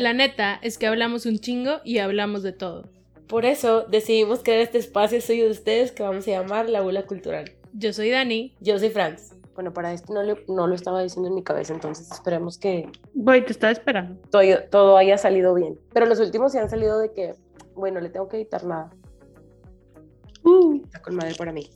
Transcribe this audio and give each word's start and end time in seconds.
La 0.00 0.14
neta 0.14 0.58
es 0.62 0.78
que 0.78 0.86
hablamos 0.86 1.26
un 1.26 1.40
chingo 1.40 1.82
y 1.84 1.98
hablamos 1.98 2.42
de 2.42 2.52
todo. 2.52 2.88
Por 3.28 3.44
eso 3.44 3.82
decidimos 3.82 4.42
crear 4.42 4.60
este 4.60 4.78
espacio 4.78 5.20
suyo 5.20 5.44
de 5.44 5.50
ustedes 5.50 5.92
que 5.92 6.02
vamos 6.02 6.26
a 6.26 6.30
llamar 6.30 6.70
La 6.70 6.80
Bula 6.80 7.04
Cultural. 7.04 7.52
Yo 7.74 7.92
soy 7.92 8.08
Dani. 8.08 8.56
Yo 8.60 8.78
soy 8.78 8.88
Franz. 8.88 9.34
Bueno, 9.54 9.74
para 9.74 9.92
esto 9.92 10.14
no, 10.14 10.22
no 10.48 10.66
lo 10.66 10.74
estaba 10.74 11.02
diciendo 11.02 11.28
en 11.28 11.34
mi 11.34 11.42
cabeza, 11.42 11.74
entonces 11.74 12.10
esperemos 12.10 12.56
que... 12.56 12.88
Voy, 13.12 13.44
te 13.44 13.52
estaba 13.52 13.74
esperando. 13.74 14.18
Todo, 14.30 14.42
todo 14.70 14.96
haya 14.96 15.18
salido 15.18 15.52
bien. 15.52 15.78
Pero 15.92 16.06
los 16.06 16.18
últimos 16.18 16.52
se 16.52 16.60
han 16.60 16.70
salido 16.70 16.98
de 16.98 17.12
que, 17.12 17.34
bueno, 17.74 18.00
le 18.00 18.08
tengo 18.08 18.26
que 18.26 18.38
editar 18.38 18.64
nada. 18.64 18.90
Uh. 20.44 20.76
Está 20.82 21.02
con 21.02 21.14
madre 21.14 21.34
para 21.34 21.52
mí. 21.52 21.68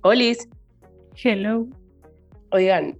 Olis. 0.00 0.48
Hello. 1.22 1.66
Oigan, 2.52 2.98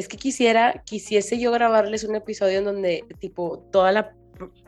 es 0.00 0.08
que 0.08 0.16
quisiera, 0.16 0.82
quisiese 0.86 1.38
yo 1.38 1.52
grabarles 1.52 2.04
un 2.04 2.16
episodio 2.16 2.58
en 2.58 2.64
donde, 2.64 3.04
tipo, 3.18 3.58
toda 3.70 3.92
la 3.92 4.14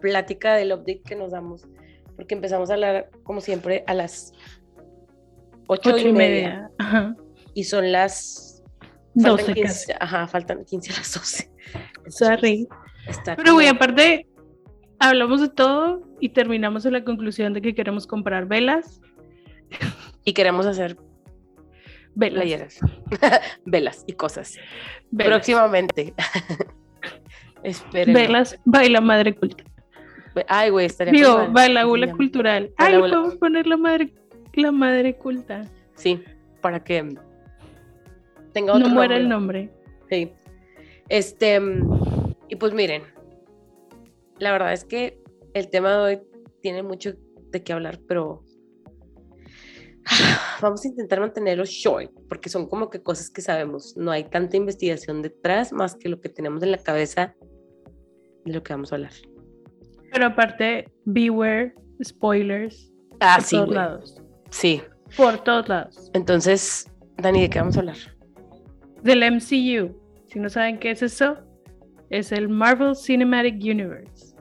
plática 0.01 0.55
del 0.55 0.73
update 0.73 1.01
que 1.01 1.17
nos 1.17 1.33
damos, 1.33 1.67
porque 2.17 2.35
empezamos 2.35 2.69
a 2.71 2.75
hablar, 2.75 3.11
como 3.23 3.41
siempre, 3.41 3.83
a 3.87 3.95
las 3.95 4.35
ocho, 5.67 5.97
y, 5.97 6.13
media. 6.13 6.71
Y 7.55 7.65
son 7.65 7.93
las... 7.93 8.63
12 9.15 9.55
15, 9.55 9.95
Ajá, 10.01 10.27
faltan 10.27 10.65
15 10.65 10.93
a 10.93 10.97
las 10.97 11.15
12. 11.15 11.51
Sorry. 12.09 12.69
Pero, 13.37 13.55
güey, 13.55 13.69
aparte, 13.69 14.27
hablamos 14.99 15.41
de 15.41 15.49
todo 15.49 16.03
y 16.21 16.31
terminamos 16.31 16.85
en 16.85 16.93
la 16.93 17.05
conclusión 17.05 17.53
de 17.55 17.63
que 17.63 17.75
queremos 17.75 18.07
comprar 18.07 18.47
velas. 18.47 19.01
Y 20.25 20.35
queremos 20.35 20.67
hacer 20.67 20.97
velas. 22.15 22.81
velas 23.65 24.05
y 24.07 24.13
cosas. 24.15 24.59
Próximamente. 25.17 26.15
Esperen. 27.63 28.15
Velas, 28.15 28.59
baila 28.65 29.01
madre 29.01 29.35
culta. 29.35 29.65
Ay, 30.49 30.71
güey, 30.71 30.87
estaría 30.87 31.13
Digo, 31.13 31.47
baila 31.51 31.85
gula 31.85 32.11
cultural. 32.13 32.73
Ay, 32.79 32.99
podemos 32.99 33.37
poner 33.37 33.67
la 33.67 33.77
madre, 33.77 34.13
la 34.55 34.73
madre 34.73 35.17
culta. 35.17 35.69
Sí, 35.95 36.23
para 36.61 36.83
que 36.83 37.17
tenga 38.53 38.73
otro 38.73 38.89
No 38.89 38.95
muera 38.95 39.17
el 39.17 39.29
nombre. 39.29 39.71
Sí. 40.09 40.33
Este, 41.09 41.61
y 42.49 42.57
pues 42.57 42.73
miren, 42.73 43.03
la 44.39 44.53
verdad 44.53 44.73
es 44.73 44.85
que 44.85 45.19
el 45.55 45.69
tema 45.69 45.91
de 45.91 45.99
hoy 45.99 46.21
tiene 46.63 46.83
mucho 46.83 47.13
de 47.51 47.63
qué 47.63 47.73
hablar, 47.73 48.01
pero 48.09 48.43
vamos 50.61 50.85
a 50.85 50.89
intentar 50.89 51.21
mantenerlo 51.21 51.65
short, 51.65 52.11
porque 52.29 52.49
son 52.49 52.69
como 52.69 52.91
que 52.91 53.03
cosas 53.03 53.31
que 53.31 53.41
sabemos. 53.41 53.97
No 53.97 54.11
hay 54.11 54.25
tanta 54.25 54.57
investigación 54.57 55.23
detrás 55.23 55.73
más 55.73 55.95
que 55.95 56.09
lo 56.09 56.21
que 56.21 56.29
tenemos 56.29 56.63
en 56.63 56.73
la 56.73 56.79
cabeza 56.79 57.35
de 58.45 58.53
lo 58.53 58.63
que 58.63 58.73
vamos 58.73 58.93
a 58.93 58.97
hablar. 58.97 59.13
Pero 60.13 60.27
aparte, 60.27 60.93
beware, 61.05 61.75
spoilers. 62.03 62.93
Ah, 63.21 63.39
por 63.39 63.49
todos 63.49 63.75
lados. 63.75 64.23
Sí. 64.51 64.83
Por 65.17 65.39
todos 65.39 65.69
lados. 65.69 66.11
Entonces, 66.15 66.91
Dani, 67.17 67.43
¿de 67.43 67.51
qué 67.51 67.59
vamos 67.59 67.77
a 67.77 67.81
hablar? 67.81 67.97
Del 69.03 69.21
MCU. 69.21 69.97
Si 70.27 70.39
no 70.39 70.49
saben 70.49 70.79
qué 70.79 70.91
es 70.91 71.03
eso, 71.03 71.37
es 72.11 72.33
el 72.33 72.49
Marvel 72.49 72.97
Cinematic 72.97 73.55
Universe. 73.63 74.35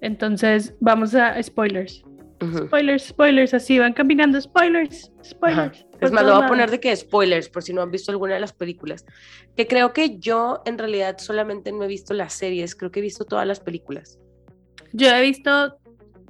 Entonces, 0.00 0.74
vamos 0.80 1.14
a 1.14 1.42
spoilers. 1.42 2.04
Spoilers, 2.42 3.04
spoilers, 3.04 3.54
así 3.54 3.78
van 3.78 3.92
caminando, 3.92 4.40
spoilers, 4.40 5.10
spoilers. 5.24 5.86
Es 6.00 6.12
más, 6.12 6.24
lo 6.24 6.34
voy 6.34 6.44
a 6.44 6.48
poner 6.48 6.70
de 6.70 6.80
que 6.80 6.94
spoilers, 6.94 7.48
por 7.48 7.62
si 7.62 7.72
no 7.72 7.82
han 7.82 7.90
visto 7.90 8.10
alguna 8.10 8.34
de 8.34 8.40
las 8.40 8.52
películas. 8.52 9.06
Que 9.56 9.66
creo 9.66 9.92
que 9.92 10.18
yo 10.18 10.62
en 10.66 10.78
realidad 10.78 11.18
solamente 11.18 11.72
no 11.72 11.84
he 11.84 11.86
visto 11.86 12.12
las 12.12 12.32
series, 12.32 12.74
creo 12.74 12.90
que 12.90 13.00
he 13.00 13.02
visto 13.02 13.24
todas 13.24 13.46
las 13.46 13.60
películas. 13.60 14.18
Yo 14.92 15.08
he 15.08 15.20
visto 15.22 15.78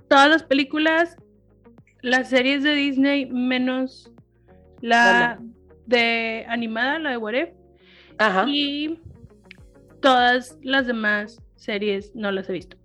todas 0.08 0.28
las 0.30 0.42
películas, 0.42 1.16
las 2.02 2.28
series 2.28 2.62
de 2.62 2.74
Disney, 2.74 3.26
menos 3.26 4.10
la 4.80 5.40
de 5.86 6.44
animada, 6.48 6.98
la 6.98 7.10
de 7.10 7.16
What 7.16 7.34
Ajá. 8.18 8.44
Y 8.46 9.00
todas 10.00 10.58
las 10.62 10.86
demás 10.86 11.40
series 11.56 12.14
no 12.14 12.30
las 12.30 12.48
he 12.48 12.52
visto. 12.52 12.76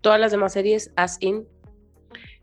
Todas 0.00 0.20
las 0.20 0.32
demás 0.32 0.52
series, 0.52 0.92
as 0.96 1.16
in 1.20 1.46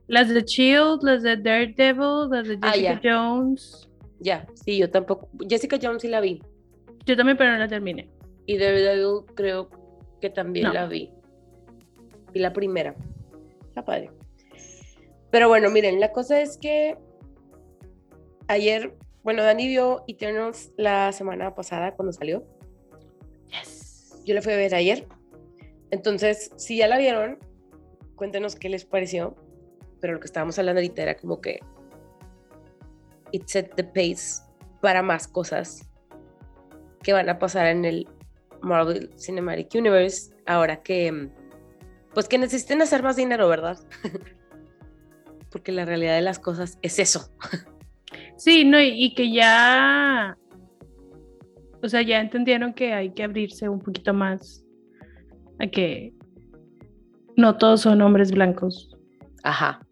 las 0.08 0.30
de 0.30 0.42
Shield, 0.42 1.04
las 1.04 1.24
de 1.24 1.38
Daredevil, 1.38 2.30
las 2.30 2.48
de 2.48 2.58
ah, 2.62 2.72
Jessica 2.72 3.00
Jones. 3.04 3.90
Ya, 4.20 4.48
sí, 4.54 4.78
yo 4.78 4.90
tampoco. 4.90 5.30
Jessica 5.48 5.78
Jones 5.82 6.02
sí 6.02 6.08
la 6.08 6.22
vi. 6.22 6.42
Yo 7.06 7.16
también, 7.16 7.38
pero 7.38 7.52
no 7.52 7.58
la 7.58 7.68
terminé. 7.68 8.10
Y 8.46 8.58
Daredevil 8.58 9.26
creo 9.36 9.70
que 10.22 10.30
también 10.30 10.74
la 10.74 10.88
vi. 10.88 11.12
Y 12.34 12.40
la 12.40 12.54
primera. 12.54 12.96
Está 13.68 13.84
padre. 13.84 14.12
Pero 15.30 15.50
bueno, 15.50 15.70
miren, 15.70 16.00
la 16.00 16.12
cosa 16.12 16.42
es 16.42 16.58
que 16.58 16.98
ayer, 18.48 18.96
bueno, 19.24 19.44
Dani 19.44 19.68
vio 19.68 20.04
Eternals 20.08 20.72
la 20.78 21.12
semana 21.12 21.54
pasada 21.54 21.96
cuando 21.96 22.14
salió. 22.14 22.46
Yes. 23.50 24.24
Yo 24.26 24.34
la 24.34 24.42
fui 24.42 24.54
a 24.54 24.58
ver 24.58 24.74
ayer. 24.74 25.06
Entonces, 25.92 26.52
si 26.56 26.78
ya 26.78 26.88
la 26.88 26.98
vieron, 26.98 27.40
cuéntenos 28.16 28.56
qué 28.56 28.70
les 28.70 28.86
pareció 28.86 29.36
pero 30.00 30.14
lo 30.14 30.20
que 30.20 30.28
estábamos 30.28 30.58
hablando 30.60 30.80
ahorita 30.80 31.02
era 31.02 31.16
como 31.16 31.42
que 31.42 31.60
it 33.32 33.44
set 33.48 33.74
the 33.76 33.84
pace 33.84 34.42
para 34.82 35.02
más 35.02 35.28
cosas 35.28 35.90
que 37.04 37.14
van 37.14 37.30
a 37.30 37.40
pasar 37.40 37.68
en 37.68 37.86
el 37.86 38.08
Marvel 38.62 39.10
Cinematic 39.18 39.74
Universe 39.76 40.34
ahora 40.46 40.82
que 40.82 41.30
pues 42.14 42.28
que 42.28 42.40
necesiten 42.40 42.82
hacer 42.82 43.04
más 43.04 43.16
dinero, 43.16 43.48
¿verdad? 43.48 43.78
Porque 45.52 45.72
la 45.72 45.86
realidad 45.86 46.16
de 46.16 46.24
las 46.24 46.40
cosas 46.40 46.80
es 46.82 46.98
eso. 46.98 47.32
Sí, 48.38 48.66
no, 48.66 48.80
y, 48.80 49.14
que 49.14 49.32
ya, 49.32 50.38
o 51.82 51.90
sea, 51.90 52.02
ya 52.02 52.20
entendieron 52.20 52.74
que 52.74 52.94
hay 52.94 53.12
que 53.12 53.24
abrirse 53.24 53.68
un 53.70 53.80
poquito 53.80 54.14
más 54.14 54.64
a 55.60 55.68
que 55.68 56.14
no 57.36 57.58
todos 57.58 57.82
son 57.82 58.02
hombres 58.02 58.32
blancos. 58.32 58.96
Ajá. 59.44 59.87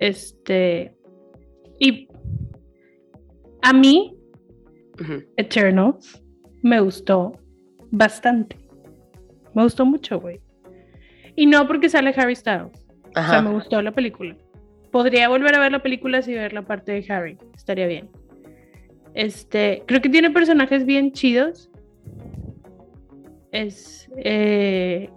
Este. 0.00 0.94
Y 1.78 2.08
a 3.62 3.72
mí, 3.72 4.16
Eternal 5.36 5.96
me 6.62 6.80
gustó 6.80 7.32
bastante. 7.90 8.56
Me 9.54 9.62
gustó 9.62 9.86
mucho, 9.86 10.20
güey. 10.20 10.40
Y 11.36 11.46
no 11.46 11.66
porque 11.66 11.88
sale 11.88 12.12
Harry 12.16 12.34
Styles. 12.34 12.86
O 13.16 13.22
sea, 13.22 13.42
me 13.42 13.50
gustó 13.50 13.80
la 13.82 13.92
película. 13.92 14.36
Podría 14.90 15.28
volver 15.28 15.54
a 15.54 15.60
ver 15.60 15.72
la 15.72 15.82
película 15.82 16.22
si 16.22 16.34
ver 16.34 16.52
la 16.52 16.62
parte 16.62 16.92
de 16.92 17.12
Harry. 17.12 17.38
Estaría 17.54 17.86
bien. 17.86 18.10
Este, 19.14 19.82
creo 19.86 20.00
que 20.00 20.08
tiene 20.08 20.30
personajes 20.30 20.84
bien 20.84 21.12
chidos. 21.12 21.70
Es. 23.52 24.08
Eh, 24.16 25.10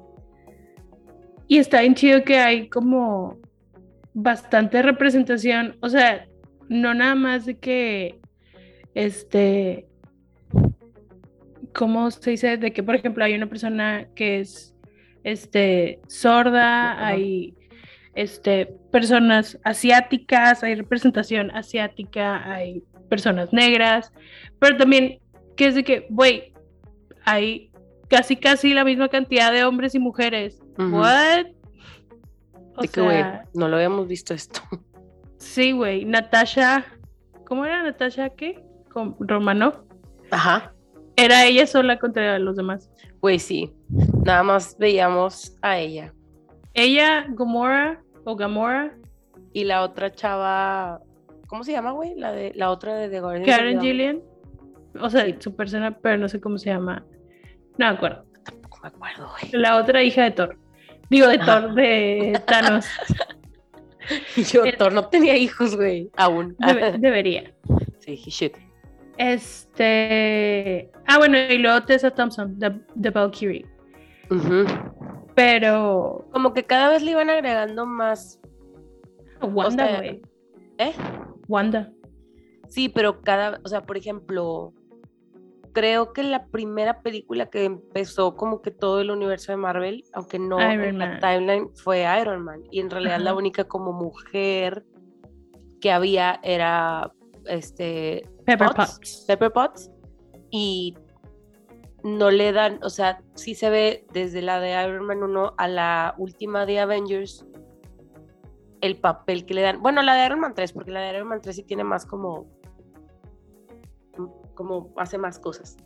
y 1.47 1.57
está 1.57 1.81
bien 1.81 1.93
chido 1.93 2.23
que 2.23 2.37
hay 2.37 2.69
como 2.69 3.37
bastante 4.13 4.81
representación, 4.81 5.77
o 5.81 5.89
sea, 5.89 6.27
no 6.69 6.93
nada 6.93 7.15
más 7.15 7.45
de 7.45 7.57
que, 7.57 8.19
este, 8.93 9.87
¿cómo 11.73 12.09
se 12.11 12.31
dice? 12.31 12.57
De 12.57 12.71
que, 12.71 12.83
por 12.83 12.95
ejemplo, 12.95 13.23
hay 13.23 13.33
una 13.33 13.47
persona 13.47 14.07
que 14.15 14.39
es, 14.39 14.75
este, 15.23 15.99
sorda, 16.07 17.05
hay, 17.05 17.55
este, 18.15 18.67
personas 18.91 19.59
asiáticas, 19.63 20.63
hay 20.63 20.75
representación 20.75 21.51
asiática, 21.51 22.51
hay 22.51 22.83
personas 23.09 23.51
negras, 23.51 24.11
pero 24.59 24.77
también 24.77 25.19
que 25.55 25.67
es 25.67 25.75
de 25.75 25.83
que, 25.83 26.07
güey, 26.09 26.53
hay 27.25 27.71
casi 28.09 28.35
casi 28.35 28.73
la 28.73 28.83
misma 28.83 29.09
cantidad 29.09 29.51
de 29.51 29.63
hombres 29.63 29.95
y 29.95 29.99
mujeres. 29.99 30.59
What? 30.77 31.47
Güey, 32.75 33.23
no 33.53 33.67
lo 33.67 33.75
habíamos 33.75 34.07
visto 34.07 34.33
esto. 34.33 34.61
Sí, 35.43 35.73
güey. 35.73 36.05
Natasha, 36.05 36.85
¿cómo 37.45 37.65
era 37.65 37.83
Natasha 37.83 38.29
qué? 38.29 38.63
Con 38.89 39.15
Romano. 39.19 39.83
Ajá. 40.31 40.73
Era 41.17 41.45
ella 41.45 41.67
sola 41.67 41.99
contra 41.99 42.39
los 42.39 42.55
demás. 42.55 42.89
Güey, 43.21 43.39
sí. 43.39 43.73
Nada 44.23 44.41
más 44.43 44.77
veíamos 44.79 45.57
a 45.61 45.77
ella. 45.77 46.13
Ella, 46.73 47.27
Gomorra 47.29 48.01
o 48.23 48.37
Gamora. 48.37 48.97
Y 49.51 49.65
la 49.65 49.83
otra 49.83 50.11
chava, 50.11 51.01
¿cómo 51.47 51.63
se 51.63 51.73
llama, 51.73 51.91
güey? 51.91 52.15
La 52.15 52.31
de 52.31 52.53
la 52.55 52.71
otra 52.71 52.95
de 52.95 53.09
The 53.09 53.19
Guardian. 53.19 53.45
Karen 53.45 53.81
Gillian. 53.81 54.21
O 54.99 55.09
sea, 55.09 55.25
su 55.39 55.55
persona, 55.55 55.97
pero 55.99 56.17
no 56.17 56.29
sé 56.29 56.39
cómo 56.39 56.57
se 56.57 56.69
llama. 56.69 57.05
No 57.77 57.87
me 57.89 57.95
acuerdo. 57.97 58.25
Tampoco 58.43 58.79
me 58.81 58.87
acuerdo, 58.87 59.29
güey. 59.29 59.61
La 59.61 59.75
otra 59.75 60.01
hija 60.01 60.23
de 60.23 60.31
Thor. 60.31 60.57
Digo, 61.13 61.27
de 61.27 61.37
Thor, 61.37 61.75
de 61.75 62.41
Thanos. 62.47 62.87
Yo, 64.51 64.63
Thor 64.79 64.91
no 64.93 65.09
tenía 65.09 65.37
hijos, 65.37 65.75
güey, 65.75 66.09
aún. 66.17 66.55
debería. 66.97 67.53
Sí, 67.99 68.19
he 68.25 68.31
should. 68.31 68.53
Este. 69.19 70.89
Ah, 71.05 71.19
bueno, 71.19 71.37
y 71.37 71.59
luego 71.59 71.83
Tessa 71.83 72.09
Thompson, 72.09 72.57
de, 72.57 72.81
de 72.95 73.09
Valkyrie. 73.11 73.63
Pero. 75.35 76.27
Como 76.31 76.51
que 76.55 76.63
cada 76.65 76.89
vez 76.89 77.03
le 77.03 77.11
iban 77.11 77.29
agregando 77.29 77.85
más. 77.85 78.39
Wanda, 79.39 79.97
güey. 79.97 80.19
¿Eh? 80.79 80.93
Wanda. 81.47 81.91
Sí, 82.69 82.89
pero 82.89 83.21
cada. 83.21 83.61
O 83.63 83.67
sea, 83.67 83.83
por 83.83 83.97
ejemplo. 83.97 84.73
Creo 85.73 86.13
que 86.13 86.23
la 86.23 86.47
primera 86.47 87.01
película 87.01 87.49
que 87.49 87.65
empezó 87.65 88.35
como 88.35 88.61
que 88.61 88.71
todo 88.71 89.01
el 89.01 89.09
universo 89.11 89.51
de 89.51 89.57
Marvel, 89.57 90.03
aunque 90.13 90.39
no 90.39 90.59
en 90.59 90.99
la 90.99 91.19
timeline, 91.19 91.75
fue 91.75 92.05
Iron 92.21 92.43
Man. 92.43 92.61
Y 92.71 92.79
en 92.79 92.89
realidad 92.89 93.19
la 93.19 93.33
única 93.33 93.63
como 93.63 93.91
mujer 93.91 94.85
que 95.81 95.91
había 95.91 96.39
era 96.43 97.11
este 97.45 98.29
Pepper 98.45 98.69
Potts. 98.75 99.25
Pepper 99.27 99.51
Potts. 99.51 99.91
Y 100.51 100.95
no 102.03 102.29
le 102.29 102.51
dan, 102.51 102.79
o 102.83 102.89
sea, 102.89 103.21
sí 103.33 103.55
se 103.55 103.69
ve 103.69 104.05
desde 104.13 104.41
la 104.41 104.59
de 104.59 104.71
Iron 104.83 105.05
Man 105.05 105.23
1 105.23 105.55
a 105.57 105.67
la 105.67 106.13
última 106.17 106.65
de 106.65 106.79
Avengers 106.79 107.45
el 108.81 108.97
papel 108.97 109.45
que 109.45 109.53
le 109.53 109.61
dan. 109.61 109.81
Bueno, 109.81 110.01
la 110.01 110.13
de 110.13 110.25
Iron 110.25 110.41
Man 110.41 110.53
3, 110.53 110.73
porque 110.73 110.91
la 110.91 110.99
de 110.99 111.15
Iron 111.15 111.29
Man 111.29 111.39
3 111.41 111.55
sí 111.55 111.63
tiene 111.63 111.85
más 111.85 112.05
como 112.05 112.47
como 114.53 114.93
hace 114.97 115.17
más 115.17 115.39
cosas. 115.39 115.77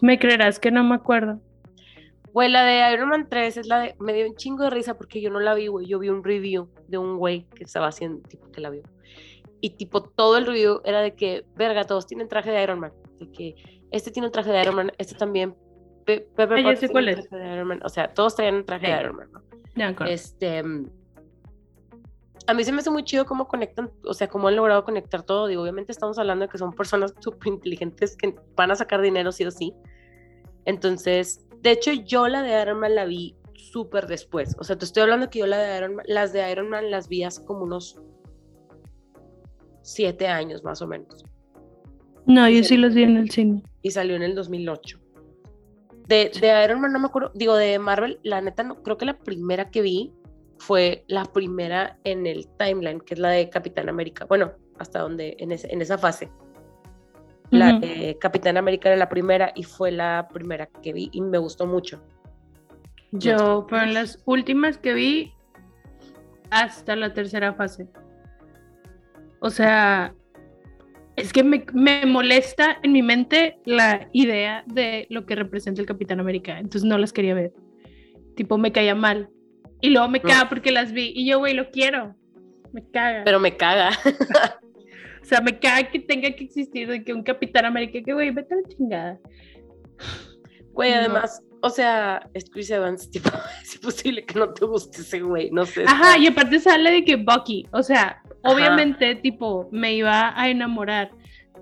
Me 0.00 0.18
creerás 0.18 0.58
que 0.58 0.70
no 0.70 0.84
me 0.84 0.94
acuerdo. 0.94 1.40
Güey, 2.32 2.50
la 2.50 2.64
de 2.64 2.92
Iron 2.92 3.10
Man 3.10 3.28
3 3.28 3.56
es 3.58 3.66
la 3.66 3.80
de. 3.80 3.94
Me 4.00 4.12
dio 4.12 4.26
un 4.28 4.34
chingo 4.34 4.64
de 4.64 4.70
risa 4.70 4.96
porque 4.96 5.20
yo 5.20 5.30
no 5.30 5.38
la 5.38 5.54
vi, 5.54 5.68
güey. 5.68 5.86
Yo 5.86 5.98
vi 6.00 6.08
un 6.08 6.24
review 6.24 6.68
de 6.88 6.98
un 6.98 7.16
güey 7.16 7.46
que 7.54 7.64
estaba 7.64 7.86
haciendo, 7.88 8.28
tipo, 8.28 8.50
que 8.50 8.60
la 8.60 8.70
vio. 8.70 8.82
Y, 9.60 9.70
tipo, 9.70 10.02
todo 10.02 10.36
el 10.36 10.46
review 10.46 10.80
era 10.84 11.00
de 11.00 11.14
que, 11.14 11.44
verga, 11.54 11.84
todos 11.84 12.06
tienen 12.06 12.28
traje 12.28 12.50
de 12.50 12.62
Iron 12.62 12.80
Man. 12.80 12.92
De 13.18 13.30
que 13.30 13.54
este 13.92 14.10
tiene 14.10 14.26
un 14.26 14.32
traje 14.32 14.50
de 14.50 14.60
Iron 14.60 14.74
Man, 14.74 14.92
este 14.98 15.14
también. 15.14 15.54
Pepper 16.04 16.62
Potts 16.62 16.80
sé 16.80 16.88
cuál 16.88 17.08
es. 17.08 17.28
O 17.84 17.88
sea, 17.88 18.12
todos 18.12 18.34
traían 18.34 18.56
un 18.56 18.64
traje 18.64 18.88
de 18.88 19.00
Iron 19.00 19.16
Man, 19.16 19.28
¿no? 19.32 20.06
este. 20.06 20.62
A 22.46 22.54
mí 22.54 22.62
se 22.62 22.72
me 22.72 22.80
hace 22.80 22.90
muy 22.90 23.04
chido 23.04 23.24
cómo 23.24 23.48
conectan, 23.48 23.90
o 24.04 24.12
sea, 24.12 24.28
cómo 24.28 24.48
han 24.48 24.56
logrado 24.56 24.84
conectar 24.84 25.22
todo. 25.22 25.46
Digo, 25.46 25.62
obviamente 25.62 25.92
estamos 25.92 26.18
hablando 26.18 26.44
de 26.44 26.50
que 26.50 26.58
son 26.58 26.72
personas 26.72 27.14
súper 27.20 27.54
inteligentes 27.54 28.16
que 28.16 28.34
van 28.56 28.70
a 28.70 28.76
sacar 28.76 29.00
dinero 29.00 29.32
sí 29.32 29.44
o 29.44 29.50
sí. 29.50 29.72
Entonces, 30.66 31.46
de 31.62 31.70
hecho, 31.70 31.92
yo 31.92 32.28
la 32.28 32.42
de 32.42 32.60
Iron 32.60 32.80
Man 32.80 32.94
la 32.94 33.04
vi 33.06 33.36
súper 33.54 34.06
después. 34.06 34.56
O 34.58 34.64
sea, 34.64 34.76
te 34.76 34.84
estoy 34.84 35.02
hablando 35.02 35.30
que 35.30 35.40
yo 35.40 35.46
la 35.46 35.58
de 35.58 35.76
Iron 35.78 35.96
Man, 35.96 36.04
las 36.08 36.32
de 36.32 36.50
Iron 36.50 36.68
Man 36.68 36.90
las 36.90 37.08
vi 37.08 37.24
hace 37.24 37.44
como 37.44 37.62
unos 37.64 38.00
siete 39.82 40.28
años 40.28 40.62
más 40.64 40.82
o 40.82 40.86
menos. 40.86 41.24
No, 42.26 42.48
yo 42.48 42.64
sí 42.64 42.76
las 42.76 42.94
vi 42.94 43.02
en 43.02 43.16
el 43.16 43.30
cine. 43.30 43.62
Y 43.82 43.90
salió 43.90 44.16
en 44.16 44.22
el 44.22 44.34
2008. 44.34 44.98
De, 46.08 46.30
de, 46.40 46.64
Iron 46.64 46.80
Man 46.80 46.92
no 46.92 46.98
me 46.98 47.06
acuerdo, 47.06 47.32
digo, 47.34 47.54
de 47.54 47.78
Marvel, 47.78 48.18
la 48.22 48.40
neta, 48.40 48.62
no, 48.62 48.82
creo 48.82 48.98
que 48.98 49.06
la 49.06 49.18
primera 49.18 49.70
que 49.70 49.80
vi 49.80 50.12
fue 50.58 51.04
la 51.08 51.24
primera 51.24 51.98
en 52.04 52.26
el 52.26 52.46
timeline, 52.58 53.00
que 53.00 53.14
es 53.14 53.20
la 53.20 53.30
de 53.30 53.50
Capitán 53.50 53.88
América. 53.88 54.24
Bueno, 54.26 54.52
hasta 54.78 55.00
donde, 55.00 55.36
en, 55.38 55.52
ese, 55.52 55.72
en 55.72 55.82
esa 55.82 55.98
fase. 55.98 56.30
La 57.50 57.78
de 57.78 58.16
Capitán 58.20 58.56
América 58.56 58.88
era 58.88 58.96
la 58.96 59.08
primera 59.08 59.52
y 59.54 59.62
fue 59.62 59.92
la 59.92 60.26
primera 60.32 60.66
que 60.82 60.92
vi 60.92 61.08
y 61.12 61.20
me 61.20 61.38
gustó 61.38 61.66
mucho. 61.66 62.02
Yo 63.12 63.64
fueron 63.68 63.94
las 63.94 64.20
últimas 64.24 64.76
que 64.76 64.92
vi 64.92 65.32
hasta 66.50 66.96
la 66.96 67.12
tercera 67.12 67.54
fase. 67.54 67.86
O 69.38 69.50
sea, 69.50 70.14
es 71.14 71.32
que 71.32 71.44
me, 71.44 71.64
me, 71.72 72.06
molesta 72.06 72.78
en 72.82 72.92
mi 72.92 73.02
mente 73.02 73.58
la 73.66 74.08
idea 74.12 74.64
de 74.66 75.06
lo 75.10 75.26
que 75.26 75.36
representa 75.36 75.80
el 75.80 75.86
Capitán 75.86 76.18
América. 76.18 76.58
Entonces 76.58 76.84
no 76.84 76.98
las 76.98 77.12
quería 77.12 77.34
ver. 77.34 77.52
Tipo, 78.34 78.58
me 78.58 78.72
caía 78.72 78.96
mal. 78.96 79.28
Y 79.84 79.90
luego 79.90 80.08
me 80.08 80.18
caga 80.18 80.48
porque 80.48 80.72
las 80.72 80.92
vi. 80.92 81.12
Y 81.14 81.26
yo, 81.26 81.40
güey, 81.40 81.52
lo 81.52 81.70
quiero. 81.70 82.16
Me 82.72 82.82
caga. 82.90 83.20
Pero 83.22 83.38
me 83.38 83.54
caga. 83.54 83.90
O 85.20 85.26
sea, 85.26 85.40
me 85.40 85.58
cae 85.58 85.88
que 85.88 86.00
tenga 86.00 86.30
que 86.32 86.44
existir 86.44 86.86
de 86.86 87.02
que 87.02 87.14
un 87.14 87.22
Capitán 87.22 87.64
América, 87.64 87.98
que 88.04 88.12
güey, 88.12 88.30
vete 88.30 88.52
a 88.52 88.56
la 88.58 88.68
chingada. 88.68 89.18
Güey, 90.74 90.92
además, 90.92 91.42
o 91.62 91.70
sea, 91.70 92.28
es 92.34 92.50
Chris 92.50 92.70
Evans, 92.70 93.10
tipo, 93.10 93.30
es 93.62 93.78
posible 93.78 94.22
que 94.26 94.38
no 94.38 94.52
te 94.52 94.66
guste 94.66 95.00
ese 95.00 95.20
güey, 95.20 95.50
no 95.50 95.64
sé. 95.64 95.84
Ajá, 95.86 96.18
y 96.18 96.26
aparte 96.26 96.60
sale 96.60 96.90
de 96.90 97.04
que 97.06 97.16
Bucky, 97.16 97.66
o 97.72 97.82
sea, 97.82 98.22
obviamente, 98.42 99.14
tipo, 99.14 99.70
me 99.72 99.94
iba 99.94 100.38
a 100.38 100.50
enamorar, 100.50 101.10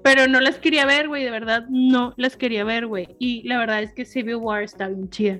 pero 0.02 0.26
no 0.26 0.40
las 0.40 0.58
quería 0.58 0.84
ver, 0.84 1.06
güey, 1.06 1.22
de 1.22 1.30
verdad, 1.30 1.64
no 1.70 2.14
las 2.16 2.36
quería 2.36 2.64
ver, 2.64 2.88
güey. 2.88 3.14
Y 3.20 3.46
la 3.46 3.58
verdad 3.58 3.80
es 3.80 3.94
que 3.94 4.04
Civil 4.04 4.36
War 4.36 4.64
está 4.64 4.88
bien 4.88 5.08
chida. 5.08 5.38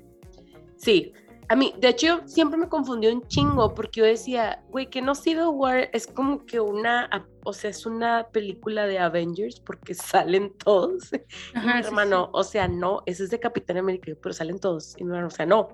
Sí, 0.76 1.12
a 1.52 1.54
mí, 1.54 1.74
de 1.78 1.88
hecho, 1.88 2.22
siempre 2.24 2.58
me 2.58 2.66
confundió 2.66 3.12
un 3.12 3.28
chingo 3.28 3.74
porque 3.74 4.00
yo 4.00 4.06
decía, 4.06 4.62
güey, 4.70 4.88
que 4.88 5.02
no 5.02 5.14
Civil 5.14 5.48
War 5.52 5.90
es 5.92 6.06
como 6.06 6.46
que 6.46 6.60
una, 6.60 7.10
o 7.44 7.52
sea, 7.52 7.68
es 7.68 7.84
una 7.84 8.26
película 8.32 8.86
de 8.86 8.98
Avengers 8.98 9.60
porque 9.60 9.92
salen 9.94 10.54
todos. 10.56 11.10
Ajá, 11.52 11.80
hermano, 11.80 12.30
o 12.32 12.42
sea, 12.42 12.68
no, 12.68 13.02
eso 13.04 13.22
es 13.22 13.28
de 13.28 13.38
Capitán 13.38 13.76
América, 13.76 14.12
pero 14.22 14.32
salen 14.32 14.60
todos. 14.60 14.94
Y 14.96 15.04
mi 15.04 15.10
hermano, 15.10 15.26
o 15.26 15.30
sea, 15.30 15.44
no. 15.44 15.68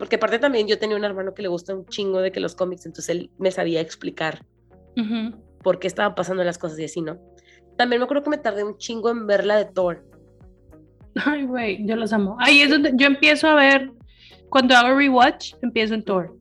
Porque 0.00 0.16
aparte 0.16 0.40
también 0.40 0.66
yo 0.66 0.80
tenía 0.80 0.96
un 0.96 1.04
hermano 1.04 1.32
que 1.32 1.42
le 1.42 1.48
gusta 1.48 1.76
un 1.76 1.86
chingo 1.86 2.20
de 2.20 2.32
que 2.32 2.40
los 2.40 2.56
cómics, 2.56 2.84
entonces 2.86 3.10
él 3.10 3.30
me 3.38 3.52
sabía 3.52 3.80
explicar 3.80 4.44
por 5.62 5.78
qué 5.78 5.86
estaban 5.86 6.16
pasando 6.16 6.42
las 6.42 6.58
cosas 6.58 6.76
y 6.80 6.86
así, 6.86 7.02
¿no? 7.02 7.20
También 7.76 8.00
me 8.00 8.04
acuerdo 8.06 8.24
que 8.24 8.30
me 8.30 8.38
tardé 8.38 8.64
un 8.64 8.76
chingo 8.78 9.10
en 9.10 9.28
ver 9.28 9.46
la 9.46 9.58
de 9.58 9.66
Thor. 9.66 10.04
Ay, 11.24 11.44
güey, 11.44 11.86
yo 11.86 11.94
los 11.94 12.12
amo. 12.12 12.36
Ahí 12.40 12.62
es 12.62 12.70
donde 12.70 12.90
yo 12.96 13.06
empiezo 13.06 13.46
a 13.46 13.54
ver 13.54 13.92
cuando 14.50 14.74
hago 14.76 14.96
rewatch, 14.96 15.54
empiezo 15.62 15.94
en 15.94 16.04
Thor. 16.04 16.36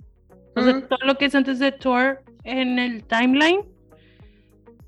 Todo 0.56 1.00
lo 1.06 1.18
que 1.18 1.26
es 1.26 1.36
antes 1.36 1.60
de 1.60 1.72
Thor 1.72 2.22
en 2.44 2.80
el 2.80 3.04
timeline 3.06 3.62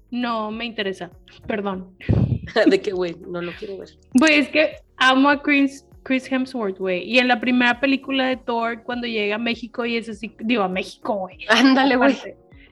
no 0.09 0.51
me 0.51 0.65
interesa. 0.65 1.09
Perdón. 1.47 1.95
¿De 2.67 2.81
qué, 2.81 2.91
güey? 2.91 3.15
No 3.27 3.41
lo 3.41 3.51
quiero 3.53 3.77
ver. 3.77 3.89
Güey, 4.13 4.39
es 4.39 4.49
que 4.49 4.75
amo 4.97 5.29
a 5.29 5.41
Chris, 5.41 5.85
Chris 6.03 6.29
Hemsworth, 6.29 6.77
güey. 6.77 7.03
Y 7.03 7.19
en 7.19 7.27
la 7.27 7.39
primera 7.39 7.79
película 7.79 8.27
de 8.27 8.37
Thor, 8.37 8.83
cuando 8.83 9.07
llega 9.07 9.35
a 9.35 9.39
México 9.39 9.85
y 9.85 9.95
es 9.95 10.09
así, 10.09 10.35
digo, 10.39 10.63
a 10.63 10.69
México, 10.69 11.15
güey. 11.15 11.37
Ándale, 11.49 11.95
güey. 11.95 12.17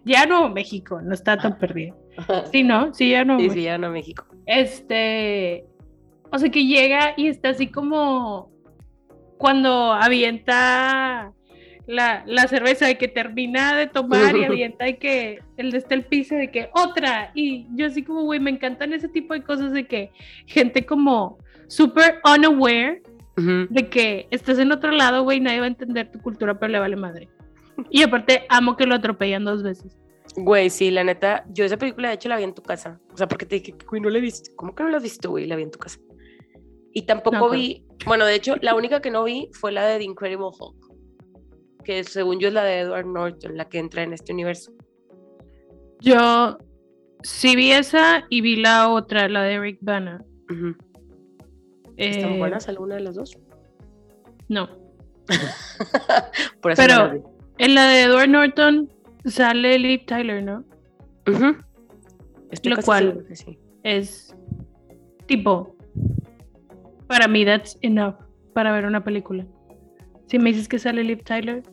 Ya 0.04 0.26
no 0.26 0.50
México, 0.50 1.02
no 1.02 1.14
está 1.14 1.38
tan 1.38 1.58
perdido. 1.58 1.96
Sí, 2.52 2.64
¿no? 2.64 2.94
Sí, 2.94 3.12
ya 3.12 3.24
no. 3.24 3.40
Sí, 3.40 3.50
sí, 3.50 3.64
ya 3.64 3.78
no 3.78 3.92
México. 3.92 4.26
Este, 4.46 5.66
o 6.32 6.38
sea, 6.38 6.50
que 6.50 6.66
llega 6.66 7.14
y 7.16 7.28
está 7.28 7.50
así 7.50 7.68
como 7.68 8.52
cuando 9.40 9.94
avienta 9.94 11.32
la, 11.88 12.24
la, 12.28 12.48
cerveza 12.50 12.86
de 12.86 12.98
que 12.98 13.08
termina 13.08 13.74
de 13.74 13.88
tomar 13.88 14.36
y 14.36 14.44
avienta 14.46 14.84
de 14.84 14.98
que 14.98 15.40
el 15.56 15.72
de 15.72 15.78
este 15.78 15.96
el 15.96 16.04
piso 16.04 16.36
de 16.36 16.52
que 16.52 16.70
otra 16.74 17.32
y 17.34 17.66
yo 17.74 17.88
así 17.88 18.04
como 18.04 18.24
güey 18.24 18.42
me 18.42 18.52
encantan 18.52 18.92
ese 18.92 19.08
tipo 19.08 19.34
de 19.34 19.42
cosas 19.42 19.72
de 19.72 19.88
que 19.88 20.12
gente 20.46 20.86
como 20.86 21.38
súper 21.68 22.20
unaware 22.26 23.02
de 23.38 23.88
que 23.88 24.28
estás 24.30 24.60
en 24.60 24.74
otro 24.74 24.92
lado 24.92 25.24
güey 25.24 25.40
nadie 25.40 25.62
va 25.62 25.66
a 25.68 25.70
entender 25.70 26.12
tu 26.12 26.20
cultura 26.20 26.60
pero 26.60 26.74
le 26.74 26.80
vale 26.80 26.98
madre 26.98 27.30
y 27.90 28.04
aparte 28.04 28.46
amo 28.50 28.76
que 28.76 28.86
lo 28.86 28.96
atropellan 28.96 29.46
dos 29.46 29.64
veces 29.64 29.98
Güey, 30.36 30.70
sí, 30.70 30.92
la 30.92 31.04
neta, 31.04 31.44
yo 31.50 31.66
esa 31.66 31.78
película 31.78 32.10
de 32.10 32.14
hecho 32.14 32.30
la 32.30 32.38
vi 32.38 32.44
en 32.44 32.54
tu 32.54 32.62
casa. 32.62 33.00
O 33.12 33.18
sea, 33.18 33.28
porque 33.28 33.48
te 33.48 33.56
dije, 33.56 33.74
güey, 33.90 34.00
no 34.00 34.12
la 34.12 34.20
he 34.20 34.22
visto. 34.22 34.52
¿Cómo 34.56 34.76
que 34.76 34.84
no 34.84 34.90
la 34.90 34.98
has 34.98 35.04
visto, 35.04 35.32
güey? 35.32 35.48
La 35.48 35.56
vi 35.56 35.64
en 35.64 35.72
tu 35.72 35.80
casa. 35.80 36.00
Y 36.94 37.04
tampoco 37.04 37.50
vi, 37.50 37.86
bueno, 38.06 38.26
de 38.26 38.36
hecho, 38.36 38.56
la 38.62 38.76
única 38.76 39.02
que 39.02 39.12
no 39.12 39.24
vi 39.24 39.50
fue 39.54 39.72
la 39.72 39.86
de 39.86 40.00
The 40.00 40.04
Incredible 40.04 40.48
Hulk, 40.48 41.84
que 41.84 42.04
según 42.04 42.40
yo 42.40 42.48
es 42.48 42.54
la 42.54 42.64
de 42.64 42.80
Edward 42.80 43.06
Norton, 43.06 43.56
la 43.56 43.66
que 43.70 43.80
entra 43.80 44.04
en 44.04 44.14
este 44.14 44.34
universo. 44.34 44.72
Yo 46.00 46.58
sí 47.22 47.56
vi 47.56 47.72
esa 47.72 48.26
y 48.30 48.42
vi 48.42 48.56
la 48.56 48.90
otra, 48.90 49.30
la 49.30 49.44
de 49.44 49.54
Eric 49.54 49.80
Bana. 49.82 50.24
¿Están 51.98 52.34
eh, 52.34 52.38
buenas 52.40 52.68
alguna 52.70 52.96
de 52.96 53.02
las 53.02 53.16
dos? 53.16 53.38
No. 54.48 54.70
Pero 56.62 57.24
en 57.58 57.76
la 57.76 57.88
de 57.88 58.04
Edward 58.04 58.30
Norton 58.30 58.92
sale 59.26 59.78
Liv 59.78 60.06
Tyler, 60.06 60.44
¿no? 60.44 60.64
Lo 62.64 62.82
cual 62.84 63.26
es 63.84 64.36
tipo 65.28 65.76
para 67.10 67.28
mí, 67.28 67.44
that's 67.44 67.78
enough 67.82 68.16
para 68.54 68.72
ver 68.72 68.86
una 68.86 69.04
película. 69.04 69.48
Si 70.28 70.38
me 70.38 70.52
dices 70.52 70.68
que 70.68 70.78
sale 70.78 71.04
Liv 71.04 71.24
Tyler, 71.24 71.64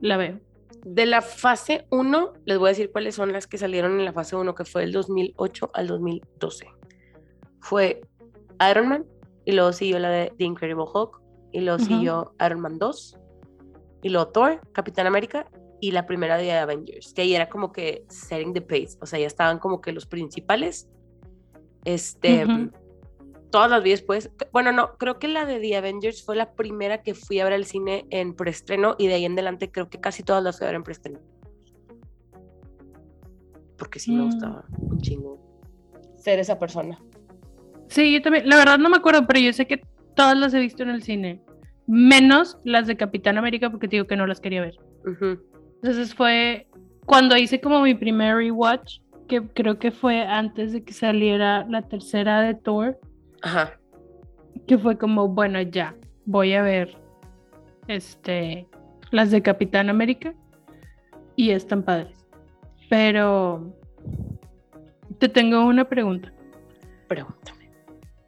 la 0.00 0.16
veo. 0.16 0.40
De 0.84 1.04
la 1.04 1.20
fase 1.20 1.86
1, 1.90 2.32
les 2.46 2.58
voy 2.58 2.68
a 2.68 2.70
decir 2.70 2.90
cuáles 2.90 3.14
son 3.14 3.30
las 3.32 3.46
que 3.46 3.58
salieron 3.58 3.98
en 3.98 4.06
la 4.06 4.12
fase 4.12 4.34
1, 4.34 4.54
que 4.54 4.64
fue 4.64 4.82
del 4.82 4.92
2008 4.92 5.70
al 5.74 5.86
2012. 5.86 6.66
Fue 7.60 8.00
Iron 8.70 8.88
Man, 8.88 9.04
y 9.44 9.52
luego 9.52 9.72
siguió 9.72 9.98
la 9.98 10.08
de 10.08 10.32
The 10.38 10.44
Incredible 10.44 10.86
Hulk, 10.92 11.20
y 11.52 11.60
luego 11.60 11.78
siguió 11.78 12.34
Iron 12.44 12.60
Man 12.60 12.78
2, 12.78 13.18
y 14.02 14.08
luego 14.08 14.28
Thor, 14.28 14.60
Capitán 14.72 15.06
América, 15.06 15.46
y 15.80 15.90
la 15.90 16.06
primera 16.06 16.38
de 16.38 16.52
Avengers, 16.52 17.12
que 17.12 17.22
ahí 17.22 17.34
era 17.34 17.50
como 17.50 17.70
que 17.70 18.06
setting 18.08 18.54
the 18.54 18.62
pace, 18.62 18.96
o 19.00 19.06
sea, 19.06 19.18
ya 19.18 19.26
estaban 19.26 19.58
como 19.58 19.80
que 19.80 19.92
los 19.92 20.06
principales. 20.06 20.88
Este, 21.84 22.46
todas 23.52 23.70
las 23.70 23.84
vi 23.84 23.90
después. 23.90 24.32
Bueno, 24.52 24.72
no, 24.72 24.96
creo 24.98 25.20
que 25.20 25.28
la 25.28 25.46
de 25.46 25.60
The 25.60 25.76
Avengers 25.76 26.24
fue 26.24 26.34
la 26.34 26.54
primera 26.54 27.02
que 27.02 27.14
fui 27.14 27.38
a 27.38 27.44
ver 27.44 27.52
al 27.52 27.64
cine 27.64 28.06
en 28.10 28.34
preestreno 28.34 28.96
y 28.98 29.06
de 29.06 29.14
ahí 29.14 29.24
en 29.24 29.34
adelante 29.34 29.70
creo 29.70 29.88
que 29.88 30.00
casi 30.00 30.24
todas 30.24 30.42
las 30.42 30.58
fui 30.58 30.64
a 30.64 30.70
ver 30.70 30.76
en 30.76 30.82
preestreno. 30.82 31.20
Porque 33.78 34.00
sí 34.00 34.10
me 34.10 34.22
mm. 34.22 34.24
gustaba 34.24 34.64
un 34.80 35.00
chingo 35.00 35.38
ser 36.16 36.40
esa 36.40 36.58
persona. 36.58 36.98
Sí, 37.88 38.12
yo 38.12 38.22
también, 38.22 38.48
la 38.48 38.56
verdad 38.56 38.78
no 38.78 38.88
me 38.88 38.96
acuerdo, 38.96 39.26
pero 39.26 39.38
yo 39.38 39.52
sé 39.52 39.66
que 39.66 39.82
todas 40.16 40.36
las 40.36 40.54
he 40.54 40.60
visto 40.60 40.82
en 40.82 40.90
el 40.90 41.02
cine, 41.02 41.42
menos 41.86 42.58
las 42.64 42.86
de 42.86 42.96
Capitán 42.96 43.38
América 43.38 43.70
porque 43.70 43.86
te 43.86 43.96
digo 43.96 44.06
que 44.06 44.16
no 44.16 44.26
las 44.26 44.40
quería 44.40 44.62
ver. 44.62 44.76
Entonces 45.04 46.14
fue 46.14 46.66
cuando 47.04 47.36
hice 47.36 47.60
como 47.60 47.82
mi 47.82 47.94
primer 47.94 48.36
rewatch, 48.36 49.00
que 49.28 49.42
creo 49.48 49.78
que 49.78 49.90
fue 49.90 50.22
antes 50.22 50.72
de 50.72 50.84
que 50.84 50.92
saliera 50.92 51.66
la 51.68 51.82
tercera 51.82 52.40
de 52.40 52.54
Thor. 52.54 52.98
Ajá. 53.42 53.78
Que 54.66 54.78
fue 54.78 54.96
como, 54.96 55.28
bueno, 55.28 55.60
ya, 55.62 55.94
voy 56.24 56.54
a 56.54 56.62
ver 56.62 56.96
este 57.88 58.68
las 59.10 59.30
de 59.30 59.42
Capitán 59.42 59.90
América 59.90 60.34
y 61.36 61.50
están 61.50 61.82
padres. 61.82 62.26
Pero 62.88 63.76
te 65.18 65.28
tengo 65.28 65.64
una 65.66 65.88
pregunta. 65.88 66.32
Pregúntame. 67.08 67.70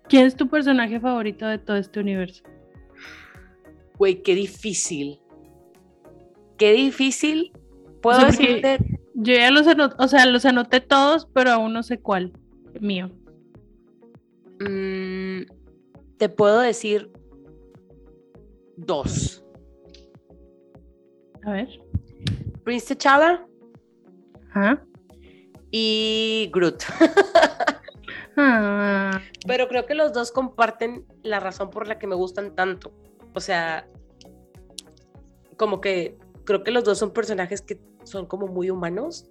¿Quién 0.08 0.26
es 0.26 0.36
tu 0.36 0.48
personaje 0.48 1.00
favorito 1.00 1.46
de 1.46 1.58
todo 1.58 1.76
este 1.76 2.00
universo? 2.00 2.44
Güey, 3.96 4.22
qué 4.22 4.34
difícil 4.34 5.20
qué 6.56 6.72
difícil. 6.72 7.52
Puedo 8.02 8.24
decirte. 8.26 8.78
Yo 9.14 9.34
ya 9.34 9.50
los 9.50 9.66
anoté, 9.66 9.96
o 9.98 10.08
sea, 10.08 10.26
los 10.26 10.44
anoté 10.44 10.80
todos, 10.80 11.28
pero 11.32 11.52
aún 11.52 11.72
no 11.72 11.82
sé 11.82 12.00
cuál. 12.00 12.32
Mío. 12.80 13.10
Mm, 14.60 15.42
te 16.18 16.28
puedo 16.28 16.60
decir 16.60 17.10
dos. 18.76 19.44
A 21.42 21.52
ver. 21.52 21.68
Prince 22.64 22.94
T'Challa. 22.94 23.46
Ajá. 24.50 24.84
Y 25.70 26.50
Groot. 26.52 26.82
Ah. 28.36 29.20
Pero 29.46 29.68
creo 29.68 29.86
que 29.86 29.94
los 29.94 30.12
dos 30.12 30.32
comparten 30.32 31.06
la 31.22 31.38
razón 31.38 31.70
por 31.70 31.86
la 31.86 32.00
que 32.00 32.08
me 32.08 32.16
gustan 32.16 32.56
tanto. 32.56 32.92
O 33.32 33.38
sea, 33.38 33.88
como 35.56 35.80
que 35.80 36.18
creo 36.44 36.64
que 36.64 36.72
los 36.72 36.82
dos 36.82 36.98
son 36.98 37.12
personajes 37.12 37.62
que 37.62 37.78
son 38.02 38.26
como 38.26 38.48
muy 38.48 38.70
humanos. 38.70 39.30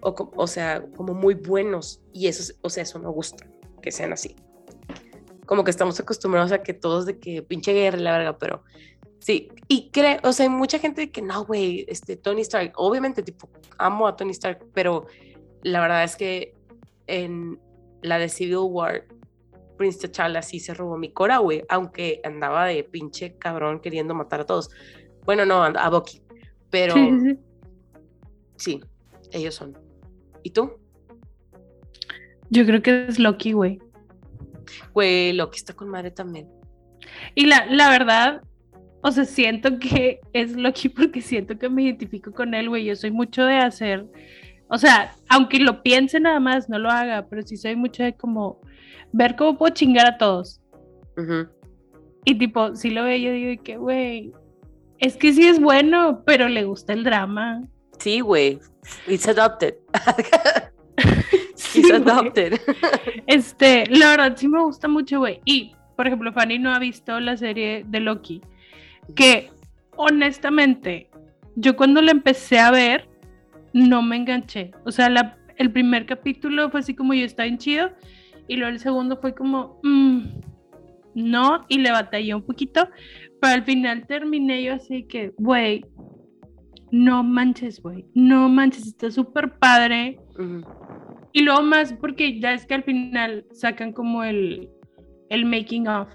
o, 0.00 0.30
o, 0.36 0.46
sea, 0.46 0.84
como 0.96 1.14
muy 1.14 1.34
buenos. 1.34 2.00
Y 2.12 2.28
eso, 2.28 2.54
o 2.62 2.70
sea, 2.70 2.84
eso 2.84 3.00
me 3.00 3.08
gusta, 3.08 3.46
que 3.82 3.92
sean 3.92 4.12
así. 4.12 4.36
Como 5.44 5.64
que 5.64 5.70
estamos 5.70 6.00
acostumbrados 6.00 6.52
a 6.52 6.62
que 6.62 6.72
todos 6.72 7.04
de 7.04 7.18
que 7.18 7.42
pinche 7.42 7.74
guerra 7.74 7.98
la 7.98 8.16
verga, 8.16 8.38
pero 8.38 8.62
sí. 9.18 9.50
Y 9.68 9.90
creo, 9.90 10.18
o 10.22 10.32
sea, 10.32 10.44
hay 10.44 10.50
mucha 10.50 10.78
gente 10.78 11.10
que 11.10 11.20
no, 11.20 11.44
güey, 11.44 11.84
este, 11.88 12.16
Tony 12.16 12.40
Stark, 12.40 12.72
obviamente, 12.76 13.22
tipo, 13.22 13.50
amo 13.78 14.06
a 14.06 14.16
Tony 14.16 14.30
Stark, 14.30 14.66
pero 14.72 15.06
la 15.62 15.80
verdad 15.80 16.04
es 16.04 16.16
que 16.16 16.54
en 17.06 17.60
la 18.02 18.18
de 18.18 18.28
Civil 18.28 18.56
War, 18.70 19.06
Prince 19.76 20.08
T'Challa 20.08 20.42
sí 20.42 20.60
se 20.60 20.74
robó 20.74 20.96
mi 20.96 21.12
cora, 21.12 21.38
güey, 21.38 21.64
aunque 21.68 22.20
andaba 22.24 22.66
de 22.66 22.84
pinche 22.84 23.36
cabrón 23.36 23.80
queriendo 23.80 24.14
matar 24.14 24.40
a 24.40 24.46
todos. 24.46 24.70
Bueno, 25.24 25.44
no, 25.44 25.62
a 25.62 25.90
Bucky. 25.90 26.22
Pero 26.70 26.94
sí, 28.56 28.80
ellos 29.30 29.54
son. 29.54 29.78
¿Y 30.42 30.50
tú? 30.50 30.81
Yo 32.52 32.66
creo 32.66 32.82
que 32.82 33.06
es 33.08 33.18
Loki, 33.18 33.52
güey. 33.52 33.78
Güey, 34.92 35.32
Loki 35.32 35.56
está 35.56 35.72
con 35.72 35.88
madre 35.88 36.10
también. 36.10 36.46
Y 37.34 37.46
la, 37.46 37.64
la 37.64 37.88
verdad, 37.88 38.42
o 39.02 39.10
sea, 39.10 39.24
siento 39.24 39.78
que 39.78 40.20
es 40.34 40.52
Loki 40.52 40.90
porque 40.90 41.22
siento 41.22 41.58
que 41.58 41.70
me 41.70 41.84
identifico 41.84 42.30
con 42.30 42.52
él, 42.52 42.68
güey. 42.68 42.84
Yo 42.84 42.94
soy 42.94 43.10
mucho 43.10 43.46
de 43.46 43.56
hacer, 43.56 44.06
o 44.68 44.76
sea, 44.76 45.16
aunque 45.30 45.60
lo 45.60 45.82
piense 45.82 46.20
nada 46.20 46.40
más, 46.40 46.68
no 46.68 46.78
lo 46.78 46.90
haga, 46.90 47.26
pero 47.26 47.40
sí 47.40 47.56
soy 47.56 47.74
mucho 47.74 48.02
de 48.02 48.14
como 48.14 48.60
ver 49.12 49.34
cómo 49.34 49.56
puedo 49.56 49.72
chingar 49.72 50.06
a 50.06 50.18
todos. 50.18 50.60
Y 52.26 52.34
tipo, 52.34 52.76
si 52.76 52.90
lo 52.90 53.04
veo, 53.04 53.16
yo 53.16 53.32
digo 53.32 53.62
que, 53.62 53.78
güey, 53.78 54.30
es 54.98 55.16
que 55.16 55.32
sí 55.32 55.46
es 55.46 55.58
bueno, 55.58 56.22
pero 56.26 56.50
le 56.50 56.64
gusta 56.64 56.92
el 56.92 57.02
drama. 57.02 57.62
Sí, 57.98 58.20
güey. 58.20 58.60
It's 59.06 59.26
adopted. 59.26 59.74
It's 61.78 61.90
adopted. 61.90 62.60
Este, 63.26 63.86
la 63.86 64.10
verdad 64.10 64.36
sí 64.36 64.48
me 64.48 64.62
gusta 64.62 64.88
mucho, 64.88 65.20
güey. 65.20 65.40
Y, 65.44 65.74
por 65.96 66.06
ejemplo, 66.06 66.32
Fanny 66.32 66.58
no 66.58 66.72
ha 66.72 66.78
visto 66.78 67.18
la 67.20 67.36
serie 67.36 67.84
de 67.86 68.00
Loki. 68.00 68.42
Que, 69.14 69.50
honestamente, 69.96 71.10
yo 71.56 71.76
cuando 71.76 72.02
la 72.02 72.10
empecé 72.10 72.58
a 72.58 72.70
ver, 72.70 73.08
no 73.72 74.02
me 74.02 74.16
enganché. 74.16 74.72
O 74.84 74.90
sea, 74.90 75.08
la, 75.08 75.38
el 75.56 75.72
primer 75.72 76.06
capítulo 76.06 76.70
fue 76.70 76.80
así 76.80 76.94
como 76.94 77.14
yo 77.14 77.24
estaba 77.24 77.46
en 77.46 77.58
chido. 77.58 77.90
Y 78.48 78.56
luego 78.56 78.72
el 78.72 78.80
segundo 78.80 79.16
fue 79.16 79.34
como, 79.34 79.80
mm, 79.82 80.22
no, 81.14 81.64
y 81.68 81.78
le 81.78 81.90
batallé 81.90 82.34
un 82.34 82.42
poquito. 82.42 82.88
Pero 83.40 83.54
al 83.54 83.64
final 83.64 84.06
terminé 84.06 84.62
yo 84.62 84.74
así 84.74 85.04
que, 85.04 85.32
güey, 85.38 85.84
no 86.92 87.24
manches, 87.24 87.80
güey, 87.80 88.06
no 88.14 88.48
manches, 88.48 88.86
está 88.86 89.10
súper 89.10 89.58
padre. 89.58 90.20
Y 91.32 91.42
luego 91.42 91.62
más 91.62 91.92
porque 91.94 92.38
ya 92.38 92.52
es 92.52 92.66
que 92.66 92.74
al 92.74 92.82
final 92.82 93.46
sacan 93.52 93.92
como 93.92 94.22
el, 94.24 94.68
el 95.30 95.44
making 95.46 95.88
of. 95.88 96.08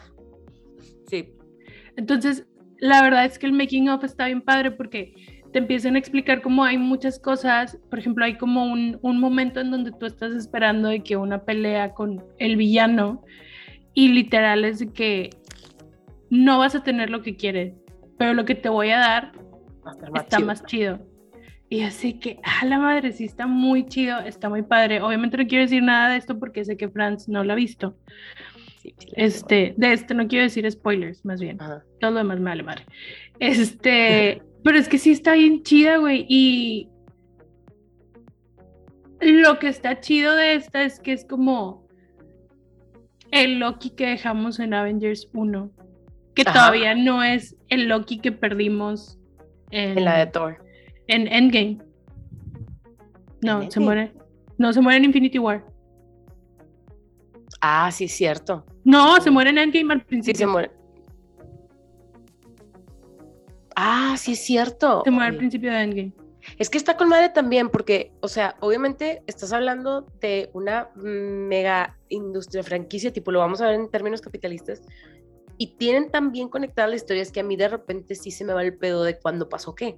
Sí. 1.08 1.34
Entonces, 1.96 2.48
la 2.80 3.02
verdad 3.02 3.26
es 3.26 3.40
que 3.40 3.48
el 3.48 3.54
making 3.54 3.90
of 3.90 4.04
está 4.04 4.28
bien 4.28 4.42
padre 4.42 4.72
porque 4.72 5.14
te 5.52 5.60
empiezan 5.60 5.96
a 5.96 6.00
explicar 6.00 6.42
cómo 6.42 6.64
hay 6.64 6.78
muchas 6.78 7.20
cosas. 7.20 7.80
Por 7.90 8.00
ejemplo, 8.00 8.26
hay 8.26 8.38
como 8.38 8.66
un, 8.66 9.00
un 9.02 9.20
momento 9.20 9.60
en 9.60 9.72
donde 9.72 9.92
tú 9.92 10.06
estás 10.06 10.34
esperando 10.34 10.90
de 10.90 11.02
que 11.02 11.18
una 11.18 11.44
pelea 11.44 11.94
con 11.94 12.24
el 12.38 12.56
villano 12.58 13.24
y 13.94 14.10
literal 14.10 14.66
es 14.66 14.80
de 14.80 14.94
que 14.94 15.30
no 16.30 16.60
vas 16.60 16.76
a 16.76 16.84
tener 16.84 17.10
lo 17.10 17.24
que 17.24 17.36
quieres, 17.36 17.74
pero 18.18 18.34
lo 18.34 18.46
que 18.46 18.54
te 18.54 18.70
voy 18.70 18.90
a 18.90 19.00
dar 19.00 19.32
está 20.14 20.40
más 20.40 20.64
chido. 20.66 21.00
Y 21.70 21.82
así 21.82 22.14
que, 22.14 22.40
a 22.44 22.66
la 22.66 22.80
madre, 22.80 23.12
sí 23.12 23.26
está 23.26 23.46
muy 23.46 23.88
chido, 23.88 24.20
está 24.20 24.50
muy 24.50 24.62
padre. 24.62 25.02
Obviamente 25.02 25.38
no 25.38 25.48
quiero 25.48 25.64
decir 25.64 25.84
nada 25.84 26.10
de 26.10 26.18
esto 26.18 26.40
porque 26.40 26.64
sé 26.64 26.78
que 26.78 26.90
Franz 26.90 27.28
no 27.28 27.44
lo 27.44 27.54
ha 27.54 27.56
visto. 27.56 27.98
este, 29.16 29.74
de 29.76 29.94
este 29.94 30.14
no 30.14 30.28
quiero 30.28 30.44
decir 30.44 30.70
spoilers, 30.72 31.26
más 31.26 31.42
bien. 31.42 31.58
Todo 31.58 32.12
lo 32.12 32.18
demás 32.18 32.40
me 32.40 32.52
vale 32.52 32.64
madre. 32.64 32.86
Este, 33.40 34.42
pero 34.64 34.78
es 34.78 34.88
que 34.88 34.98
sí 34.98 35.12
está 35.12 35.34
bien 35.34 35.64
chida, 35.64 35.98
güey. 35.98 36.26
Y 36.30 36.90
lo 39.20 39.60
que 39.60 39.68
está 39.68 40.00
chido 40.00 40.36
de 40.36 40.56
esta 40.56 40.84
es 40.84 41.00
que 41.00 41.12
es 41.12 41.26
como 41.26 41.86
el 43.32 43.60
Loki 43.60 43.90
que 43.90 44.08
dejamos 44.08 44.60
en 44.60 44.74
Avengers 44.74 45.30
1 45.34 45.72
que 46.38 46.46
todavía 46.46 46.94
no 46.94 47.24
es 47.24 47.56
el 47.68 47.88
Loki 47.88 48.20
que 48.20 48.32
perdimos 48.32 49.18
en, 49.72 50.06
la 50.06 50.20
de 50.20 50.28
Thor. 50.28 50.64
En 51.08 51.28
Endgame. 51.28 51.80
No, 53.42 53.70
se 53.70 53.80
muere. 53.80 54.14
No, 54.58 54.74
se 54.74 54.82
muere 54.82 54.98
en 54.98 55.06
Infinity 55.06 55.40
War. 55.40 55.66
Ah, 57.62 57.90
sí, 57.92 58.06
es 58.06 58.12
cierto. 58.12 58.66
No, 58.84 59.20
se 59.22 59.32
muere 59.32 59.50
en 59.52 59.58
Endgame 59.58 59.94
al 59.94 60.06
principio. 60.06 60.36
Sí, 60.36 60.40
se 60.40 60.48
muere. 60.48 60.72
Ah, 63.76 64.16
sí, 64.18 64.34
es 64.34 64.40
cierto. 64.40 65.02
Se 65.04 65.12
muere 65.12 65.30
al 65.30 65.38
principio 65.38 65.72
de 65.72 65.82
Endgame. 65.82 66.14
Es 66.58 66.70
que 66.70 66.78
está 66.78 66.96
con 66.98 67.10
madre 67.10 67.30
también, 67.30 67.70
porque, 67.70 68.14
o 68.22 68.28
sea, 68.28 68.56
obviamente 68.62 69.22
estás 69.28 69.52
hablando 69.52 70.08
de 70.22 70.50
una 70.54 70.90
mega 70.96 71.98
industria 72.10 72.64
franquicia, 72.64 73.12
tipo, 73.12 73.32
lo 73.32 73.40
vamos 73.40 73.62
a 73.62 73.68
ver 73.68 73.76
en 73.76 73.92
términos 73.92 74.22
capitalistas, 74.22 74.82
y 75.58 75.76
tienen 75.76 76.10
tan 76.10 76.32
bien 76.32 76.48
conectadas 76.48 76.92
las 76.92 77.02
historias 77.02 77.32
que 77.32 77.42
a 77.42 77.44
mí 77.44 77.56
de 77.58 77.68
repente 77.68 78.16
sí 78.16 78.32
se 78.32 78.46
me 78.46 78.54
va 78.54 78.64
el 78.64 78.78
pedo 78.78 79.04
de 79.04 79.20
cuándo 79.20 79.50
pasó 79.50 79.76
qué. 79.76 79.98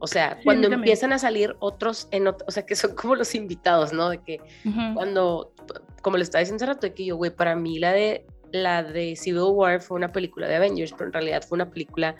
O 0.00 0.06
sea, 0.06 0.38
cuando 0.44 0.68
empiezan 0.68 1.12
a 1.12 1.18
salir 1.18 1.56
otros, 1.58 2.08
en 2.10 2.28
o 2.28 2.34
sea, 2.48 2.64
que 2.64 2.76
son 2.76 2.94
como 2.96 3.16
los 3.16 3.34
invitados, 3.34 3.92
¿no? 3.92 4.10
De 4.10 4.22
que 4.22 4.40
cuando, 4.94 5.52
como 6.02 6.16
le 6.16 6.22
estaba 6.22 6.40
diciendo 6.40 6.62
hace 6.64 6.72
rato, 6.72 6.86
de 6.86 6.94
que 6.94 7.04
yo, 7.04 7.16
güey, 7.16 7.34
para 7.34 7.56
mí 7.56 7.78
la 7.78 7.92
de, 7.92 8.26
la 8.52 8.82
de 8.82 9.16
Civil 9.16 9.42
War 9.52 9.80
fue 9.80 9.96
una 9.96 10.12
película 10.12 10.48
de 10.48 10.56
Avengers, 10.56 10.92
pero 10.92 11.06
en 11.06 11.12
realidad 11.12 11.42
fue 11.46 11.56
una 11.56 11.70
película 11.70 12.16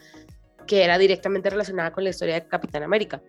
que 0.67 0.85
era 0.85 0.99
directamente 0.99 1.51
relacionada 1.51 1.93
con 1.93 2.05
la 2.05 2.11
historia 2.11 2.35
de 2.35 2.47
Capitán 2.47 2.83
América. 2.83 3.23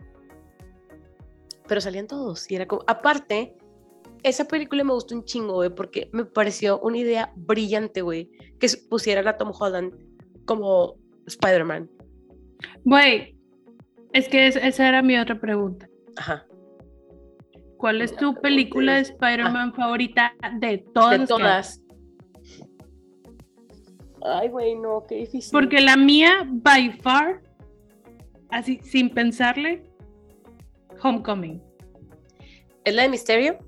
Pero 1.68 1.82
salían 1.82 2.08
todos 2.08 2.50
y 2.50 2.56
era 2.56 2.68
como, 2.68 2.84
aparte, 2.88 3.56
esa 4.24 4.46
película 4.46 4.84
me 4.84 4.94
gustó 4.94 5.15
un 5.15 5.24
chingo, 5.24 5.53
güey, 5.53 5.70
porque 5.70 6.10
me 6.12 6.25
pareció 6.25 6.79
una 6.79 6.98
idea 6.98 7.32
brillante, 7.36 8.01
güey, 8.01 8.29
que 8.60 8.68
pusieran 8.89 9.27
a 9.27 9.38
Tom 9.38 9.51
Holland 9.58 9.94
como 10.46 10.96
Spider-Man. 11.27 11.89
Güey, 12.84 13.38
Es 14.13 14.28
que 14.28 14.48
esa 14.48 14.88
era 14.88 15.01
mi 15.01 15.18
otra 15.18 15.39
pregunta. 15.39 15.88
Ajá. 16.18 16.46
¿Cuál 17.78 18.01
es 18.01 18.16
tu 18.16 18.36
película 18.36 18.96
de 18.96 19.01
Spider-Man 19.01 19.74
favorita 19.74 20.34
de 20.60 20.80
todas? 20.94 21.20
De 21.20 21.28
todas. 21.28 21.82
Ay, 24.22 24.50
güey, 24.50 24.75
no, 24.75 25.06
qué 25.08 25.16
difícil. 25.16 25.51
Porque 25.51 25.80
la 25.80 25.96
mía, 25.96 26.46
by 26.46 26.92
far, 27.01 27.42
así 28.50 28.80
sin 28.84 29.10
pensarle, 29.10 29.89
Homecoming. 31.01 31.62
¿Es 32.84 32.96
la 32.96 33.04
de 33.04 33.10
Misterio? 33.10 33.60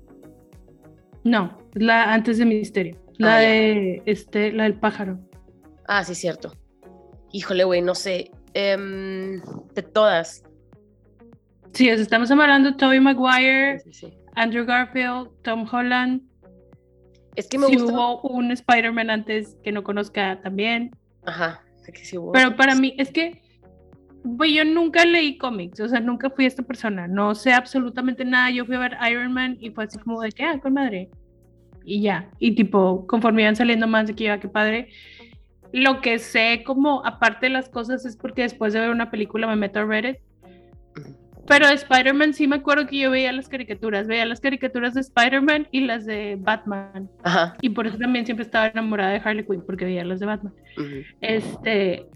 No, 1.24 1.56
es 1.74 1.82
la 1.82 2.12
antes 2.12 2.38
de 2.38 2.44
Misterio. 2.44 2.98
La 3.18 3.36
ah, 3.36 3.40
de 3.40 4.02
este, 4.06 4.52
la 4.52 4.64
del 4.64 4.74
pájaro. 4.74 5.18
Ah, 5.86 6.04
sí, 6.04 6.14
cierto. 6.14 6.52
Híjole, 7.32 7.64
güey, 7.64 7.80
no 7.80 7.94
sé. 7.94 8.30
Em, 8.54 9.40
de 9.74 9.82
todas. 9.82 10.44
Sí, 11.72 11.88
estamos 11.88 12.30
hablando 12.30 12.70
de 12.70 12.76
Tobey 12.76 13.00
Maguire, 13.00 13.82
Andrew 14.34 14.66
Garfield, 14.66 15.30
Tom 15.42 15.66
Holland. 15.70 16.22
Es 17.34 17.48
que 17.48 17.58
me 17.58 17.66
si 17.66 17.78
hubo 17.78 18.20
un 18.22 18.50
Spider-Man 18.50 19.08
antes 19.08 19.56
que 19.64 19.72
no 19.72 19.82
conozca 19.82 20.40
también. 20.42 20.90
Ajá, 21.24 21.62
que 21.92 22.04
sí 22.04 22.18
hubo. 22.18 22.32
Pero 22.32 22.56
para 22.56 22.74
mí, 22.74 22.94
es 22.98 23.10
que 23.10 23.40
pues 24.36 24.52
yo 24.52 24.64
nunca 24.64 25.04
leí 25.04 25.36
cómics, 25.36 25.80
o 25.80 25.88
sea, 25.88 25.98
nunca 25.98 26.30
fui 26.30 26.46
esta 26.46 26.62
persona, 26.62 27.08
no 27.08 27.34
sé 27.34 27.52
absolutamente 27.52 28.24
nada. 28.24 28.50
Yo 28.50 28.64
fui 28.64 28.76
a 28.76 28.78
ver 28.78 28.96
Iron 29.10 29.32
Man 29.32 29.56
y 29.60 29.70
fue 29.70 29.84
así 29.84 29.98
como 29.98 30.20
de 30.20 30.30
que, 30.30 30.44
ah, 30.44 30.60
con 30.60 30.74
madre. 30.74 31.10
Y 31.84 32.02
ya, 32.02 32.30
y 32.38 32.54
tipo, 32.54 33.06
conforme 33.06 33.42
iban 33.42 33.56
saliendo 33.56 33.88
más 33.88 34.06
de 34.06 34.14
que 34.14 34.24
iba, 34.24 34.38
qué 34.38 34.48
padre. 34.48 34.90
Lo 35.72 36.00
que 36.00 36.18
sé, 36.18 36.62
como 36.64 37.04
aparte 37.06 37.46
de 37.46 37.50
las 37.50 37.68
cosas, 37.68 38.04
es 38.04 38.16
porque 38.16 38.42
después 38.42 38.72
de 38.72 38.80
ver 38.80 38.90
una 38.90 39.10
película 39.10 39.46
me 39.46 39.56
meto 39.56 39.80
a 39.80 39.84
Reddit. 39.84 40.18
Pero 41.46 41.66
de 41.66 41.74
Spider-Man 41.74 42.34
sí 42.34 42.46
me 42.46 42.56
acuerdo 42.56 42.86
que 42.86 42.98
yo 42.98 43.10
veía 43.10 43.32
las 43.32 43.48
caricaturas, 43.48 44.06
veía 44.06 44.24
las 44.24 44.40
caricaturas 44.40 44.94
de 44.94 45.00
Spider-Man 45.00 45.66
y 45.72 45.80
las 45.80 46.06
de 46.06 46.36
Batman. 46.38 47.10
Ajá. 47.24 47.56
Y 47.60 47.70
por 47.70 47.86
eso 47.86 47.98
también 47.98 48.24
siempre 48.24 48.44
estaba 48.44 48.68
enamorada 48.68 49.10
de 49.10 49.20
Harley 49.24 49.44
Quinn, 49.44 49.62
porque 49.66 49.84
veía 49.84 50.04
las 50.04 50.20
de 50.20 50.26
Batman. 50.26 50.54
Este, 51.20 52.06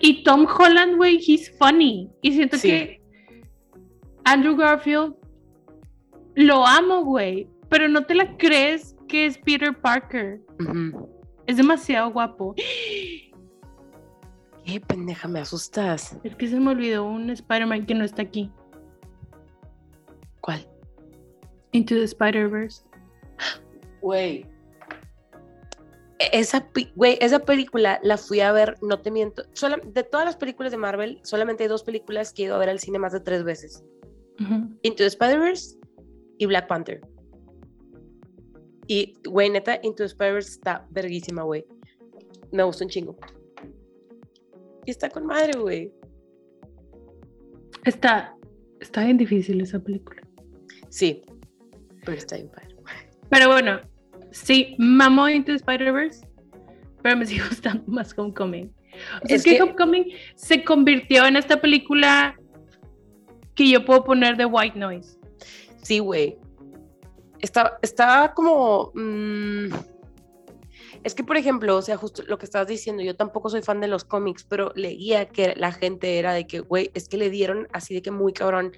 y 0.00 0.22
Tom 0.22 0.46
Holland, 0.46 0.96
güey, 0.96 1.16
he's 1.16 1.52
funny. 1.58 2.08
Y 2.22 2.32
siento 2.32 2.56
que 2.60 3.00
Andrew 4.24 4.56
Garfield 4.56 5.14
lo 6.34 6.66
amo, 6.66 7.04
güey, 7.04 7.46
pero 7.68 7.88
no 7.88 8.04
te 8.04 8.14
la 8.14 8.36
crees 8.36 8.96
que 9.08 9.26
es 9.26 9.38
Peter 9.38 9.76
Parker. 9.76 10.40
Es 11.46 11.56
demasiado 11.56 12.10
guapo. 12.10 12.54
Qué 14.64 14.80
pendeja, 14.80 15.28
me 15.28 15.40
asustas. 15.40 16.18
Es 16.22 16.36
que 16.36 16.48
se 16.48 16.60
me 16.60 16.70
olvidó 16.70 17.04
un 17.04 17.30
Spider-Man 17.30 17.86
que 17.86 17.94
no 17.94 18.04
está 18.04 18.22
aquí. 18.22 18.50
¿Cuál? 20.40 20.66
Into 21.72 21.94
the 21.94 22.04
Spider-Verse. 22.04 22.84
Güey, 24.00 24.46
esa, 26.30 26.68
güey, 26.94 27.18
esa 27.20 27.40
película 27.40 27.98
la 28.02 28.16
fui 28.16 28.40
a 28.40 28.52
ver, 28.52 28.76
no 28.82 29.00
te 29.00 29.10
miento, 29.10 29.42
de 29.84 30.02
todas 30.04 30.26
las 30.26 30.36
películas 30.36 30.70
de 30.70 30.78
Marvel, 30.78 31.18
solamente 31.22 31.64
hay 31.64 31.68
dos 31.68 31.82
películas 31.82 32.32
que 32.32 32.42
he 32.42 32.46
ido 32.46 32.54
a 32.54 32.58
ver 32.58 32.68
al 32.68 32.78
cine 32.78 32.98
más 32.98 33.12
de 33.12 33.20
tres 33.20 33.42
veces. 33.42 33.84
Into 34.82 34.98
the 34.98 35.06
Spider-Verse 35.06 35.78
y 36.38 36.46
Black 36.46 36.66
Panther. 36.66 37.00
Y, 38.92 39.14
güey, 39.26 39.48
neta, 39.48 39.80
Into 39.82 40.02
the 40.02 40.04
Spider-Verse 40.04 40.50
está 40.50 40.86
verguísima, 40.90 41.44
güey. 41.44 41.64
Me 42.50 42.62
gustó 42.62 42.84
un 42.84 42.90
chingo. 42.90 43.16
Y 44.84 44.90
está 44.90 45.08
con 45.08 45.24
madre, 45.24 45.58
güey. 45.58 45.90
Está, 47.86 48.36
está 48.80 49.02
bien 49.04 49.16
difícil 49.16 49.62
esa 49.62 49.78
película. 49.78 50.20
Sí, 50.90 51.22
pero 52.04 52.18
está 52.18 52.36
bien 52.36 52.50
padre. 52.50 52.76
Pero 53.30 53.48
bueno, 53.48 53.80
sí, 54.30 54.76
mamó 54.76 55.26
Into 55.26 55.52
Spider-Verse, 55.52 56.28
pero 57.02 57.16
me 57.16 57.24
sigue 57.30 57.48
gustando 57.48 57.84
más 57.86 58.12
Homecoming. 58.14 58.74
es, 59.26 59.42
que, 59.42 59.62
Homecoming 59.62 60.04
se 60.34 60.64
convirtió 60.64 61.24
en 61.24 61.36
esta 61.36 61.62
película 61.62 62.38
que 63.54 63.70
yo 63.70 63.86
puedo 63.86 64.04
poner 64.04 64.36
de 64.36 64.44
white 64.44 64.78
noise. 64.78 65.18
Sí, 65.82 65.98
güey. 65.98 66.41
Está, 67.42 67.78
está 67.82 68.32
como... 68.34 68.90
Mm, 68.94 69.74
es 71.04 71.14
que, 71.14 71.24
por 71.24 71.36
ejemplo, 71.36 71.76
o 71.76 71.82
sea, 71.82 71.96
justo 71.98 72.22
lo 72.26 72.38
que 72.38 72.46
estabas 72.46 72.68
diciendo, 72.68 73.02
yo 73.02 73.14
tampoco 73.14 73.50
soy 73.50 73.60
fan 73.60 73.80
de 73.80 73.88
los 73.88 74.04
cómics, 74.04 74.44
pero 74.48 74.72
leía 74.74 75.28
que 75.28 75.54
la 75.56 75.72
gente 75.72 76.18
era 76.18 76.32
de 76.32 76.46
que, 76.46 76.60
güey, 76.60 76.90
es 76.94 77.08
que 77.08 77.18
le 77.18 77.28
dieron 77.28 77.68
así 77.72 77.92
de 77.92 78.02
que 78.02 78.10
muy 78.10 78.32
cabrón 78.32 78.72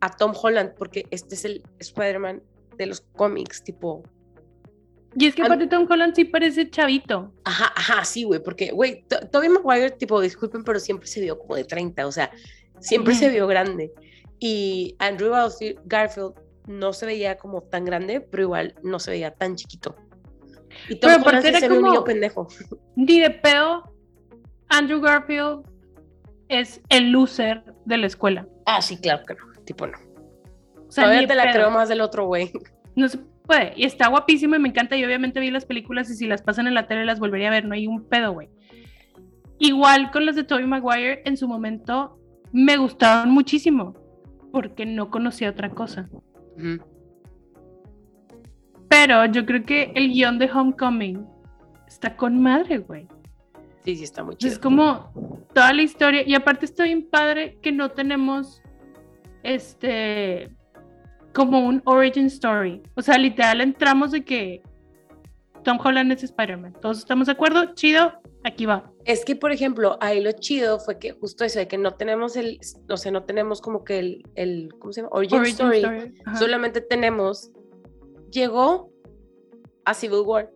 a 0.00 0.14
Tom 0.14 0.34
Holland, 0.40 0.74
porque 0.78 1.06
este 1.10 1.34
es 1.34 1.44
el 1.46 1.62
Spider-Man 1.78 2.42
de 2.76 2.86
los 2.86 3.00
cómics, 3.00 3.64
tipo, 3.64 4.02
y 5.16 5.26
es 5.26 5.34
que 5.34 5.42
aparte 5.42 5.66
Tom 5.66 5.86
Holland 5.88 6.14
sí 6.14 6.24
parece 6.24 6.68
chavito. 6.70 7.32
Ajá, 7.44 7.72
ajá, 7.76 8.04
sí, 8.04 8.24
güey, 8.24 8.42
porque, 8.42 8.72
güey, 8.72 9.04
Tobey 9.30 9.48
Maguire, 9.48 9.90
tipo, 9.90 10.20
disculpen, 10.20 10.64
pero 10.64 10.80
siempre 10.80 11.06
se 11.06 11.20
vio 11.20 11.38
como 11.38 11.54
de 11.54 11.64
30, 11.64 12.06
o 12.06 12.12
sea, 12.12 12.30
siempre 12.80 13.14
se 13.14 13.28
vio 13.28 13.46
grande. 13.46 13.92
Y 14.40 14.96
Andrew 14.98 15.32
Garfield 15.84 16.34
no 16.66 16.92
se 16.92 17.06
veía 17.06 17.36
como 17.36 17.62
tan 17.62 17.84
grande, 17.84 18.20
pero 18.20 18.42
igual 18.42 18.74
no 18.82 18.98
se 18.98 19.10
veía 19.10 19.32
tan 19.32 19.56
chiquito. 19.56 19.96
Y 20.88 20.96
Tom 20.96 21.10
pero 21.22 21.38
Holland 21.38 21.58
se 21.58 21.70
un 21.70 21.82
niño 21.82 22.04
pendejo. 22.04 22.48
Ni 22.96 23.20
de 23.20 23.30
pedo, 23.30 23.94
Andrew 24.68 25.00
Garfield 25.00 25.62
es 26.48 26.80
el 26.88 27.10
loser 27.10 27.64
de 27.84 27.98
la 27.98 28.06
escuela. 28.06 28.48
Ah, 28.66 28.82
sí, 28.82 28.96
claro 28.98 29.24
que 29.26 29.34
no, 29.34 29.62
tipo 29.64 29.86
no. 29.86 29.98
O 30.88 30.92
sea, 30.92 31.04
Todavía 31.04 31.26
te 31.26 31.34
la 31.34 31.52
creo 31.52 31.70
más 31.70 31.88
del 31.88 32.00
otro 32.00 32.26
güey. 32.26 32.50
No 32.96 33.08
sé 33.08 33.18
puede. 33.46 33.72
Y 33.76 33.84
está 33.84 34.08
guapísimo 34.08 34.56
y 34.56 34.58
me 34.58 34.68
encanta. 34.68 34.96
Y 34.96 35.04
obviamente 35.04 35.40
vi 35.40 35.50
las 35.50 35.64
películas 35.64 36.10
y 36.10 36.14
si 36.14 36.26
las 36.26 36.42
pasan 36.42 36.66
en 36.66 36.74
la 36.74 36.86
tele 36.86 37.04
las 37.04 37.20
volvería 37.20 37.48
a 37.48 37.52
ver. 37.52 37.64
No 37.64 37.74
hay 37.74 37.86
un 37.86 38.04
pedo, 38.08 38.32
güey. 38.32 38.48
Igual 39.58 40.10
con 40.10 40.26
las 40.26 40.36
de 40.36 40.44
Tobey 40.44 40.66
Maguire, 40.66 41.22
en 41.24 41.36
su 41.36 41.46
momento 41.46 42.18
me 42.52 42.76
gustaban 42.76 43.30
muchísimo 43.30 43.94
porque 44.52 44.86
no 44.86 45.10
conocía 45.10 45.50
otra 45.50 45.70
cosa. 45.70 46.08
Pero 48.88 49.26
yo 49.26 49.44
creo 49.44 49.64
que 49.64 49.92
el 49.94 50.12
guion 50.12 50.38
de 50.38 50.50
Homecoming 50.50 51.26
está 51.86 52.16
con 52.16 52.40
madre, 52.40 52.78
güey. 52.78 53.08
Sí, 53.84 53.96
sí, 53.96 54.04
está 54.04 54.24
muy 54.24 54.36
chido. 54.36 54.52
Es 54.52 54.58
como 54.58 55.10
toda 55.52 55.72
la 55.72 55.82
historia. 55.82 56.22
Y 56.26 56.34
aparte 56.34 56.64
está 56.64 56.84
bien 56.84 57.08
padre 57.10 57.58
que 57.60 57.72
no 57.72 57.90
tenemos 57.90 58.62
este 59.42 60.50
como 61.34 61.66
un 61.66 61.82
origin 61.84 62.26
story. 62.26 62.82
O 62.94 63.02
sea, 63.02 63.18
literal 63.18 63.60
entramos 63.60 64.12
de 64.12 64.24
que 64.24 64.62
Tom 65.64 65.78
Holland 65.82 66.12
es 66.12 66.22
Spider-Man. 66.22 66.74
¿Todos 66.80 66.98
estamos 66.98 67.26
de 67.26 67.32
acuerdo? 67.32 67.74
Chido, 67.74 68.12
aquí 68.44 68.64
va. 68.66 68.93
Es 69.04 69.24
que, 69.24 69.36
por 69.36 69.52
ejemplo, 69.52 69.98
ahí 70.00 70.22
lo 70.22 70.32
chido 70.32 70.78
fue 70.78 70.98
que 70.98 71.12
justo 71.12 71.44
eso 71.44 71.58
de 71.58 71.68
que 71.68 71.76
no 71.76 71.94
tenemos 71.94 72.36
el, 72.36 72.58
o 72.88 72.96
sea, 72.96 73.12
no 73.12 73.24
tenemos 73.24 73.60
como 73.60 73.84
que 73.84 73.98
el, 73.98 74.22
el 74.34 74.70
¿cómo 74.78 74.92
se 74.92 75.02
llama? 75.02 75.10
Origin, 75.12 75.42
story. 75.42 75.82
Solamente 76.38 76.80
tenemos, 76.80 77.50
llegó 78.30 78.90
a 79.84 79.92
Civil 79.92 80.22
War. 80.24 80.50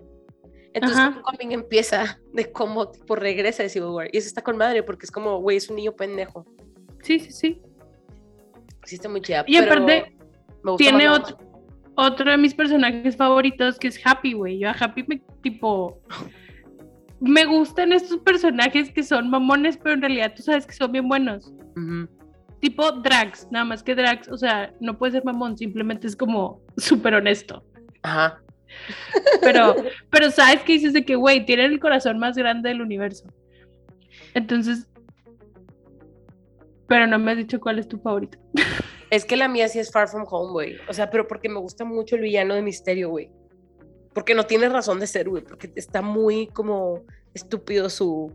Entonces, 0.73 0.99
Homecoming 0.99 1.53
empieza 1.53 2.21
de 2.33 2.51
cómo 2.51 2.91
tipo 2.91 3.17
regresa 3.17 3.63
de 3.63 3.69
Civil 3.69 3.91
War. 3.91 4.09
Y 4.13 4.19
eso 4.19 4.29
está 4.29 4.43
con 4.43 4.57
madre 4.57 4.83
porque 4.83 5.07
es 5.07 5.11
como, 5.11 5.41
güey, 5.41 5.57
es 5.57 5.69
un 5.69 5.77
niño 5.77 5.93
pendejo. 5.93 6.47
Sí, 7.03 7.19
sí, 7.21 7.33
sí. 7.33 7.63
Sí, 8.85 8.95
está 8.95 9.09
muy 9.09 9.21
chida. 9.21 9.45
Y 9.47 9.57
aparte, 9.57 10.17
tiene 10.79 11.09
otro, 11.09 11.37
otro 11.97 12.31
de 12.31 12.39
mis 12.39 12.55
personajes 12.55 13.17
favoritos 13.17 13.79
que 13.79 13.89
es 13.89 14.01
Happy, 14.05 14.33
güey. 14.33 14.59
Yo 14.59 14.69
a 14.69 14.73
Happy 14.73 15.05
me 15.07 15.21
tipo. 15.43 16.01
Me 17.21 17.45
gustan 17.45 17.93
estos 17.93 18.19
personajes 18.19 18.91
que 18.91 19.03
son 19.03 19.31
mamones, 19.31 19.77
pero 19.77 19.95
en 19.95 20.03
realidad 20.03 20.33
tú 20.37 20.43
sabes 20.43 20.67
que 20.67 20.73
son 20.73 20.93
bien 20.93 21.09
buenos. 21.09 21.53
Tipo 22.61 22.93
Drax, 22.93 23.49
nada 23.51 23.65
más 23.65 23.83
que 23.83 23.95
Drax, 23.95 24.29
o 24.29 24.37
sea, 24.37 24.73
no 24.81 24.99
puede 24.99 25.13
ser 25.13 25.25
mamón, 25.25 25.57
simplemente 25.57 26.07
es 26.07 26.17
como 26.17 26.61
súper 26.77 27.15
honesto. 27.15 27.65
Ajá. 28.03 28.41
Pero, 29.41 29.77
pero 30.11 30.31
sabes 30.31 30.63
que 30.63 30.75
dices 30.75 30.93
de 30.93 31.05
que, 31.05 31.17
güey, 31.17 31.45
tienen 31.47 31.73
el 31.73 31.81
corazón 31.81 32.19
más 32.19 32.37
grande 32.37 32.69
del 32.69 32.83
universo. 32.83 33.27
Entonces, 34.35 34.89
pero 36.87 37.07
no 37.07 37.19
me 37.19 37.33
has 37.33 37.39
dicho 37.39 37.61
cuál 37.61 37.79
es 37.79 37.89
tu 37.89 37.99
favorito. 37.99 38.39
Es 39.11 39.25
que 39.25 39.37
la 39.37 39.49
mía 39.49 39.69
sí 39.69 39.79
es 39.79 39.91
Far 39.91 40.09
From 40.09 40.27
Home, 40.29 40.53
güey. 40.53 40.77
O 40.89 40.93
sea, 40.93 41.11
pero 41.11 41.27
porque 41.27 41.49
me 41.49 41.59
gusta 41.59 41.85
mucho 41.85 42.17
el 42.17 42.23
villano 42.23 42.55
de 42.55 42.63
Misterio, 42.63 43.11
güey. 43.11 43.31
Porque 44.19 44.35
no 44.35 44.47
tiene 44.47 44.69
razón 44.69 44.99
de 44.99 45.07
ser, 45.07 45.29
güey. 45.29 45.45
Porque 45.45 45.71
está 45.77 46.03
muy 46.03 46.49
como 46.49 47.05
estúpido 47.35 47.89
su, 47.89 48.33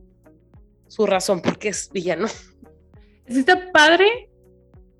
su 0.88 1.06
razón 1.06 1.41
porque 1.41 1.67
es 1.67 1.91
villano. 1.91 2.28
Sí 3.28 3.39
está 3.39 3.69
padre. 3.74 4.30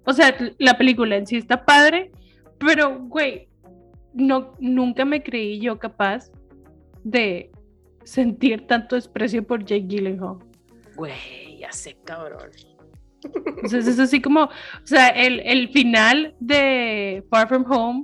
O 0.06 0.12
sea, 0.12 0.36
la 0.58 0.78
película 0.78 1.16
en 1.16 1.26
sí 1.26 1.38
está 1.38 1.64
padre. 1.64 2.12
Pero, 2.60 3.00
güey, 3.00 3.48
no, 4.14 4.56
nunca 4.60 5.06
me 5.06 5.24
creí 5.24 5.62
yo 5.62 5.80
capaz 5.80 6.30
de 7.06 7.50
sentir 8.04 8.68
tanto 8.68 8.96
desprecio 8.96 9.42
por 9.48 9.64
Jake 9.64 9.88
Gyllenhaal. 9.88 10.40
Güey, 10.98 11.60
ya 11.60 11.72
sé, 11.72 11.96
cabrón. 12.04 12.50
Entonces 13.24 13.88
es 13.88 14.00
así 14.00 14.22
como, 14.22 14.44
o 14.44 14.50
sea, 14.84 15.08
el, 15.08 15.40
el 15.46 15.70
final 15.70 16.36
de 16.42 17.24
Far 17.30 17.48
From 17.48 17.72
Home 17.72 18.04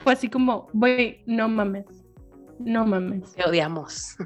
fue 0.00 0.12
así 0.12 0.28
como, 0.28 0.68
güey, 0.72 1.22
no 1.26 1.48
mames, 1.48 1.86
no 2.58 2.86
mames. 2.86 3.32
Te 3.34 3.44
odiamos. 3.44 4.16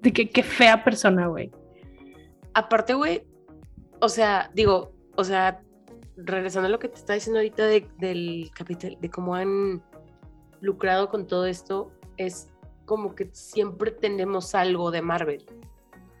De 0.00 0.12
que 0.12 0.28
qué 0.28 0.42
fea 0.42 0.82
persona, 0.82 1.28
güey. 1.28 1.50
Aparte, 2.54 2.94
güey, 2.94 3.26
o 4.00 4.08
sea, 4.08 4.50
digo, 4.54 4.92
o 5.16 5.24
sea, 5.24 5.62
regresando 6.16 6.66
a 6.66 6.70
lo 6.70 6.78
que 6.78 6.88
te 6.88 6.96
estaba 6.96 7.14
diciendo 7.14 7.38
ahorita 7.38 7.66
del 7.66 8.50
capital, 8.54 8.98
de 9.00 9.10
cómo 9.10 9.34
han 9.34 9.82
lucrado 10.60 11.08
con 11.08 11.26
todo 11.26 11.46
esto, 11.46 11.92
es 12.16 12.48
como 12.84 13.14
que 13.14 13.30
siempre 13.32 13.90
tenemos 13.90 14.54
algo 14.54 14.90
de 14.90 15.02
Marvel. 15.02 15.46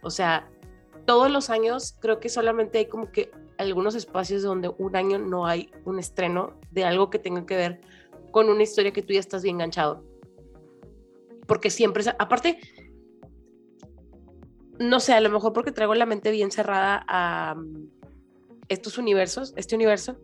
O 0.02 0.10
sea, 0.10 0.48
todos 1.06 1.30
los 1.30 1.50
años 1.50 1.96
creo 2.00 2.20
que 2.20 2.28
solamente 2.28 2.78
hay 2.78 2.86
como 2.86 3.10
que 3.10 3.30
algunos 3.58 3.94
espacios 3.94 4.42
donde 4.42 4.68
un 4.78 4.96
año 4.96 5.18
no 5.18 5.46
hay 5.46 5.70
un 5.84 5.98
estreno 5.98 6.54
de 6.70 6.84
algo 6.84 7.10
que 7.10 7.18
tenga 7.18 7.44
que 7.46 7.56
ver 7.56 7.80
con 8.30 8.48
una 8.48 8.62
historia 8.62 8.92
que 8.92 9.02
tú 9.02 9.12
ya 9.12 9.20
estás 9.20 9.42
bien 9.42 9.56
enganchado. 9.56 10.04
Porque 11.52 11.68
siempre, 11.68 12.02
aparte, 12.18 12.58
no 14.78 15.00
sé, 15.00 15.12
a 15.12 15.20
lo 15.20 15.28
mejor 15.28 15.52
porque 15.52 15.70
traigo 15.70 15.94
la 15.94 16.06
mente 16.06 16.30
bien 16.30 16.50
cerrada 16.50 17.04
a 17.06 17.56
mm, 17.56 17.90
estos 18.70 18.96
universos, 18.96 19.52
este 19.58 19.74
universo, 19.74 20.16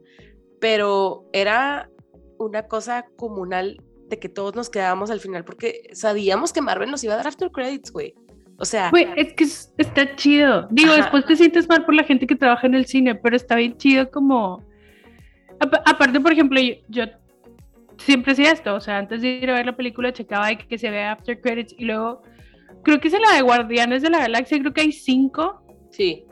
pero 0.58 1.28
era 1.34 1.90
una 2.38 2.62
cosa 2.62 3.04
comunal 3.18 3.76
de 4.08 4.18
que 4.18 4.30
todos 4.30 4.56
nos 4.56 4.70
quedábamos 4.70 5.10
al 5.10 5.20
final 5.20 5.44
porque 5.44 5.90
sabíamos 5.92 6.54
que 6.54 6.62
Marvel 6.62 6.90
nos 6.90 7.04
iba 7.04 7.12
a 7.12 7.18
dar 7.18 7.26
after 7.26 7.50
credits, 7.50 7.92
güey. 7.92 8.14
O 8.56 8.64
sea. 8.64 8.88
Güey, 8.88 9.08
es 9.16 9.34
que 9.34 9.44
está 9.44 10.16
chido. 10.16 10.66
Digo, 10.70 10.94
después 10.94 11.26
te 11.26 11.36
sientes 11.36 11.68
mal 11.68 11.84
por 11.84 11.94
la 11.94 12.04
gente 12.04 12.26
que 12.26 12.36
trabaja 12.36 12.66
en 12.66 12.74
el 12.74 12.86
cine, 12.86 13.16
pero 13.16 13.36
está 13.36 13.54
bien 13.56 13.76
chido 13.76 14.10
como. 14.10 14.64
aparte, 15.60 16.20
por 16.20 16.32
ejemplo, 16.32 16.58
yo, 16.88 17.04
siempre 17.98 18.32
hacía 18.32 18.52
esto. 18.52 18.74
O 18.74 18.80
sea, 18.80 18.98
antes 18.98 19.22
de 19.22 19.28
ir 19.28 19.50
a 19.50 19.54
ver 19.54 19.66
la 19.66 19.76
película, 19.76 20.12
checaba 20.12 20.48
que, 20.54 20.66
que 20.66 20.78
se 20.78 20.90
vea 20.90 21.12
after 21.12 21.40
credits 21.40 21.74
y 21.76 21.84
luego. 21.84 22.22
Creo 22.84 23.00
que 23.00 23.08
es 23.08 23.14
la 23.14 23.34
de 23.34 23.42
Guardianes 23.42 24.02
de 24.02 24.11
la 24.11 24.20
Galaxia, 24.20 24.58
creo 24.61 24.72
que 24.72 24.82
hay 24.82 24.92
cinco. 24.92 25.62
Sí. 25.90 26.24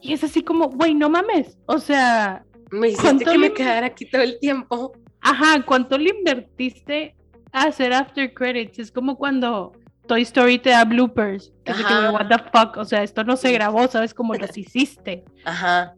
Y 0.00 0.12
es 0.12 0.24
así 0.24 0.42
como, 0.42 0.68
güey, 0.68 0.94
no 0.94 1.08
mames. 1.08 1.58
O 1.66 1.78
sea. 1.78 2.44
Me 2.70 2.88
hiciste 2.88 3.24
que 3.24 3.38
me 3.38 3.52
quedara 3.52 3.86
aquí 3.86 4.04
todo 4.06 4.22
el 4.22 4.38
tiempo. 4.40 4.92
Ajá, 5.20 5.64
¿cuánto 5.64 5.96
le 5.96 6.10
invertiste 6.10 7.14
a 7.52 7.64
hacer 7.64 7.92
after 7.92 8.32
credits? 8.34 8.78
Es 8.78 8.92
como 8.92 9.16
cuando 9.16 9.72
Toy 10.06 10.22
Story 10.22 10.58
te 10.58 10.70
da 10.70 10.84
bloopers. 10.84 11.52
Ajá. 11.66 12.12
what 12.12 12.28
the 12.28 12.38
fuck, 12.52 12.76
o 12.76 12.84
sea, 12.84 13.02
esto 13.02 13.24
no 13.24 13.36
se 13.36 13.52
grabó, 13.52 13.86
¿sabes 13.88 14.14
cómo 14.14 14.34
las 14.34 14.56
hiciste? 14.58 15.24
Ajá. 15.44 15.94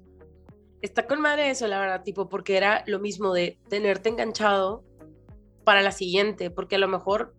Está 0.80 1.06
con 1.06 1.20
madre 1.20 1.50
eso, 1.50 1.66
la 1.66 1.80
verdad, 1.80 2.02
tipo, 2.02 2.28
porque 2.28 2.56
era 2.56 2.84
lo 2.86 3.00
mismo 3.00 3.32
de 3.32 3.58
tenerte 3.68 4.10
enganchado 4.10 4.84
para 5.68 5.82
la 5.82 5.92
siguiente, 5.92 6.50
porque 6.50 6.76
a 6.76 6.78
lo 6.78 6.88
mejor, 6.88 7.34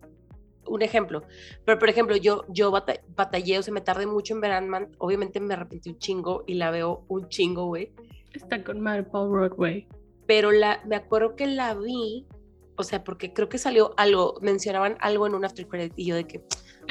un 0.64 0.82
ejemplo, 0.82 1.24
pero 1.64 1.80
por 1.80 1.88
ejemplo, 1.88 2.14
yo, 2.14 2.44
yo 2.46 2.70
batallé, 2.70 3.58
o 3.58 3.62
sea, 3.64 3.74
me 3.74 3.80
tardé 3.80 4.06
mucho 4.06 4.34
en 4.34 4.40
ver 4.40 4.52
Ant-Man, 4.52 4.92
obviamente 4.98 5.40
me 5.40 5.54
arrepentí 5.54 5.90
un 5.90 5.98
chingo 5.98 6.44
y 6.46 6.54
la 6.54 6.70
veo 6.70 7.04
un 7.08 7.28
chingo, 7.28 7.66
güey. 7.66 7.90
Está 8.32 8.62
con 8.62 8.78
madre 8.78 9.02
Paul 9.02 9.48
güey. 9.48 9.88
Pero 10.28 10.52
la, 10.52 10.80
me 10.86 10.94
acuerdo 10.94 11.34
que 11.34 11.48
la 11.48 11.74
vi, 11.74 12.24
o 12.76 12.84
sea, 12.84 13.02
porque 13.02 13.32
creo 13.32 13.48
que 13.48 13.58
salió 13.58 13.94
algo, 13.96 14.38
mencionaban 14.42 14.96
algo 15.00 15.26
en 15.26 15.34
un 15.34 15.44
after 15.44 15.66
credit 15.66 15.94
y 15.96 16.04
yo 16.04 16.14
de 16.14 16.28
que, 16.28 16.38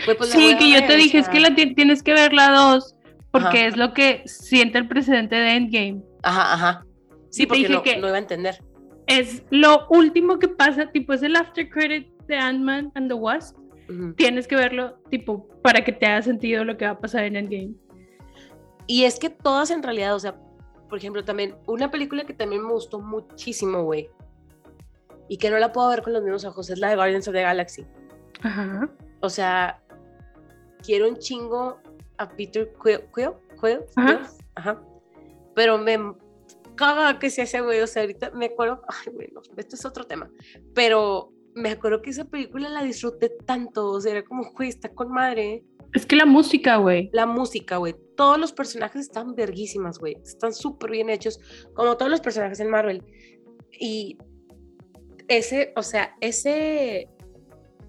pues 0.05 0.31
sí, 0.31 0.57
que 0.59 0.69
yo 0.69 0.85
te 0.85 0.97
dije, 0.97 1.19
es 1.19 1.29
que 1.29 1.39
la 1.39 1.55
tienes 1.55 2.03
que 2.03 2.13
ver 2.13 2.33
la 2.33 2.51
dos, 2.51 2.97
porque 3.31 3.67
es 3.67 3.77
lo 3.77 3.93
que 3.93 4.23
siente 4.25 4.77
el 4.77 4.89
presidente 4.89 5.37
de 5.37 5.55
Endgame. 5.55 6.03
Ajá, 6.21 6.53
ajá. 6.53 6.85
Sí, 7.29 7.45
porque 7.45 7.69
no, 7.69 7.81
no, 7.81 8.07
iba 8.09 8.17
a 8.17 8.19
entender. 8.19 8.61
Es 9.09 9.43
lo 9.49 9.87
último 9.89 10.37
que 10.37 10.47
pasa, 10.47 10.91
tipo, 10.91 11.13
es 11.13 11.23
el 11.23 11.35
after 11.35 11.67
credit 11.67 12.07
de 12.27 12.37
Ant-Man 12.37 12.91
and 12.93 13.09
the 13.09 13.15
Wasp. 13.15 13.57
Tienes 14.17 14.47
que 14.47 14.55
verlo, 14.55 14.99
tipo, 15.09 15.47
para 15.63 15.83
que 15.83 15.91
te 15.91 16.05
haga 16.05 16.21
sentido 16.21 16.63
lo 16.63 16.77
que 16.77 16.85
va 16.85 16.91
a 16.91 16.99
pasar 16.99 17.23
en 17.23 17.35
Endgame. 17.35 17.73
Y 18.85 19.05
es 19.05 19.17
que 19.17 19.31
todas 19.31 19.71
en 19.71 19.81
realidad, 19.81 20.13
o 20.13 20.19
sea, 20.19 20.39
por 20.87 20.99
ejemplo, 20.99 21.25
también 21.25 21.55
una 21.65 21.89
película 21.89 22.23
que 22.23 22.35
también 22.35 22.63
me 22.63 22.71
gustó 22.71 22.99
muchísimo, 22.99 23.81
güey, 23.81 24.11
y 25.27 25.37
que 25.37 25.49
no 25.49 25.57
la 25.57 25.71
puedo 25.71 25.89
ver 25.89 26.03
con 26.03 26.13
los 26.13 26.21
mismos 26.21 26.45
ojos, 26.45 26.69
es 26.69 26.77
la 26.77 26.89
de 26.89 26.95
Guardians 26.95 27.27
of 27.27 27.33
the 27.33 27.41
Galaxy. 27.41 27.85
Ajá. 28.43 28.89
O 29.21 29.29
sea, 29.29 29.81
quiero 30.83 31.09
un 31.09 31.17
chingo 31.17 31.79
a 32.17 32.29
Peter 32.29 32.71
Quill, 32.83 32.99
Quill, 33.59 33.79
Ajá. 34.55 34.79
Pero 35.55 35.79
me 35.79 35.97
caga 36.79 37.19
que 37.19 37.29
se 37.29 37.41
hace, 37.41 37.59
güey. 37.59 37.81
O 37.81 37.87
sea, 37.87 38.03
ahorita 38.03 38.31
me 38.31 38.45
acuerdo, 38.45 38.81
ay, 38.87 39.13
güey, 39.13 39.27
no, 39.33 39.41
esto 39.57 39.75
es 39.75 39.83
otro 39.83 40.05
tema. 40.05 40.31
Pero 40.73 41.33
me 41.53 41.71
acuerdo 41.71 42.01
que 42.01 42.11
esa 42.11 42.23
película 42.23 42.69
la 42.69 42.83
disfruté 42.83 43.29
tanto. 43.45 43.91
O 43.91 43.99
sea, 43.99 44.13
era 44.13 44.23
como, 44.23 44.49
güey, 44.53 44.69
está 44.69 44.87
con 44.89 45.11
madre. 45.11 45.65
Es 45.93 46.05
que 46.05 46.15
la 46.15 46.25
música, 46.25 46.77
güey. 46.77 47.09
La 47.11 47.25
música, 47.25 47.77
güey. 47.77 47.95
Todos 48.15 48.39
los 48.39 48.53
personajes 48.53 49.01
están 49.01 49.35
verguísimas, 49.35 49.99
güey. 49.99 50.15
Están 50.23 50.53
súper 50.53 50.91
bien 50.91 51.09
hechos, 51.09 51.39
como 51.73 51.97
todos 51.97 52.09
los 52.09 52.21
personajes 52.21 52.61
en 52.61 52.69
Marvel. 52.69 53.03
Y 53.77 54.17
ese, 55.27 55.73
o 55.75 55.83
sea, 55.83 56.15
ese, 56.21 57.09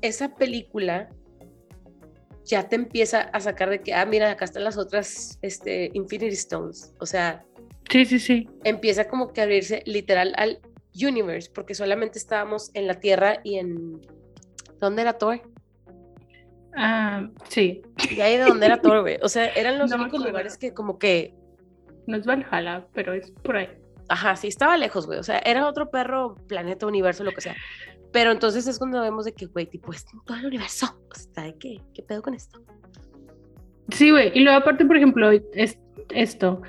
esa 0.01 0.35
película 0.35 1.11
ya 2.45 2.69
te 2.69 2.75
empieza 2.75 3.21
a 3.21 3.39
sacar 3.39 3.71
de 3.71 3.81
que, 3.81 3.95
ah, 3.95 4.05
mira, 4.05 4.33
acá 4.33 4.47
están 4.47 4.65
las 4.65 4.79
otras 4.79 5.39
este, 5.43 5.91
Infinity 5.95 6.35
Stones. 6.35 6.95
O 6.99 7.07
sea, 7.07 7.47
sí, 7.91 8.05
sí, 8.05 8.19
sí. 8.19 8.49
Empieza 8.65 9.09
como 9.09 9.33
que 9.33 9.41
a 9.41 9.45
abrirse 9.45 9.83
literal 9.87 10.33
al 10.37 10.61
universe, 10.95 11.51
porque 11.55 11.75
solamente 11.75 12.19
estábamos 12.19 12.71
en 12.75 12.87
la 12.87 12.95
Tierra 12.95 13.41
y 13.45 13.59
en... 13.59 14.01
¿Dónde 14.79 15.03
era 15.03 15.15
Thor? 15.15 15.43
Ah, 16.77 17.29
sí. 17.49 17.83
Y 18.11 18.21
ahí 18.21 18.37
de 18.37 18.45
dónde 18.45 18.67
era 18.67 18.81
Thor, 18.81 19.03
güey. 19.03 19.19
O 19.23 19.29
sea, 19.29 19.49
eran 19.49 19.79
los 19.79 19.93
únicos 19.93 20.25
lugares 20.25 20.57
que 20.57 20.73
como 20.73 20.99
que... 20.99 21.35
No 22.07 22.17
es 22.17 22.25
Valhalla, 22.25 22.87
pero 22.95 23.13
es 23.13 23.31
por 23.31 23.57
ahí. 23.57 23.69
Ajá, 24.09 24.35
sí, 24.35 24.49
estaba 24.49 24.77
lejos, 24.77 25.07
güey. 25.07 25.19
O 25.19 25.23
sea, 25.23 25.39
era 25.39 25.69
otro 25.69 25.91
perro, 25.91 26.35
planeta, 26.49 26.87
universo, 26.87 27.23
lo 27.23 27.33
que 27.33 27.43
sea. 27.43 27.55
Pero 28.13 28.33
entonces 28.33 28.67
es 28.67 28.79
cuando 28.79 29.01
vemos 29.01 29.25
de 29.25 29.33
que, 29.33 29.47
güey, 29.47 29.67
tipo, 29.67 29.93
es 29.93 30.05
todo 30.25 30.37
el 30.37 30.47
universo. 30.47 31.01
O 31.11 31.15
sea, 31.15 31.45
¿de 31.45 31.57
qué? 31.59 31.81
¿Qué 31.95 32.03
pedo 32.03 32.23
con 32.23 32.35
esto? 32.35 32.61
Sí, 33.91 34.11
güey. 34.11 34.33
Y 34.35 34.41
luego 34.41 34.59
aparte, 34.59 34.85
por 34.85 34.97
ejemplo, 34.97 35.31
es 35.53 35.79
esto. 36.09 36.63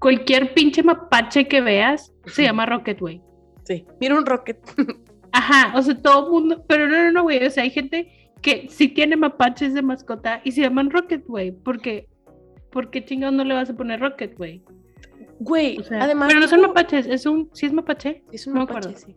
Cualquier 0.00 0.54
pinche 0.54 0.82
mapache 0.82 1.46
que 1.46 1.60
veas 1.60 2.12
se 2.26 2.42
llama 2.44 2.66
Rocket, 2.66 2.98
güey. 2.98 3.22
Sí, 3.64 3.86
mira 4.00 4.16
un 4.18 4.26
Rocket. 4.26 4.58
Ajá, 5.32 5.78
o 5.78 5.82
sea, 5.82 5.94
todo 5.94 6.26
el 6.26 6.32
mundo, 6.32 6.64
pero 6.66 6.88
no, 6.88 7.04
no, 7.04 7.12
no, 7.12 7.22
güey, 7.22 7.46
o 7.46 7.50
sea, 7.50 7.62
hay 7.62 7.70
gente 7.70 8.32
que 8.42 8.66
sí 8.68 8.88
tiene 8.88 9.16
mapaches 9.16 9.74
de 9.74 9.82
mascota 9.82 10.40
y 10.42 10.50
se 10.50 10.62
llaman 10.62 10.90
Rocket, 10.90 11.24
güey, 11.24 11.52
porque, 11.52 12.08
¿por 12.72 12.90
qué 12.90 13.04
chingados 13.04 13.36
no 13.36 13.44
le 13.44 13.54
vas 13.54 13.70
a 13.70 13.76
poner 13.76 14.00
Rocket, 14.00 14.36
güey? 14.36 14.64
Güey, 15.38 15.82
además. 15.90 16.28
Pero 16.28 16.40
no 16.40 16.48
son 16.48 16.62
mapaches, 16.62 17.06
es 17.06 17.26
un, 17.26 17.48
sí 17.52 17.66
es 17.66 17.72
mapache. 17.72 18.24
Es 18.32 18.46
un 18.46 18.54
mapache, 18.54 18.94
sí. 18.96 19.14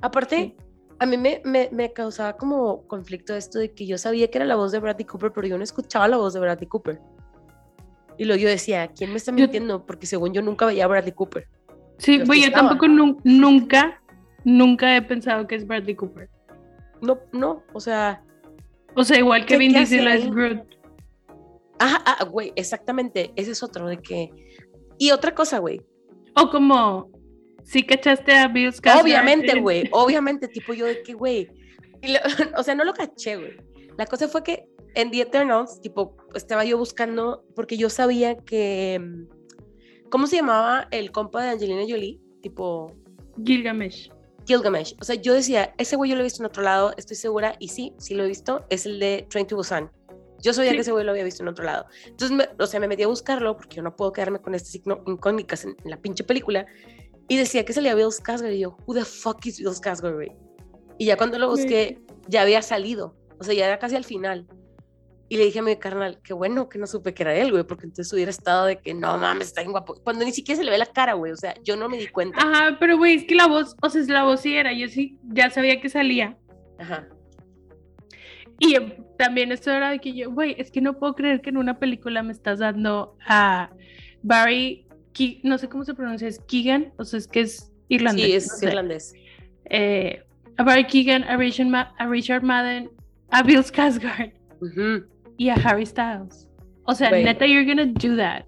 Aparte, 0.00 0.56
a 0.98 1.06
mí 1.06 1.16
me, 1.16 1.40
me, 1.44 1.92
causaba 1.92 2.36
como 2.36 2.86
conflicto 2.86 3.34
esto 3.34 3.58
de 3.58 3.72
que 3.72 3.86
yo 3.86 3.98
sabía 3.98 4.28
que 4.30 4.38
era 4.38 4.44
la 4.44 4.56
voz 4.56 4.72
de 4.72 4.80
Bradley 4.80 5.04
Cooper, 5.04 5.32
pero 5.32 5.46
yo 5.46 5.58
no 5.58 5.64
escuchaba 5.64 6.08
la 6.08 6.16
voz 6.16 6.34
de 6.34 6.40
Bradley 6.40 6.68
Cooper. 6.68 7.00
Y 8.18 8.24
luego 8.24 8.42
yo 8.42 8.48
decía, 8.48 8.88
¿quién 8.88 9.10
me 9.10 9.16
está 9.16 9.32
mintiendo? 9.32 9.84
Porque 9.86 10.06
según 10.06 10.32
yo 10.32 10.42
nunca 10.42 10.66
veía 10.66 10.84
a 10.84 10.88
Bradley 10.88 11.12
Cooper. 11.12 11.48
Sí, 11.98 12.22
güey, 12.24 12.42
yo 12.42 12.52
tampoco 12.52 12.86
nunca, 12.88 14.02
nunca 14.44 14.96
he 14.96 15.02
pensado 15.02 15.46
que 15.46 15.54
es 15.54 15.66
Bradley 15.66 15.94
Cooper. 15.94 16.28
No, 17.00 17.18
no, 17.32 17.62
o 17.72 17.80
sea. 17.80 18.22
O 18.94 19.04
sea, 19.04 19.18
igual 19.18 19.46
que 19.46 19.56
Vin 19.56 19.72
Diesel 19.72 20.06
es 20.06 20.30
Groot. 20.30 20.60
Ajá, 21.78 22.02
ah, 22.04 22.24
güey, 22.24 22.52
exactamente. 22.56 23.32
Ese 23.36 23.52
es 23.52 23.62
otro 23.62 23.88
de 23.88 23.98
que. 23.98 24.30
Y 24.98 25.10
otra 25.10 25.34
cosa, 25.34 25.58
güey. 25.58 25.82
O 26.34 26.50
como 26.50 27.10
Sí, 27.64 27.84
cachaste 27.84 28.34
a 28.34 28.48
Bill 28.48 28.72
Skarsgård. 28.72 29.02
Obviamente, 29.02 29.60
güey. 29.60 29.88
Obviamente, 29.92 30.48
tipo 30.48 30.74
yo 30.74 30.86
de 30.86 31.02
que, 31.02 31.14
güey. 31.14 31.48
O 32.56 32.62
sea, 32.62 32.74
no 32.74 32.84
lo 32.84 32.92
caché, 32.92 33.36
güey. 33.36 33.56
La 33.96 34.06
cosa 34.06 34.26
fue 34.28 34.42
que 34.42 34.66
en 34.94 35.10
The 35.10 35.22
Eternals, 35.22 35.80
tipo, 35.80 36.16
estaba 36.34 36.64
yo 36.64 36.78
buscando, 36.78 37.44
porque 37.54 37.76
yo 37.76 37.90
sabía 37.90 38.36
que. 38.36 39.00
¿Cómo 40.10 40.26
se 40.26 40.36
llamaba 40.36 40.88
el 40.90 41.10
compa 41.10 41.42
de 41.42 41.50
Angelina 41.50 41.82
Jolie? 41.88 42.20
Tipo. 42.42 42.92
Gilgamesh. 43.44 44.10
Gilgamesh. 44.46 44.94
O 45.00 45.04
sea, 45.04 45.14
yo 45.14 45.34
decía, 45.34 45.74
ese 45.78 45.96
güey 45.96 46.10
yo 46.10 46.16
lo 46.16 46.22
he 46.22 46.24
visto 46.24 46.42
en 46.42 46.46
otro 46.46 46.62
lado, 46.62 46.92
estoy 46.96 47.16
segura, 47.16 47.56
y 47.58 47.68
sí, 47.68 47.94
sí 47.98 48.14
lo 48.14 48.24
he 48.24 48.28
visto, 48.28 48.64
es 48.68 48.86
el 48.86 48.98
de 48.98 49.26
Train 49.30 49.46
to 49.46 49.56
Busan. 49.56 49.90
Yo 50.40 50.52
sabía 50.52 50.72
que 50.72 50.80
ese 50.80 50.90
güey 50.90 51.04
lo 51.04 51.12
había 51.12 51.22
visto 51.22 51.42
en 51.42 51.48
otro 51.48 51.64
lado. 51.64 51.86
Entonces, 52.04 52.48
o 52.58 52.66
sea, 52.66 52.80
me 52.80 52.88
metí 52.88 53.04
a 53.04 53.06
buscarlo 53.06 53.56
porque 53.56 53.76
yo 53.76 53.82
no 53.82 53.94
puedo 53.94 54.12
quedarme 54.12 54.40
con 54.40 54.56
este 54.56 54.70
signo 54.70 55.00
incógnitas 55.06 55.64
en, 55.64 55.76
en 55.84 55.90
la 55.90 55.96
pinche 55.96 56.24
película. 56.24 56.66
Y 57.28 57.36
decía 57.36 57.64
que 57.64 57.72
salía 57.72 57.94
Bill 57.94 58.08
Skarsgård 58.08 58.52
y 58.52 58.58
yo, 58.58 58.76
who 58.86 58.94
the 58.94 59.04
fuck 59.04 59.46
is 59.46 59.58
Bill 59.58 59.70
Skarsgård, 59.70 60.36
Y 60.98 61.06
ya 61.06 61.16
cuando 61.16 61.38
lo 61.38 61.48
busqué, 61.48 62.02
ya 62.26 62.42
había 62.42 62.60
salido. 62.60 63.14
O 63.38 63.44
sea, 63.44 63.54
ya 63.54 63.66
era 63.66 63.78
casi 63.78 63.94
al 63.94 64.04
final. 64.04 64.48
Y 65.32 65.38
le 65.38 65.46
dije 65.46 65.60
a 65.60 65.62
mi 65.62 65.74
carnal, 65.76 66.18
qué 66.22 66.34
bueno 66.34 66.68
que 66.68 66.78
no 66.78 66.86
supe 66.86 67.14
que 67.14 67.22
era 67.22 67.34
él, 67.34 67.52
güey, 67.52 67.64
porque 67.64 67.86
entonces 67.86 68.12
hubiera 68.12 68.30
estado 68.30 68.66
de 68.66 68.80
que 68.80 68.92
no 68.92 69.16
mames, 69.16 69.46
está 69.46 69.62
bien 69.62 69.72
guapo. 69.72 69.94
Cuando 70.04 70.26
ni 70.26 70.30
siquiera 70.30 70.58
se 70.58 70.62
le 70.62 70.70
ve 70.70 70.76
la 70.76 70.84
cara, 70.84 71.14
güey, 71.14 71.32
o 71.32 71.36
sea, 71.38 71.54
yo 71.64 71.74
no 71.74 71.88
me 71.88 71.96
di 71.96 72.06
cuenta. 72.08 72.36
Ajá, 72.38 72.76
pero 72.78 72.98
güey, 72.98 73.14
es 73.14 73.24
que 73.24 73.34
la 73.34 73.46
voz, 73.46 73.74
o 73.80 73.88
sea, 73.88 74.02
la 74.08 74.24
voz 74.24 74.42
sí 74.42 74.54
era, 74.54 74.74
yo 74.74 74.88
sí 74.88 75.16
ya 75.22 75.48
sabía 75.48 75.80
que 75.80 75.88
salía. 75.88 76.36
Ajá. 76.78 77.08
Y 78.58 78.76
también 79.16 79.52
esto 79.52 79.70
era 79.70 79.88
de 79.88 80.00
que 80.00 80.12
yo, 80.12 80.30
güey, 80.30 80.54
es 80.58 80.70
que 80.70 80.82
no 80.82 80.98
puedo 80.98 81.14
creer 81.14 81.40
que 81.40 81.48
en 81.48 81.56
una 81.56 81.78
película 81.78 82.22
me 82.22 82.34
estás 82.34 82.58
dando 82.58 83.16
a 83.26 83.70
Barry, 84.22 84.86
no 85.44 85.56
sé 85.56 85.66
cómo 85.70 85.86
se 85.86 85.94
pronuncia, 85.94 86.28
es 86.28 86.40
Keegan, 86.40 86.92
o 86.98 87.06
sea, 87.06 87.18
es 87.18 87.26
que 87.26 87.40
es 87.40 87.72
irlandés. 87.88 88.26
Sí, 88.26 88.32
es 88.34 88.62
irlandés. 88.62 89.14
Eh, 89.70 90.24
a 90.58 90.62
Barry 90.62 90.86
Keegan, 90.86 91.24
a 91.24 91.38
Richard, 91.38 92.42
Madden, 92.42 92.90
a 93.30 93.42
Bill 93.42 93.60
Skarsgård 93.60 94.34
y 95.36 95.48
a 95.48 95.54
Harry 95.54 95.86
Styles. 95.86 96.48
O 96.84 96.94
sea, 96.94 97.10
neta, 97.10 97.46
you're 97.46 97.64
gonna 97.64 97.86
do 97.86 98.16
that. 98.16 98.44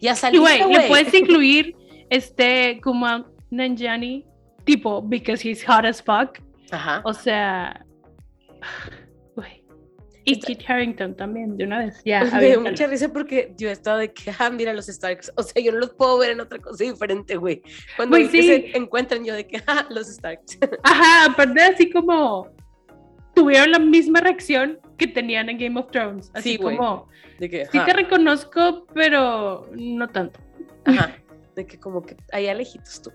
Ya 0.00 0.14
salió. 0.14 0.40
Y 0.40 0.42
güey, 0.42 0.72
le 0.72 0.88
puedes 0.88 1.14
incluir 1.20 1.76
este 2.10 2.80
como 2.82 3.06
Nanjani, 3.50 4.24
tipo, 4.64 5.02
because 5.02 5.46
he's 5.46 5.64
hot 5.64 5.84
as 5.84 6.02
fuck. 6.02 6.38
Ajá. 6.70 7.02
O 7.04 7.12
sea, 7.12 7.84
y 10.24 10.38
Kit 10.38 10.62
Harrington 10.68 11.16
también, 11.16 11.56
de 11.56 11.64
una 11.64 11.78
vez. 11.78 12.00
Ya, 12.04 12.24
me 12.32 12.46
dio 12.46 12.60
mucha 12.60 12.86
risa 12.86 13.12
porque 13.12 13.52
yo 13.56 13.68
he 13.68 13.72
estado 13.72 13.98
de 13.98 14.12
que, 14.12 14.32
ah, 14.38 14.50
mira 14.50 14.72
los 14.72 14.86
Starks. 14.86 15.32
O 15.36 15.42
sea, 15.42 15.62
yo 15.62 15.72
no 15.72 15.78
los 15.78 15.94
puedo 15.94 16.18
ver 16.18 16.30
en 16.30 16.40
otra 16.40 16.58
cosa 16.58 16.84
diferente, 16.84 17.36
güey. 17.36 17.62
Cuando 17.96 18.16
se 18.28 18.76
encuentran, 18.76 19.24
yo 19.24 19.34
de 19.34 19.46
que, 19.46 19.62
ah, 19.66 19.86
los 19.90 20.06
Starks. 20.08 20.58
Ajá, 20.82 21.32
aparte 21.32 21.60
así 21.62 21.90
como 21.90 22.48
tuvieron 23.34 23.72
la 23.72 23.78
misma 23.78 24.20
reacción 24.20 24.78
que 25.06 25.12
tenían 25.12 25.48
en 25.48 25.58
Game 25.58 25.78
of 25.78 25.90
Thrones. 25.90 26.30
Así 26.34 26.58
como, 26.58 27.08
de 27.38 27.50
que, 27.50 27.66
sí 27.66 27.78
te 27.84 27.92
reconozco, 27.92 28.86
pero 28.94 29.68
no 29.72 30.08
tanto. 30.08 30.40
Ajá, 30.84 31.16
de 31.54 31.66
que 31.66 31.78
como 31.78 32.02
que 32.02 32.16
allá 32.32 32.54
lejitos 32.54 33.02
tú. 33.02 33.12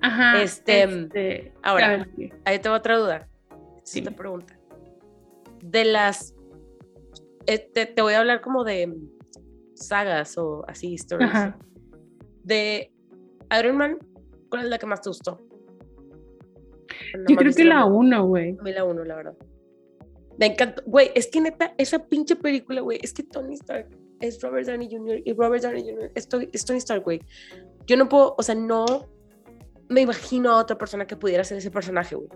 Ajá. 0.00 0.42
Este, 0.42 0.82
este 0.82 1.52
ahora, 1.62 2.06
ahí 2.44 2.58
tengo 2.58 2.76
otra 2.76 2.98
duda. 2.98 3.28
Sí, 3.82 4.02
te 4.02 4.10
pregunta. 4.10 4.58
De 5.62 5.84
las 5.84 6.34
eh, 7.46 7.58
te, 7.58 8.02
voy 8.02 8.14
a 8.14 8.20
hablar 8.20 8.40
como 8.40 8.64
de 8.64 8.94
sagas 9.74 10.38
o 10.38 10.64
así, 10.68 10.92
historias. 10.92 11.54
De 12.42 12.92
Iron 13.58 13.76
Man, 13.76 13.98
¿cuál 14.48 14.64
es 14.64 14.68
la 14.68 14.78
que 14.78 14.86
más 14.86 15.02
te 15.02 15.10
gustó? 15.10 15.40
Yo 17.28 17.36
creo 17.36 17.52
que 17.52 17.64
la 17.64 17.84
1, 17.84 18.26
güey. 18.26 18.56
A 18.58 18.62
mí 18.62 18.72
la 18.72 18.84
1, 18.84 19.04
la 19.04 19.16
verdad. 19.16 19.34
Me 20.38 20.46
encantó. 20.46 20.82
Güey, 20.86 21.10
es 21.14 21.26
que 21.28 21.40
neta, 21.40 21.74
esa 21.78 22.06
pinche 22.06 22.36
película, 22.36 22.80
güey, 22.80 22.98
es 23.02 23.12
que 23.12 23.22
Tony 23.22 23.54
Stark 23.54 23.88
es 24.20 24.40
Robert 24.42 24.66
Downey 24.66 24.88
Jr. 24.90 25.22
y 25.24 25.32
Robert 25.32 25.62
Downey 25.62 25.82
Jr. 25.82 26.12
es 26.14 26.28
Tony, 26.28 26.48
es 26.52 26.64
Tony 26.64 26.78
Stark, 26.78 27.04
güey. 27.04 27.20
Yo 27.86 27.96
no 27.96 28.08
puedo, 28.08 28.34
o 28.36 28.42
sea, 28.42 28.54
no 28.54 29.08
me 29.88 30.00
imagino 30.00 30.50
a 30.50 30.58
otra 30.58 30.78
persona 30.78 31.06
que 31.06 31.16
pudiera 31.16 31.44
ser 31.44 31.58
ese 31.58 31.70
personaje, 31.70 32.14
güey. 32.14 32.28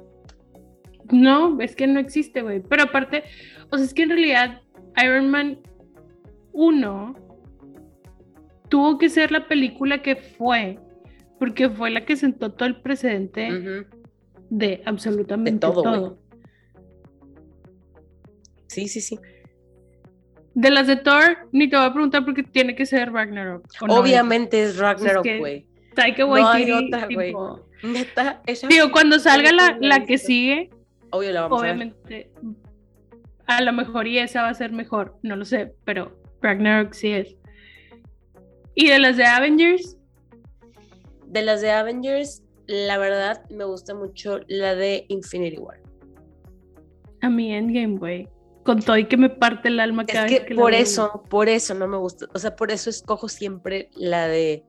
No, 1.10 1.58
es 1.60 1.74
que 1.74 1.86
no 1.86 1.98
existe, 1.98 2.42
güey. 2.42 2.60
Pero 2.60 2.84
aparte, 2.84 3.24
o 3.70 3.76
sea, 3.76 3.86
es 3.86 3.94
que 3.94 4.02
en 4.02 4.10
realidad 4.10 4.60
Iron 5.02 5.30
Man 5.30 5.60
1 6.52 7.14
tuvo 8.68 8.98
que 8.98 9.08
ser 9.08 9.32
la 9.32 9.48
película 9.48 10.02
que 10.02 10.16
fue, 10.16 10.78
porque 11.38 11.70
fue 11.70 11.90
la 11.90 12.04
que 12.04 12.16
sentó 12.16 12.52
todo 12.52 12.68
el 12.68 12.80
precedente 12.82 13.86
de 14.50 14.82
absolutamente 14.84 15.66
todo. 15.66 16.18
Sí, 18.68 18.88
sí, 18.88 19.00
sí. 19.00 19.18
De 20.54 20.70
las 20.70 20.86
de 20.86 20.96
Thor, 20.96 21.48
ni 21.52 21.68
te 21.68 21.76
voy 21.76 21.86
a 21.86 21.92
preguntar 21.92 22.24
porque 22.24 22.42
tiene 22.42 22.74
que 22.74 22.86
ser 22.86 23.12
Ragnarok. 23.12 23.66
Obviamente 23.88 24.62
es 24.62 24.76
Ragnarok, 24.78 25.26
güey. 25.38 25.66
no 26.18 26.48
hay 26.48 26.72
otra, 26.72 27.06
güey. 27.12 27.34
Neta, 27.82 28.42
Digo, 28.68 28.90
cuando 28.90 29.18
salga 29.18 29.52
la, 29.52 29.76
la 29.80 30.04
que 30.04 30.18
sigue, 30.18 30.70
Obvio 31.10 31.32
la 31.32 31.42
vamos 31.42 31.60
obviamente 31.60 31.96
a 32.04 32.08
ver 32.08 32.68
a 33.48 33.62
lo 33.62 33.72
mejor 33.72 34.06
y 34.06 34.18
esa 34.18 34.42
va 34.42 34.50
a 34.50 34.54
ser 34.54 34.72
mejor, 34.72 35.16
no 35.22 35.34
lo 35.34 35.44
sé, 35.44 35.74
pero 35.84 36.12
Ragnarok 36.42 36.92
sí 36.92 37.12
es. 37.12 37.34
¿Y 38.74 38.88
de 38.88 38.98
las 38.98 39.16
de 39.16 39.24
Avengers? 39.24 39.96
De 41.26 41.42
las 41.42 41.62
de 41.62 41.70
Avengers, 41.70 42.42
la 42.66 42.98
verdad 42.98 43.42
me 43.48 43.64
gusta 43.64 43.94
mucho 43.94 44.40
la 44.48 44.74
de 44.74 45.06
Infinity 45.08 45.56
War. 45.56 45.80
A 47.22 47.30
mí 47.30 47.52
Endgame, 47.52 47.96
güey. 47.96 48.28
Con 48.68 48.82
todo 48.82 48.98
y 48.98 49.06
que 49.06 49.16
me 49.16 49.30
parte 49.30 49.68
el 49.68 49.80
alma 49.80 50.04
cada 50.04 50.26
vez 50.26 50.42
que 50.42 50.54
por 50.54 50.74
eso, 50.74 51.24
por 51.30 51.48
eso 51.48 51.72
no 51.72 51.88
me 51.88 51.96
gusta. 51.96 52.26
O 52.34 52.38
sea, 52.38 52.54
por 52.54 52.70
eso 52.70 52.90
escojo 52.90 53.26
siempre 53.26 53.88
la 53.94 54.28
de 54.28 54.62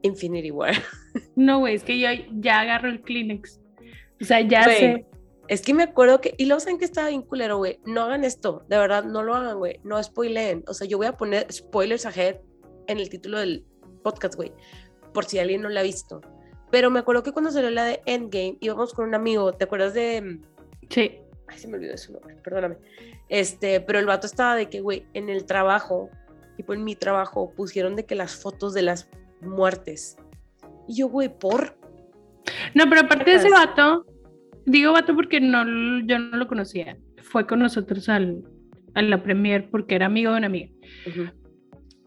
Infinity 0.00 0.50
War. 0.50 0.72
No, 1.36 1.58
güey, 1.58 1.74
es 1.74 1.84
que 1.84 1.98
yo 1.98 2.08
ya 2.40 2.60
agarro 2.60 2.88
el 2.88 3.02
Kleenex. 3.02 3.60
O 4.22 4.24
sea, 4.24 4.40
ya 4.40 4.64
sé. 4.64 5.06
Es 5.46 5.60
que 5.60 5.74
me 5.74 5.82
acuerdo 5.82 6.22
que, 6.22 6.34
y 6.38 6.46
luego 6.46 6.60
saben 6.60 6.78
que 6.78 6.86
estaba 6.86 7.10
bien 7.10 7.20
culero, 7.20 7.58
güey. 7.58 7.80
No 7.84 8.04
hagan 8.04 8.24
esto, 8.24 8.64
de 8.70 8.78
verdad, 8.78 9.04
no 9.04 9.22
lo 9.22 9.34
hagan, 9.34 9.58
güey. 9.58 9.78
No 9.84 10.02
spoileen. 10.02 10.64
O 10.66 10.72
sea, 10.72 10.86
yo 10.86 10.96
voy 10.96 11.06
a 11.06 11.18
poner 11.18 11.52
spoilers 11.52 12.06
ahead 12.06 12.40
en 12.86 12.96
el 12.96 13.10
título 13.10 13.40
del 13.40 13.66
podcast, 14.02 14.36
güey, 14.36 14.54
por 15.12 15.26
si 15.26 15.38
alguien 15.38 15.60
no 15.60 15.68
la 15.68 15.80
ha 15.80 15.82
visto. 15.82 16.22
Pero 16.70 16.90
me 16.90 17.00
acuerdo 17.00 17.22
que 17.22 17.32
cuando 17.32 17.50
salió 17.50 17.68
la 17.68 17.84
de 17.84 18.00
Endgame, 18.06 18.56
íbamos 18.60 18.94
con 18.94 19.06
un 19.06 19.14
amigo, 19.14 19.52
¿te 19.52 19.64
acuerdas 19.64 19.92
de. 19.92 20.22
Mm? 20.22 20.42
Sí. 20.88 21.20
Ay, 21.48 21.58
se 21.58 21.68
me 21.68 21.76
olvidó 21.76 21.96
su 21.96 22.12
nombre, 22.12 22.36
perdóname. 22.42 22.76
Este, 23.28 23.80
pero 23.80 23.98
el 23.98 24.06
vato 24.06 24.26
estaba 24.26 24.56
de 24.56 24.68
que, 24.68 24.80
güey, 24.80 25.06
en 25.14 25.28
el 25.28 25.44
trabajo, 25.44 26.10
tipo 26.56 26.74
en 26.74 26.84
mi 26.84 26.96
trabajo, 26.96 27.52
pusieron 27.54 27.96
de 27.96 28.04
que 28.04 28.14
las 28.14 28.36
fotos 28.36 28.74
de 28.74 28.82
las 28.82 29.08
muertes. 29.40 30.16
Y 30.88 30.96
yo, 30.98 31.08
güey, 31.08 31.28
¿por? 31.28 31.78
No, 32.74 32.88
pero 32.88 33.02
aparte 33.02 33.30
de 33.30 33.36
ese 33.36 33.50
vato, 33.50 34.06
Digo 34.66 34.92
vato 34.92 35.14
porque 35.14 35.40
no, 35.40 35.64
yo 36.04 36.18
no 36.18 36.36
lo 36.36 36.48
conocía. 36.48 36.98
Fue 37.22 37.46
con 37.46 37.60
nosotros 37.60 38.08
al, 38.08 38.42
a 38.94 39.02
la 39.02 39.22
premier 39.22 39.70
porque 39.70 39.94
era 39.94 40.06
amigo 40.06 40.32
de 40.32 40.38
una 40.38 40.48
amiga. 40.48 40.72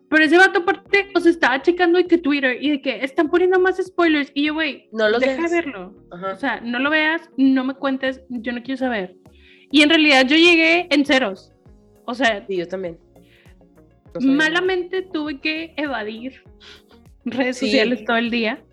Pero 0.10 0.24
ese 0.24 0.38
vato 0.38 0.60
aparte, 0.60 1.08
o 1.16 1.20
sea, 1.22 1.32
estaba 1.32 1.62
checando 1.62 2.00
y 2.00 2.06
que 2.06 2.18
Twitter 2.18 2.58
y 2.62 2.72
de 2.72 2.82
que 2.82 3.04
están 3.04 3.30
poniendo 3.30 3.60
más 3.60 3.78
spoilers. 3.78 4.30
Y 4.34 4.48
yo, 4.48 4.56
güey, 4.56 4.90
no 4.92 5.10
deja 5.20 5.48
de 5.48 5.50
verlo. 5.50 5.96
O 6.12 6.36
sea, 6.36 6.60
no 6.60 6.80
lo 6.80 6.90
veas, 6.90 7.30
no 7.38 7.64
me 7.64 7.76
cuentes, 7.76 8.22
yo 8.28 8.52
no 8.52 8.62
quiero 8.62 8.78
saber. 8.78 9.16
Y 9.72 9.82
en 9.82 9.90
realidad 9.90 10.26
yo 10.26 10.36
llegué 10.36 10.88
en 10.90 11.06
ceros. 11.06 11.54
O 12.06 12.14
sea, 12.14 12.46
sí, 12.48 12.58
yo 12.58 12.68
también. 12.68 12.98
malamente 14.22 15.04
tuve 15.04 15.40
que 15.40 15.74
evadir 15.78 16.44
redes 17.26 17.58
sociales 17.58 18.04
todo 18.06 18.18
el 18.18 18.32
día 18.32 18.64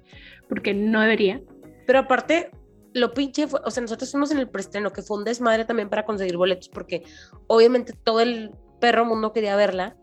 porque 0.48 0.74
no 0.74 1.00
debería. 1.00 1.40
Pero 1.86 2.00
aparte, 2.00 2.50
lo 2.92 3.12
pinche 3.12 3.46
fue, 3.46 3.60
o 3.64 3.70
sea, 3.70 3.82
nosotros 3.82 4.10
fuimos 4.10 4.30
en 4.30 4.38
el 4.38 4.48
preestreno, 4.48 4.92
que 4.92 5.02
fue 5.02 5.18
un 5.18 5.24
desmadre 5.24 5.64
también 5.64 5.88
para 5.88 6.04
conseguir 6.04 6.36
boletos, 6.36 6.68
porque 6.68 7.02
obviamente 7.46 7.92
todo 7.92 8.20
el 8.20 8.52
perro 8.80 9.04
mundo 9.04 9.32
quería 9.32 9.56
verla. 9.56 9.96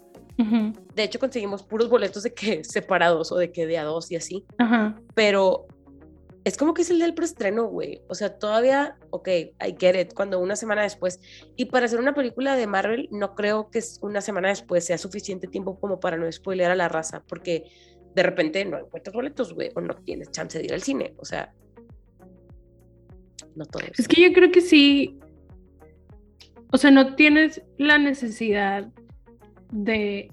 De 0.95 1.03
hecho, 1.03 1.19
conseguimos 1.19 1.61
puros 1.63 1.89
boletos 1.89 2.23
de 2.23 2.33
que 2.33 2.63
separados 2.63 3.31
o 3.31 3.37
de 3.37 3.51
que 3.51 3.67
de 3.67 3.77
a 3.77 3.83
dos 3.83 4.11
y 4.11 4.15
así. 4.15 4.45
Pero 5.13 5.67
es 6.43 6.57
como 6.57 6.73
que 6.73 6.81
es 6.81 6.89
el 6.89 6.99
del 6.99 7.13
preestreno, 7.13 7.67
güey. 7.67 8.01
O 8.09 8.15
sea, 8.15 8.37
todavía, 8.37 8.97
ok, 9.11 9.27
I 9.27 9.75
get 9.79 9.99
it, 9.99 10.13
cuando 10.13 10.39
una 10.39 10.55
semana 10.55 10.83
después. 10.83 11.19
Y 11.55 11.65
para 11.65 11.85
hacer 11.85 11.99
una 11.99 12.13
película 12.13 12.55
de 12.55 12.67
Marvel, 12.67 13.07
no 13.11 13.33
creo 13.33 13.69
que 13.69 13.81
una 14.01 14.19
semana 14.21 14.49
después 14.49 14.85
sea 14.85 14.97
suficiente 14.97 15.47
tiempo 15.47 15.79
como 15.79 15.99
para 15.99 16.17
no 16.17 16.29
spoilear 16.29 16.71
a 16.71 16.75
la 16.75 16.89
raza, 16.89 17.23
porque 17.27 17.63
de 18.13 18.23
repente 18.23 18.63
no 18.65 18.77
encuentras 18.77 19.13
boletos, 19.13 19.53
güey, 19.53 19.71
o 19.75 19.81
no 19.81 19.95
tienes 19.95 20.31
chance 20.31 20.59
de 20.59 20.65
ir 20.65 20.73
al 20.73 20.81
cine. 20.81 21.13
O 21.17 21.25
sea, 21.25 21.53
no 23.55 23.65
todo. 23.65 23.83
Es 23.97 24.07
que 24.07 24.21
yo 24.21 24.33
creo 24.33 24.51
que 24.51 24.61
sí, 24.61 25.19
o 26.71 26.77
sea, 26.77 26.91
no 26.91 27.15
tienes 27.15 27.61
la 27.77 27.97
necesidad 27.97 28.91
de 29.71 30.29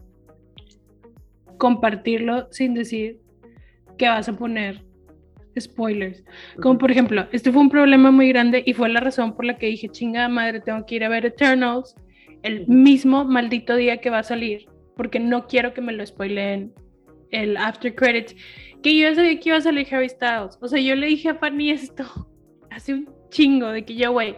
compartirlo 1.56 2.48
sin 2.50 2.74
decir 2.74 3.20
que 3.96 4.08
vas 4.08 4.28
a 4.28 4.32
poner 4.32 4.89
spoilers. 5.60 6.24
Como 6.60 6.78
por 6.78 6.90
ejemplo, 6.90 7.26
este 7.32 7.52
fue 7.52 7.62
un 7.62 7.70
problema 7.70 8.10
muy 8.10 8.28
grande 8.28 8.62
y 8.64 8.74
fue 8.74 8.88
la 8.88 9.00
razón 9.00 9.34
por 9.34 9.44
la 9.44 9.58
que 9.58 9.66
dije, 9.66 9.88
chinga 9.88 10.28
madre, 10.28 10.60
tengo 10.60 10.84
que 10.86 10.96
ir 10.96 11.04
a 11.04 11.08
ver 11.08 11.26
Eternals 11.26 11.94
el 12.42 12.66
mismo 12.66 13.24
maldito 13.24 13.76
día 13.76 13.98
que 13.98 14.10
va 14.10 14.20
a 14.20 14.22
salir, 14.22 14.66
porque 14.96 15.20
no 15.20 15.46
quiero 15.46 15.74
que 15.74 15.80
me 15.80 15.92
lo 15.92 16.04
spoileen 16.04 16.72
el 17.30 17.56
after 17.56 17.94
credits, 17.94 18.34
que 18.82 18.96
yo 18.96 19.08
ya 19.08 19.14
sabía 19.14 19.38
que 19.38 19.48
iba 19.50 19.58
a 19.58 19.60
salir 19.60 19.86
Harry 19.92 20.08
Styles. 20.08 20.58
O 20.60 20.68
sea, 20.68 20.80
yo 20.80 20.94
le 20.96 21.06
dije 21.06 21.28
a 21.28 21.34
Fanny 21.34 21.70
esto 21.70 22.04
hace 22.70 22.94
un 22.94 23.08
chingo 23.30 23.68
de 23.68 23.84
que 23.84 23.94
yo, 23.94 24.12
güey, 24.12 24.36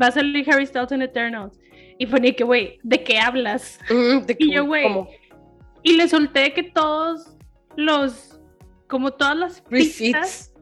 va 0.00 0.08
a 0.08 0.12
salir 0.12 0.48
Harry 0.50 0.66
Styles 0.66 0.92
en 0.92 1.02
Eternals. 1.02 1.58
Y 1.98 2.06
fue 2.06 2.20
que, 2.20 2.42
güey, 2.42 2.78
¿de 2.82 3.04
qué 3.04 3.20
hablas? 3.20 3.78
y 4.38 4.52
yo, 4.52 4.64
güey. 4.66 4.86
Y 5.82 5.96
le 5.96 6.08
solté 6.08 6.52
que 6.52 6.64
todos 6.64 7.36
los, 7.76 8.40
como 8.88 9.12
todas 9.12 9.36
las 9.36 9.60
pistas 9.60 10.52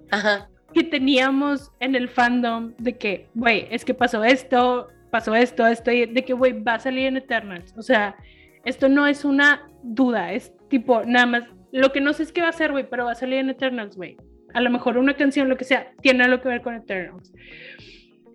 que 0.73 0.85
teníamos 0.85 1.71
en 1.81 1.95
el 1.95 2.09
fandom 2.09 2.75
de 2.79 2.97
que, 2.97 3.29
güey, 3.35 3.67
es 3.71 3.85
que 3.85 3.95
pasó 3.95 4.25
esto, 4.25 4.89
pasó 5.11 5.35
esto, 5.35 5.67
esto, 5.67 5.91
de 5.91 6.25
que, 6.25 6.33
güey, 6.33 6.63
va 6.63 6.75
a 6.75 6.81
salir 6.81 7.07
en 7.07 7.17
Eternals. 7.17 7.75
O 7.77 7.83
sea, 7.83 8.17
esto 8.65 8.89
no 8.89 9.07
es 9.07 9.25
una 9.25 9.69
duda, 9.83 10.33
es 10.33 10.53
tipo, 10.69 11.03
nada 11.05 11.27
más, 11.27 11.45
lo 11.73 11.93
que 11.93 12.01
no 12.01 12.13
sé 12.13 12.23
es 12.23 12.33
qué 12.33 12.43
va 12.43 12.49
a 12.49 12.53
ser, 12.53 12.73
güey, 12.73 12.89
pero 12.89 13.05
va 13.05 13.13
a 13.13 13.17
salir 13.17 13.39
en 13.39 13.51
Eternals, 13.51 13.97
güey. 13.97 14.17
A 14.55 14.61
lo 14.61 14.71
mejor 14.71 14.99
una 14.99 15.15
canción, 15.15 15.49
lo 15.49 15.57
que 15.57 15.65
sea, 15.65 15.93
tiene 16.01 16.25
algo 16.25 16.41
que 16.41 16.49
ver 16.49 16.63
con 16.63 16.75
Eternals. 16.75 17.33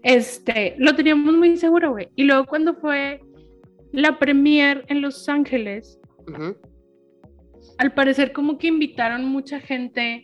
Este, 0.03 0.75
lo 0.77 0.95
teníamos 0.95 1.35
muy 1.35 1.57
seguro, 1.57 1.91
güey. 1.91 2.09
Y 2.15 2.23
luego 2.23 2.45
cuando 2.45 2.75
fue 2.75 3.21
la 3.91 4.19
premier 4.19 4.85
en 4.87 5.01
Los 5.01 5.27
Ángeles, 5.29 5.99
al 7.77 7.93
parecer 7.93 8.31
como 8.33 8.57
que 8.57 8.67
invitaron 8.67 9.25
mucha 9.25 9.59
gente 9.59 10.23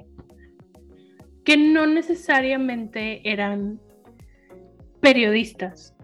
que 1.43 1.57
no 1.57 1.85
necesariamente 1.85 3.21
eran 3.29 3.79
periodistas, 5.01 5.95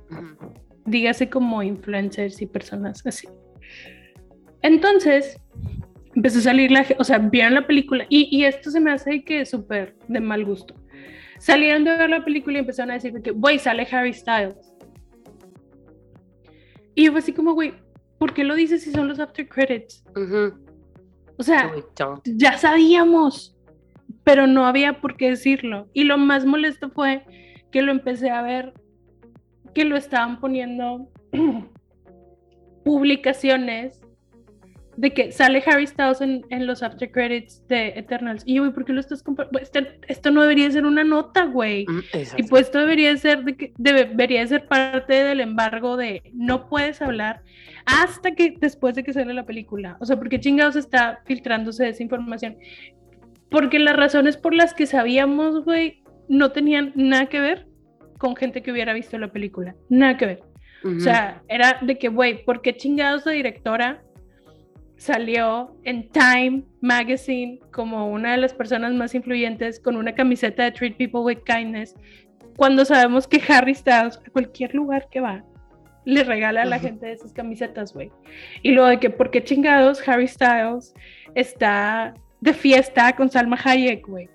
dígase 0.85 1.29
como 1.29 1.63
influencers 1.63 2.41
y 2.41 2.45
personas 2.45 3.05
así. 3.05 3.27
Entonces, 4.61 5.39
empezó 6.15 6.39
a 6.39 6.41
salir 6.41 6.71
la 6.71 6.85
o 6.97 7.03
sea, 7.03 7.17
vieron 7.17 7.53
la 7.53 7.65
película 7.65 8.05
y, 8.09 8.43
esto 8.43 8.71
se 8.71 8.79
me 8.79 8.91
hace 8.91 9.23
que 9.23 9.41
es 9.41 9.49
súper 9.49 9.95
de 10.07 10.19
mal 10.19 10.43
gusto. 10.45 10.75
Salieron 11.39 11.85
de 11.85 11.95
ver 11.95 12.09
la 12.09 12.25
película 12.25 12.57
y 12.57 12.59
empezaron 12.61 12.91
a 12.91 12.95
decir 12.95 13.13
que, 13.21 13.31
güey, 13.31 13.59
sale 13.59 13.87
Harry 13.89 14.13
Styles. 14.13 14.73
Y 16.95 17.05
yo 17.05 17.11
fue 17.11 17.19
así 17.19 17.31
como, 17.31 17.53
güey, 17.53 17.73
¿por 18.17 18.33
qué 18.33 18.43
lo 18.43 18.55
dices 18.55 18.83
si 18.83 18.91
son 18.91 19.07
los 19.07 19.19
after 19.21 19.47
credits? 19.47 20.03
O 21.37 21.43
sea, 21.43 21.71
ya 22.25 22.57
sabíamos, 22.57 23.55
pero 24.23 24.47
no 24.47 24.65
había 24.65 25.01
por 25.01 25.17
qué 25.17 25.29
decirlo. 25.29 25.87
Y 25.93 26.03
lo 26.03 26.17
más 26.17 26.45
molesto 26.45 26.89
fue 26.89 27.23
que 27.71 27.81
lo 27.81 27.91
empecé 27.91 28.29
a 28.29 28.41
ver, 28.41 28.73
que 29.73 29.85
lo 29.85 29.95
estaban 29.95 30.39
poniendo 30.39 31.09
publicaciones 32.83 34.01
de 34.99 35.13
que 35.13 35.31
sale 35.31 35.63
Harry 35.65 35.87
Styles 35.87 36.19
en, 36.19 36.67
los 36.67 36.83
after 36.83 37.09
credits 37.09 37.65
de 37.69 37.93
Eternals. 37.95 38.43
Y 38.45 38.55
yo, 38.55 38.63
güey, 38.63 38.73
¿por 38.73 38.83
qué 38.83 38.91
lo 38.91 38.99
estás 38.99 39.23
comparando? 39.23 39.53
Pues, 39.53 39.71
esto, 39.73 39.79
esto, 40.09 40.29
no 40.29 40.41
debería 40.41 40.69
ser 40.71 40.85
una 40.85 41.05
nota, 41.05 41.45
güey. 41.45 41.85
Mm, 41.87 42.01
y 42.35 42.43
pues 42.43 42.63
esto 42.63 42.79
debería 42.79 43.15
ser, 43.15 43.45
de 43.45 43.55
que, 43.55 43.71
debería 43.77 44.45
ser 44.45 44.67
parte 44.67 45.23
del 45.23 45.39
embargo 45.39 45.95
de 45.95 46.21
no 46.33 46.67
puedes 46.67 47.01
hablar 47.01 47.43
hasta 47.85 48.31
que 48.31 48.57
después 48.59 48.93
de 48.95 49.03
que 49.03 49.13
sale 49.13 49.33
la 49.33 49.45
película. 49.45 49.95
O 50.01 50.05
sea, 50.05 50.17
¿por 50.17 50.27
qué 50.27 50.37
chingados 50.37 50.75
está 50.75 51.21
filtrándose 51.25 51.87
esa 51.87 52.03
información? 52.03 52.57
Porque 53.49 53.79
las 53.79 53.95
razones 53.95 54.37
por 54.37 54.53
las 54.53 54.73
que 54.73 54.85
sabíamos, 54.85 55.63
güey, 55.65 56.03
no 56.27 56.51
tenían 56.51 56.91
nada 56.95 57.25
que 57.27 57.39
ver 57.39 57.67
con 58.17 58.35
gente 58.35 58.61
que 58.61 58.71
hubiera 58.71 58.93
visto 58.93 59.17
la 59.17 59.31
película. 59.31 59.75
Nada 59.89 60.17
que 60.17 60.25
ver. 60.25 60.43
O 60.83 60.99
sea, 60.99 61.41
era 61.49 61.79
de 61.81 61.97
que, 61.97 62.07
güey, 62.07 62.45
¿por 62.45 62.61
qué 62.61 62.75
chingados 62.75 63.25
la 63.25 63.33
directora 63.33 64.01
salió 64.99 65.75
en 65.83 66.09
Time 66.09 66.63
Magazine 66.81 67.59
como 67.71 68.11
una 68.11 68.31
de 68.31 68.37
las 68.37 68.53
personas 68.53 68.93
más 68.93 69.15
influyentes 69.15 69.79
con 69.79 69.95
una 69.95 70.13
camiseta 70.13 70.63
de 70.63 70.71
Treat 70.71 70.97
People 70.97 71.21
with 71.21 71.39
Kindness, 71.45 71.95
cuando 72.57 72.83
sabemos 72.83 73.25
que 73.25 73.41
Harry 73.47 73.73
Styles, 73.73 74.17
a 74.17 74.29
cualquier 74.31 74.75
lugar 74.75 75.07
que 75.09 75.21
va, 75.21 75.45
le 76.03 76.23
regala 76.25 76.63
a 76.63 76.65
la 76.65 76.79
gente 76.79 77.11
esas 77.11 77.31
camisetas, 77.31 77.93
güey. 77.93 78.11
Y 78.61 78.71
luego 78.71 78.89
de 78.89 78.99
que, 78.99 79.09
¿por 79.09 79.31
qué 79.31 79.41
chingados 79.41 80.05
Harry 80.07 80.27
Styles 80.27 80.93
está 81.33 82.13
de 82.41 82.53
fiesta 82.53 83.15
con 83.15 83.29
Salma 83.29 83.57
Hayek, 83.63 84.07
güey? 84.07 84.29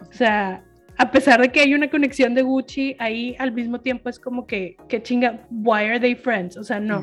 O 0.00 0.12
sea, 0.12 0.64
a 0.98 1.10
pesar 1.10 1.40
de 1.40 1.50
que 1.50 1.60
hay 1.60 1.74
una 1.74 1.90
conexión 1.90 2.34
de 2.34 2.42
Gucci, 2.42 2.96
ahí 2.98 3.34
al 3.38 3.52
mismo 3.52 3.80
tiempo 3.80 4.08
es 4.08 4.18
como 4.18 4.46
que, 4.46 4.76
que 4.88 5.02
chinga, 5.02 5.46
why 5.50 5.84
are 5.84 6.00
they 6.00 6.14
friends? 6.14 6.56
O 6.56 6.64
sea, 6.64 6.80
no. 6.80 7.02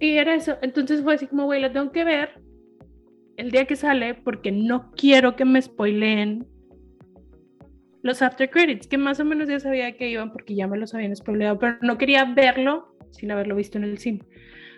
Y 0.00 0.18
era 0.18 0.34
eso. 0.34 0.56
Entonces 0.62 1.02
fue 1.02 1.14
así 1.14 1.26
como, 1.26 1.44
güey, 1.44 1.60
la 1.60 1.72
tengo 1.72 1.92
que 1.92 2.04
ver 2.04 2.40
el 3.36 3.50
día 3.50 3.66
que 3.66 3.76
sale 3.76 4.14
porque 4.14 4.52
no 4.52 4.92
quiero 4.92 5.36
que 5.36 5.44
me 5.44 5.60
spoileen 5.60 6.46
los 8.02 8.20
after 8.20 8.50
credits, 8.50 8.86
que 8.86 8.98
más 8.98 9.18
o 9.18 9.24
menos 9.24 9.48
ya 9.48 9.58
sabía 9.58 9.96
que 9.96 10.10
iban 10.10 10.30
porque 10.30 10.54
ya 10.54 10.66
me 10.66 10.76
los 10.76 10.94
habían 10.94 11.16
spoileado, 11.16 11.58
pero 11.58 11.78
no 11.80 11.96
quería 11.96 12.24
verlo 12.24 12.94
sin 13.10 13.30
haberlo 13.30 13.56
visto 13.56 13.78
en 13.78 13.84
el 13.84 13.98
cine. 13.98 14.20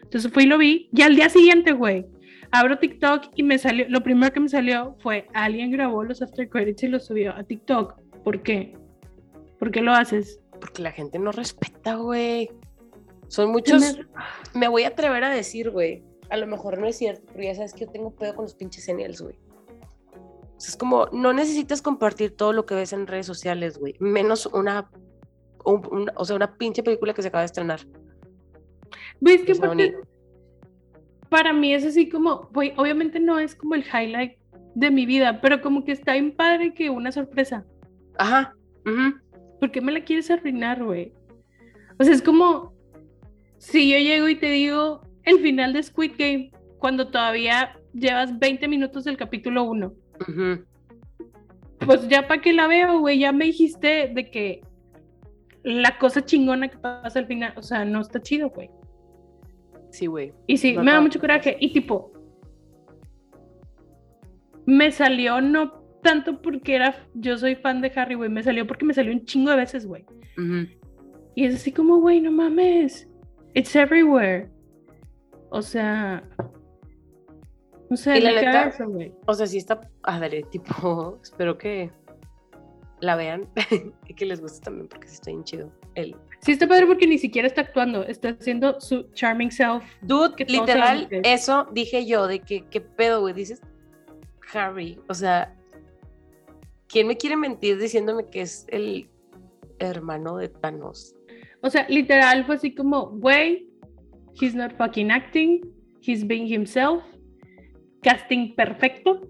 Entonces 0.02 0.30
fui 0.30 0.44
y 0.44 0.46
lo 0.46 0.58
vi 0.58 0.88
y 0.92 1.02
al 1.02 1.16
día 1.16 1.28
siguiente, 1.28 1.72
güey, 1.72 2.06
abro 2.58 2.78
TikTok 2.78 3.24
y 3.34 3.42
me 3.42 3.58
salió, 3.58 3.86
lo 3.88 4.02
primero 4.02 4.32
que 4.32 4.40
me 4.40 4.48
salió 4.48 4.96
fue 5.00 5.26
alguien 5.34 5.70
grabó 5.70 6.04
los 6.04 6.22
after 6.22 6.48
credits 6.48 6.82
y 6.82 6.88
los 6.88 7.06
subió 7.06 7.34
a 7.34 7.42
TikTok. 7.42 8.00
¿Por 8.24 8.42
qué? 8.42 8.76
¿Por 9.58 9.70
qué 9.70 9.80
lo 9.80 9.92
haces? 9.92 10.40
Porque 10.60 10.82
la 10.82 10.92
gente 10.92 11.18
no 11.18 11.32
respeta, 11.32 11.96
güey. 11.96 12.50
Son 13.28 13.50
muchos. 13.50 13.98
Me 14.54 14.68
voy 14.68 14.84
a 14.84 14.88
atrever 14.88 15.24
a 15.24 15.30
decir, 15.30 15.70
güey. 15.70 16.04
A 16.30 16.36
lo 16.36 16.46
mejor 16.46 16.78
no 16.78 16.86
es 16.86 16.96
cierto, 16.96 17.22
pero 17.32 17.44
ya 17.44 17.54
sabes 17.54 17.72
que 17.72 17.84
yo 17.84 17.90
tengo 17.90 18.10
pedo 18.14 18.34
con 18.34 18.44
los 18.44 18.54
pinches 18.54 18.84
genials, 18.84 19.20
güey. 19.20 19.38
es 20.58 20.76
como, 20.76 21.06
no 21.12 21.32
necesitas 21.32 21.82
compartir 21.82 22.36
todo 22.36 22.52
lo 22.52 22.66
que 22.66 22.74
ves 22.74 22.92
en 22.92 23.06
redes 23.06 23.26
sociales, 23.26 23.78
güey. 23.78 23.94
Menos 24.00 24.46
una, 24.46 24.90
o 25.64 26.24
sea, 26.24 26.36
una 26.36 26.56
pinche 26.56 26.82
película 26.82 27.14
que 27.14 27.22
se 27.22 27.28
acaba 27.28 27.42
de 27.42 27.46
estrenar. 27.46 27.80
¿Ves 29.20 29.44
que 29.44 29.54
para 31.28 31.52
mí 31.52 31.74
es 31.74 31.84
así 31.84 32.08
como, 32.08 32.48
güey, 32.52 32.72
obviamente 32.76 33.20
no 33.20 33.38
es 33.38 33.54
como 33.54 33.74
el 33.74 33.84
highlight 33.84 34.32
de 34.74 34.90
mi 34.90 35.06
vida, 35.06 35.40
pero 35.40 35.60
como 35.60 35.84
que 35.84 35.92
está 35.92 36.12
bien 36.12 36.32
padre 36.32 36.74
que 36.74 36.90
una 36.90 37.12
sorpresa. 37.12 37.64
Ajá. 38.18 38.54
¿Por 39.58 39.70
qué 39.70 39.80
me 39.80 39.92
la 39.92 40.00
quieres 40.00 40.30
arruinar, 40.30 40.84
güey? 40.84 41.12
O 41.98 42.04
sea, 42.04 42.12
es 42.12 42.22
como, 42.22 42.74
si 43.58 43.90
yo 43.90 43.98
llego 43.98 44.28
y 44.28 44.36
te 44.36 44.50
digo 44.50 45.00
el 45.24 45.40
final 45.40 45.72
de 45.72 45.82
Squid 45.82 46.12
Game, 46.18 46.50
cuando 46.78 47.08
todavía 47.08 47.76
llevas 47.94 48.38
20 48.38 48.68
minutos 48.68 49.04
del 49.04 49.16
capítulo 49.16 49.64
1, 49.64 49.92
pues 51.80 52.06
ya 52.08 52.28
para 52.28 52.40
que 52.40 52.52
la 52.52 52.66
veo, 52.66 53.00
güey, 53.00 53.18
ya 53.18 53.32
me 53.32 53.46
dijiste 53.46 54.10
de 54.14 54.30
que 54.30 54.60
la 55.62 55.98
cosa 55.98 56.24
chingona 56.24 56.68
que 56.68 56.78
pasa 56.78 57.18
al 57.18 57.26
final, 57.26 57.54
o 57.56 57.62
sea, 57.62 57.84
no 57.84 58.00
está 58.00 58.20
chido, 58.20 58.50
güey. 58.50 58.70
Sí, 59.96 60.04
güey. 60.04 60.34
Y 60.46 60.58
sí, 60.58 60.76
me 60.76 60.92
da 60.92 61.00
mucho 61.00 61.18
coraje. 61.18 61.56
Y 61.58 61.72
tipo, 61.72 62.12
me 64.66 64.92
salió 64.92 65.40
no 65.40 65.72
tanto 66.02 66.42
porque 66.42 66.74
era, 66.74 67.08
yo 67.14 67.38
soy 67.38 67.54
fan 67.54 67.80
de 67.80 67.90
Harry, 67.96 68.14
güey, 68.14 68.28
me 68.28 68.42
salió 68.42 68.66
porque 68.66 68.84
me 68.84 68.92
salió 68.92 69.10
un 69.10 69.24
chingo 69.24 69.52
de 69.52 69.56
veces, 69.56 69.86
güey. 69.86 70.04
Y 71.34 71.46
es 71.46 71.54
así 71.54 71.72
como, 71.72 71.96
güey, 71.98 72.20
no 72.20 72.30
mames. 72.30 73.08
It's 73.54 73.74
everywhere. 73.74 74.50
O 75.48 75.62
sea. 75.62 76.22
No 77.88 77.96
sé, 77.96 78.20
la 78.20 78.32
neta, 78.32 78.74
o 79.24 79.32
sea, 79.32 79.46
sí 79.46 79.56
está 79.56 79.80
ver, 80.20 80.44
tipo, 80.50 81.18
espero 81.22 81.56
que 81.56 81.90
la 83.00 83.16
vean 83.16 83.48
y 84.08 84.12
que 84.12 84.26
les 84.26 84.42
guste 84.42 84.60
también 84.60 84.88
porque 84.88 85.08
sí 85.08 85.14
está 85.14 85.30
bien 85.30 85.44
chido. 85.44 85.72
El... 85.94 86.14
Sí 86.46 86.52
está 86.52 86.68
padre 86.68 86.86
porque 86.86 87.08
ni 87.08 87.18
siquiera 87.18 87.48
está 87.48 87.62
actuando, 87.62 88.04
está 88.04 88.28
haciendo 88.28 88.80
su 88.80 89.02
charming 89.14 89.50
self. 89.50 89.82
Dude, 90.00 90.44
literal, 90.46 91.08
eso 91.24 91.66
dije 91.72 92.06
yo, 92.06 92.28
de 92.28 92.38
que, 92.38 92.64
¿qué 92.66 92.80
pedo, 92.80 93.20
güey? 93.20 93.34
Dices 93.34 93.60
Harry, 94.54 94.96
o 95.08 95.14
sea, 95.14 95.56
¿quién 96.86 97.08
me 97.08 97.16
quiere 97.16 97.36
mentir 97.36 97.80
diciéndome 97.80 98.26
que 98.30 98.42
es 98.42 98.64
el 98.68 99.10
hermano 99.80 100.36
de 100.36 100.48
Thanos? 100.48 101.16
O 101.62 101.68
sea, 101.68 101.84
literal 101.88 102.46
fue 102.46 102.54
así 102.54 102.72
como, 102.72 103.06
güey, 103.08 103.68
he's 104.40 104.54
not 104.54 104.72
fucking 104.76 105.10
acting, 105.10 105.68
he's 106.00 106.24
being 106.24 106.46
himself, 106.46 107.02
casting 108.02 108.54
perfecto. 108.54 109.20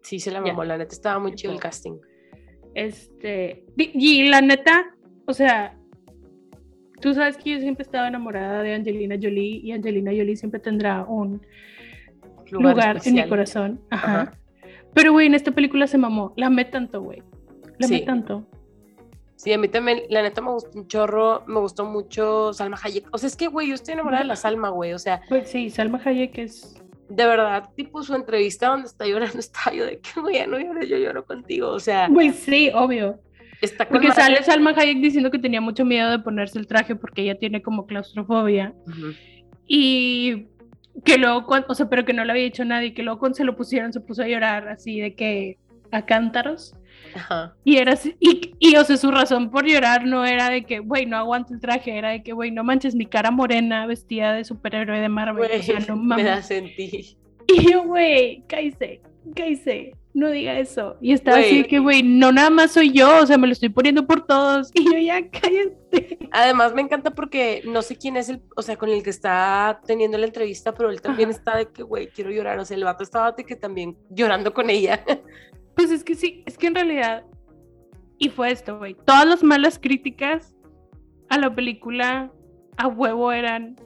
Sí, 0.00 0.18
se 0.18 0.30
la 0.30 0.40
mamó, 0.40 0.64
la 0.64 0.78
neta 0.78 0.94
estaba 0.94 1.18
muy 1.18 1.34
chido 1.34 1.52
el 1.52 1.60
casting. 1.60 1.98
Este, 2.74 3.66
y, 3.76 4.28
la 4.28 4.40
neta, 4.40 4.95
o 5.26 5.32
sea, 5.32 5.76
tú 7.00 7.14
sabes 7.14 7.36
que 7.36 7.50
yo 7.50 7.60
siempre 7.60 7.82
he 7.82 7.86
estado 7.86 8.06
enamorada 8.06 8.62
de 8.62 8.74
Angelina 8.74 9.16
Jolie 9.20 9.60
y 9.62 9.72
Angelina 9.72 10.10
Jolie 10.10 10.36
siempre 10.36 10.60
tendrá 10.60 11.04
un 11.04 11.40
lugar, 12.50 13.00
en 13.04 13.14
mi 13.14 13.28
corazón. 13.28 13.80
Ajá. 13.90 14.32
Pero, 14.94 15.12
güey, 15.12 15.26
en 15.26 15.34
esta 15.34 15.50
película 15.50 15.86
se 15.86 15.98
mamó. 15.98 16.32
La 16.36 16.46
amé 16.46 16.64
tanto, 16.64 17.02
güey. 17.02 17.22
La 17.78 17.86
amé 17.86 18.00
tanto. 18.00 18.46
Sí, 19.36 19.52
a 19.52 19.58
mí 19.58 19.68
también, 19.68 20.02
la 20.08 20.22
neta 20.22 20.40
me 20.40 20.50
gustó 20.50 20.78
un 20.78 20.88
chorro, 20.88 21.44
me 21.46 21.60
gustó 21.60 21.84
mucho 21.84 22.54
Salma 22.54 22.78
Hayek. 22.82 23.06
O 23.12 23.18
sea, 23.18 23.26
es 23.26 23.36
que, 23.36 23.48
güey, 23.48 23.68
yo 23.68 23.74
estoy 23.74 23.92
enamorada 23.92 24.22
de 24.22 24.28
la 24.28 24.36
Salma, 24.36 24.70
güey, 24.70 24.94
o 24.94 24.98
sea. 24.98 25.20
Pues 25.28 25.50
sí, 25.50 25.68
Salma 25.68 26.00
Hayek 26.02 26.38
es... 26.38 26.82
De 27.10 27.24
verdad, 27.24 27.68
tipo 27.76 28.02
su 28.02 28.14
entrevista 28.14 28.68
donde 28.68 28.88
está 28.88 29.06
llorando, 29.06 29.38
está 29.38 29.72
yo 29.72 29.84
de 29.84 30.00
que, 30.00 30.20
güey, 30.20 30.36
ya 30.36 30.46
no 30.46 30.58
llores, 30.58 30.88
yo 30.88 30.96
lloro 30.96 31.26
contigo, 31.26 31.68
o 31.68 31.78
sea. 31.78 32.08
Güey, 32.08 32.32
sí, 32.32 32.70
obvio. 32.74 33.20
Está 33.60 33.88
porque 33.88 34.12
sale 34.12 34.42
Salma 34.42 34.74
Hayek 34.76 34.98
diciendo 34.98 35.30
que 35.30 35.38
tenía 35.38 35.60
mucho 35.60 35.84
miedo 35.84 36.10
de 36.10 36.18
ponerse 36.18 36.58
el 36.58 36.66
traje 36.66 36.94
porque 36.96 37.22
ella 37.22 37.38
tiene 37.38 37.62
como 37.62 37.86
claustrofobia. 37.86 38.74
Y 39.66 40.46
que 41.04 41.18
luego, 41.18 41.46
o 41.68 41.74
sea, 41.74 41.88
pero 41.88 42.04
que 42.04 42.12
no 42.12 42.24
le 42.24 42.32
había 42.32 42.44
dicho 42.44 42.64
nadie, 42.64 42.94
que 42.94 43.02
luego 43.02 43.18
cuando 43.18 43.36
se 43.36 43.44
lo 43.44 43.56
pusieron 43.56 43.92
se 43.92 44.00
puso 44.00 44.22
a 44.22 44.28
llorar 44.28 44.68
así 44.68 45.00
de 45.00 45.14
que 45.14 45.58
a 45.90 46.04
cántaros. 46.04 46.74
Y 47.64 47.76
era 47.76 47.92
así, 47.92 48.14
y, 48.20 48.54
y, 48.58 48.76
o 48.76 48.84
sea, 48.84 48.96
su 48.96 49.10
razón 49.10 49.50
por 49.50 49.66
llorar 49.66 50.06
no 50.06 50.26
era 50.26 50.50
de 50.50 50.64
que, 50.64 50.80
güey, 50.80 51.06
no 51.06 51.16
aguanto 51.16 51.54
el 51.54 51.60
traje, 51.60 51.96
era 51.96 52.10
de 52.10 52.22
que, 52.22 52.32
güey, 52.32 52.50
no 52.50 52.62
manches 52.62 52.94
mi 52.94 53.06
cara 53.06 53.30
morena 53.30 53.86
vestida 53.86 54.34
de 54.34 54.44
superhéroe 54.44 55.00
de 55.00 55.08
Marvel. 55.08 55.50
o 55.50 55.62
sea, 55.62 55.80
no 55.80 55.96
mames. 55.96 56.24
Me 56.24 56.30
la 56.30 56.42
sentí. 56.42 57.16
Y 57.46 57.70
yo, 57.70 57.84
güey, 57.84 58.42
cállese, 58.48 59.00
cállese, 59.34 59.94
no 60.16 60.30
diga 60.30 60.58
eso. 60.58 60.96
Y 61.00 61.12
estaba 61.12 61.38
así 61.38 61.64
que, 61.64 61.78
güey, 61.78 62.02
no 62.02 62.32
nada 62.32 62.48
más 62.48 62.72
soy 62.72 62.90
yo, 62.90 63.22
o 63.22 63.26
sea, 63.26 63.36
me 63.36 63.46
lo 63.46 63.52
estoy 63.52 63.68
poniendo 63.68 64.06
por 64.06 64.26
todos. 64.26 64.72
Y 64.74 64.84
yo, 64.84 64.98
ya, 64.98 65.28
cállate. 65.30 66.18
Además, 66.32 66.74
me 66.74 66.82
encanta 66.82 67.10
porque 67.10 67.62
no 67.66 67.82
sé 67.82 67.96
quién 67.96 68.16
es 68.16 68.28
el, 68.30 68.42
o 68.56 68.62
sea, 68.62 68.76
con 68.76 68.88
el 68.88 69.02
que 69.02 69.10
está 69.10 69.80
teniendo 69.86 70.16
la 70.16 70.26
entrevista, 70.26 70.72
pero 70.72 70.90
él 70.90 71.02
también 71.02 71.28
está 71.28 71.56
de 71.58 71.68
que, 71.68 71.82
güey, 71.82 72.08
quiero 72.08 72.30
llorar. 72.30 72.58
O 72.58 72.64
sea, 72.64 72.76
el 72.76 72.84
vato 72.84 73.04
estaba 73.04 73.32
de 73.32 73.44
que 73.44 73.56
también 73.56 73.96
llorando 74.10 74.52
con 74.52 74.70
ella. 74.70 75.04
Pues 75.74 75.90
es 75.90 76.02
que 76.02 76.14
sí, 76.14 76.42
es 76.46 76.56
que 76.56 76.68
en 76.68 76.74
realidad, 76.74 77.22
y 78.16 78.30
fue 78.30 78.50
esto, 78.50 78.78
güey, 78.78 78.94
todas 79.04 79.26
las 79.26 79.44
malas 79.44 79.78
críticas 79.78 80.56
a 81.28 81.36
la 81.36 81.54
película 81.54 82.32
a 82.78 82.88
huevo 82.88 83.30
eran 83.30 83.76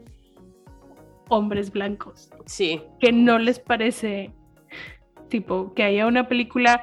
hombres 1.31 1.73
blancos. 1.73 2.31
Sí. 2.47 2.81
Que 3.01 3.11
no 3.11 3.41
les 3.41 3.59
parece, 3.59 4.33
tipo, 5.31 5.73
que 5.75 5.83
haya 5.83 6.07
una 6.07 6.29
película 6.29 6.83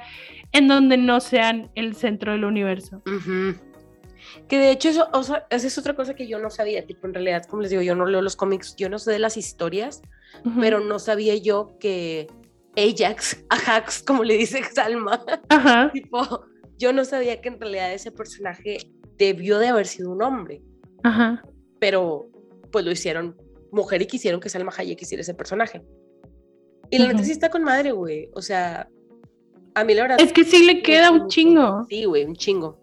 en 0.52 0.68
donde 0.68 0.98
no 0.98 1.20
sean 1.20 1.70
el 1.76 1.96
centro 1.96 2.32
del 2.32 2.46
universo. 2.46 3.04
Que 4.48 4.58
de 4.58 4.72
hecho, 4.72 4.90
eso, 4.90 5.10
o 5.14 5.24
sea, 5.24 5.46
esa 5.50 5.68
es 5.68 5.78
otra 5.78 5.96
cosa 5.96 6.16
que 6.16 6.28
yo 6.28 6.40
no 6.40 6.50
sabía. 6.50 6.86
Tipo, 6.86 7.08
en 7.08 7.14
realidad, 7.14 7.44
como 7.46 7.62
les 7.62 7.72
digo, 7.72 7.82
yo 7.82 7.96
no 7.96 8.06
leo 8.06 8.22
los 8.22 8.36
cómics, 8.36 8.76
yo 8.76 8.90
no 8.90 8.98
sé 8.98 9.12
de 9.12 9.20
las 9.20 9.38
historias, 9.38 10.02
pero 10.60 10.80
no 10.80 11.00
sabía 11.00 11.36
yo 11.36 11.78
que 11.80 12.28
Ajax, 12.76 13.44
Ajax, 13.50 14.04
como 14.04 14.24
le 14.24 14.38
dice 14.38 14.64
Salma. 14.64 15.24
Ajá. 15.50 15.92
tipo, 15.94 16.46
yo 16.78 16.94
no 16.94 17.06
sabía 17.06 17.42
que 17.42 17.50
en 17.50 17.60
realidad 17.60 17.94
ese 17.94 18.12
personaje 18.12 18.78
debió 19.18 19.60
de 19.60 19.68
haber 19.68 19.88
sido 19.88 20.12
un 20.12 20.22
hombre. 20.22 20.62
Ajá. 21.04 21.44
Pero 21.80 22.30
pues 22.72 22.86
lo 22.86 22.92
hicieron 22.92 23.36
mujer 23.72 24.02
y 24.02 24.08
quisieron 24.08 24.40
que 24.40 24.50
Salma 24.50 24.72
Hayek 24.76 25.02
hiciera 25.02 25.22
ese 25.22 25.34
personaje. 25.34 25.82
Y 26.90 27.00
la 27.00 27.08
neta 27.08 27.24
sí 27.24 27.32
está 27.32 27.50
con 27.50 27.64
madre, 27.64 27.92
güey. 27.92 28.30
O 28.34 28.42
sea, 28.42 28.88
a 29.76 29.84
mí 29.84 29.94
la 29.94 30.04
verdad. 30.04 30.18
Es 30.20 30.34
que 30.34 30.44
sí 30.44 30.66
le 30.66 30.82
queda 30.82 31.12
un 31.12 31.28
chingo. 31.28 31.86
Sí, 31.90 32.06
güey, 32.06 32.26
un 32.26 32.36
chingo. 32.36 32.80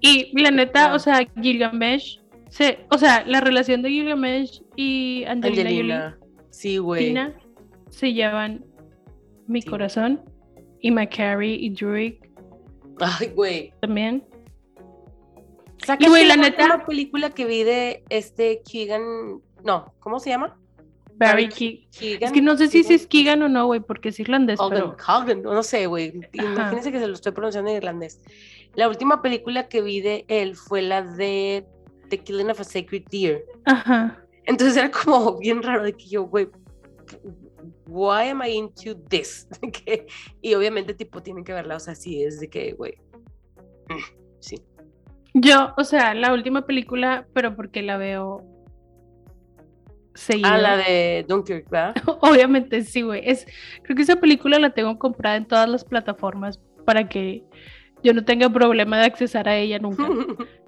Y 0.00 0.38
la 0.40 0.50
neta, 0.50 0.94
o 0.94 0.98
sea, 0.98 1.20
Gilgamesh, 1.40 2.20
se, 2.48 2.78
o 2.90 2.98
sea, 2.98 3.24
la 3.26 3.40
relación 3.40 3.82
de 3.82 3.90
Gilgamesh 3.90 4.62
y 4.76 5.24
Angelina, 5.24 5.62
Angelina. 5.62 6.18
sí, 6.50 6.78
güey. 6.78 7.16
se 7.90 8.12
llevan 8.12 8.64
mi 9.46 9.62
corazón 9.62 10.22
y 10.80 10.90
McCarry 10.90 11.54
y 11.54 11.70
Druid. 11.70 12.14
Ay, 12.98 13.28
güey. 13.34 13.72
También. 13.80 14.24
y 15.98 16.08
güey, 16.08 16.26
la, 16.26 16.36
neta. 16.36 16.84
película 16.86 17.30
que 17.30 17.46
vi 17.46 17.62
de 17.62 18.04
este 18.10 18.62
Keegan. 18.70 19.40
No, 19.64 19.94
¿cómo 20.00 20.20
se 20.20 20.30
llama? 20.30 20.59
Barry 21.20 21.48
Keegan. 21.50 22.22
Es 22.22 22.32
que 22.32 22.40
no 22.40 22.56
sé 22.56 22.68
si 22.68 22.80
es 22.80 23.06
Keegan 23.06 23.42
o 23.42 23.48
no, 23.48 23.66
güey, 23.66 23.80
porque 23.80 24.08
es 24.08 24.18
irlandés. 24.18 24.58
pero... 24.70 24.96
no 25.42 25.62
sé, 25.62 25.86
güey. 25.86 26.18
Imagínense 26.32 26.90
que 26.90 26.98
se 26.98 27.06
lo 27.06 27.12
estoy 27.12 27.32
pronunciando 27.32 27.70
en 27.70 27.76
irlandés. 27.76 28.20
La 28.74 28.88
última 28.88 29.20
película 29.20 29.68
que 29.68 29.82
vi 29.82 30.00
de 30.00 30.24
él 30.28 30.56
fue 30.56 30.80
la 30.80 31.02
de 31.02 31.66
The 32.08 32.18
Killing 32.18 32.50
of 32.50 32.60
a 32.60 32.64
Sacred 32.64 33.04
Deer. 33.10 33.44
Ajá. 33.66 34.24
Entonces 34.46 34.78
era 34.78 34.90
como 34.90 35.38
bien 35.38 35.62
raro 35.62 35.84
de 35.84 35.92
que 35.92 36.06
yo, 36.06 36.22
güey, 36.24 36.48
why 37.86 38.30
am 38.30 38.42
I 38.42 38.52
into 38.52 38.96
this? 39.08 39.46
y 40.40 40.54
obviamente, 40.54 40.94
tipo, 40.94 41.22
tienen 41.22 41.44
que 41.44 41.52
verla, 41.52 41.76
o 41.76 41.80
sea, 41.80 41.94
sí, 41.94 42.22
es 42.22 42.40
de 42.40 42.48
que, 42.48 42.72
güey, 42.72 42.94
mm, 43.88 44.38
sí. 44.40 44.62
Yo, 45.34 45.74
o 45.76 45.84
sea, 45.84 46.14
la 46.14 46.32
última 46.32 46.66
película, 46.66 47.28
pero 47.34 47.54
porque 47.54 47.82
la 47.82 47.98
veo 47.98 48.49
seguida. 50.14 50.54
Ah, 50.54 50.58
la 50.58 50.76
de 50.76 51.24
Dunkirk, 51.28 51.68
¿verdad? 51.70 51.94
obviamente, 52.20 52.82
sí, 52.82 53.02
güey. 53.02 53.22
Es, 53.24 53.46
creo 53.82 53.96
que 53.96 54.02
esa 54.02 54.16
película 54.16 54.58
la 54.58 54.70
tengo 54.70 54.98
comprada 54.98 55.36
en 55.36 55.46
todas 55.46 55.68
las 55.68 55.84
plataformas 55.84 56.60
para 56.84 57.08
que 57.08 57.44
yo 58.02 58.14
no 58.14 58.24
tenga 58.24 58.48
problema 58.50 58.98
de 58.98 59.06
accesar 59.06 59.48
a 59.48 59.56
ella 59.56 59.78
nunca. 59.78 60.04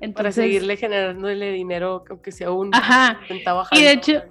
Entonces, 0.00 0.14
para 0.14 0.32
seguirle 0.32 0.76
generándole 0.76 1.52
dinero, 1.52 2.04
aunque 2.10 2.30
sea 2.30 2.50
un 2.50 2.74
Ajá. 2.74 3.18
Y 3.72 3.82
de 3.82 3.92
hecho, 3.92 4.22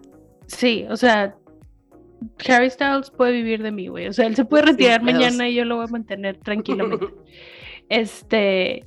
sí, 0.45 0.85
o 0.89 0.95
sea, 0.95 1.35
Harry 2.47 2.69
Styles 2.69 3.09
puede 3.09 3.31
vivir 3.31 3.63
de 3.63 3.71
mí, 3.71 3.87
güey. 3.87 4.07
O 4.07 4.13
sea, 4.13 4.27
él 4.27 4.35
se 4.35 4.45
puede 4.45 4.63
retirar 4.63 5.01
mañana 5.01 5.49
y 5.49 5.55
yo 5.55 5.65
lo 5.65 5.77
voy 5.77 5.85
a 5.85 5.91
mantener 5.91 6.37
tranquilamente. 6.37 7.07
este. 7.89 8.85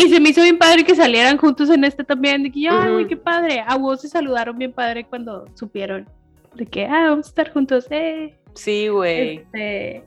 Y 0.00 0.08
se 0.08 0.20
me 0.20 0.30
hizo 0.30 0.42
bien 0.42 0.58
padre 0.58 0.84
que 0.84 0.94
salieran 0.94 1.36
juntos 1.36 1.68
en 1.70 1.84
este 1.84 2.04
también. 2.04 2.42
De 2.42 2.50
que, 2.50 2.68
ay, 2.68 2.90
güey, 2.90 3.06
qué 3.06 3.16
padre. 3.16 3.62
A 3.66 3.76
vos 3.76 4.00
se 4.00 4.08
saludaron 4.08 4.56
bien 4.56 4.72
padre 4.72 5.04
cuando 5.04 5.44
supieron 5.54 6.08
de 6.54 6.66
que, 6.66 6.86
ah, 6.86 7.10
vamos 7.10 7.26
a 7.26 7.28
estar 7.28 7.52
juntos, 7.52 7.86
eh. 7.90 8.34
Sí, 8.54 8.88
güey. 8.88 9.38
Este, 9.38 10.04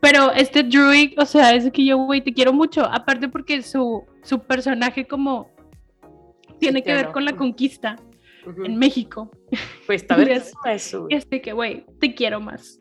pero 0.00 0.32
este 0.32 0.62
Druid, 0.62 1.18
o 1.18 1.24
sea, 1.24 1.54
es 1.54 1.70
que 1.70 1.84
yo, 1.84 1.96
güey, 1.98 2.20
te 2.20 2.32
quiero 2.32 2.52
mucho. 2.52 2.84
Aparte 2.84 3.28
porque 3.28 3.62
su, 3.62 4.04
su 4.22 4.40
personaje 4.40 5.06
como 5.06 5.50
tiene 6.58 6.82
que 6.82 6.92
ver 6.92 7.12
con 7.12 7.24
la 7.24 7.36
conquista 7.36 7.96
en 8.64 8.76
México. 8.76 9.30
Pues 9.86 10.02
está 10.02 10.16
bien 10.16 10.42
eso. 10.66 11.06
Y 11.08 11.14
este 11.14 11.40
que, 11.40 11.52
güey, 11.52 11.84
te 12.00 12.14
quiero 12.14 12.40
más. 12.40 12.80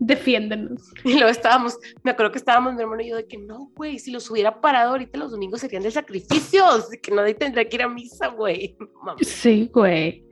Defiéndenos. 0.00 0.90
Y 1.04 1.14
luego 1.14 1.28
estábamos, 1.28 1.78
me 2.02 2.10
acuerdo 2.10 2.32
que 2.32 2.38
estábamos 2.38 2.74
mi 2.74 2.80
hermano 2.80 3.02
y 3.02 3.10
yo 3.10 3.16
de 3.16 3.26
que 3.26 3.38
no, 3.38 3.70
güey, 3.76 3.98
si 3.98 4.10
los 4.10 4.28
hubiera 4.30 4.60
parado 4.60 4.90
ahorita 4.90 5.18
los 5.18 5.30
domingos 5.30 5.60
serían 5.60 5.82
de 5.82 5.90
sacrificios, 5.90 6.88
que 7.02 7.14
nadie 7.14 7.34
tendría 7.34 7.68
que 7.68 7.76
ir 7.76 7.82
a 7.82 7.88
misa, 7.88 8.28
güey. 8.28 8.76
Sí, 9.20 9.70
güey. 9.72 10.24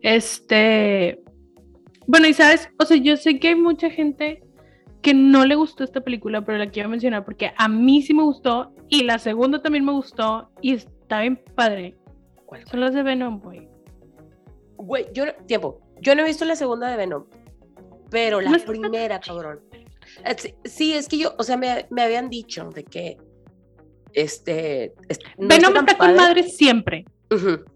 Este, 0.00 1.20
bueno, 2.06 2.28
y 2.28 2.32
sabes, 2.32 2.70
o 2.78 2.84
sea, 2.84 2.96
yo 2.96 3.16
sé 3.16 3.38
que 3.38 3.48
hay 3.48 3.54
mucha 3.56 3.90
gente 3.90 4.42
que 5.02 5.12
no 5.12 5.44
le 5.44 5.56
gustó 5.56 5.82
esta 5.82 6.00
película, 6.00 6.44
pero 6.44 6.58
la 6.58 6.70
quiero 6.70 6.88
mencionar 6.88 7.24
porque 7.24 7.52
a 7.56 7.68
mí 7.68 8.02
sí 8.02 8.14
me 8.14 8.22
gustó 8.22 8.74
y 8.88 9.02
la 9.02 9.18
segunda 9.18 9.60
también 9.60 9.84
me 9.84 9.92
gustó 9.92 10.50
y 10.60 10.74
está 10.74 11.20
bien 11.20 11.42
padre. 11.54 11.96
¿Cuál? 12.46 12.66
Son 12.66 12.80
las 12.80 12.94
de 12.94 13.02
Venom, 13.02 13.40
güey. 13.40 13.68
Güey, 14.76 15.06
yo, 15.12 15.24
tiempo, 15.46 15.80
yo 16.00 16.14
no 16.14 16.22
he 16.22 16.26
visto 16.26 16.44
la 16.44 16.56
segunda 16.56 16.88
de 16.88 16.96
Venom, 16.96 17.24
pero 18.10 18.40
la 18.40 18.58
primera, 18.58 19.20
cabrón. 19.20 19.60
Sí, 20.64 20.94
es 20.94 21.08
que 21.08 21.18
yo, 21.18 21.34
o 21.38 21.42
sea, 21.42 21.56
me, 21.56 21.86
me 21.90 22.02
habían 22.02 22.28
dicho 22.28 22.70
de 22.70 22.84
que, 22.84 23.16
este... 24.12 24.94
Venom 25.38 25.76
está 25.76 25.96
con 25.96 26.16
madre 26.16 26.42
siempre. 26.44 27.04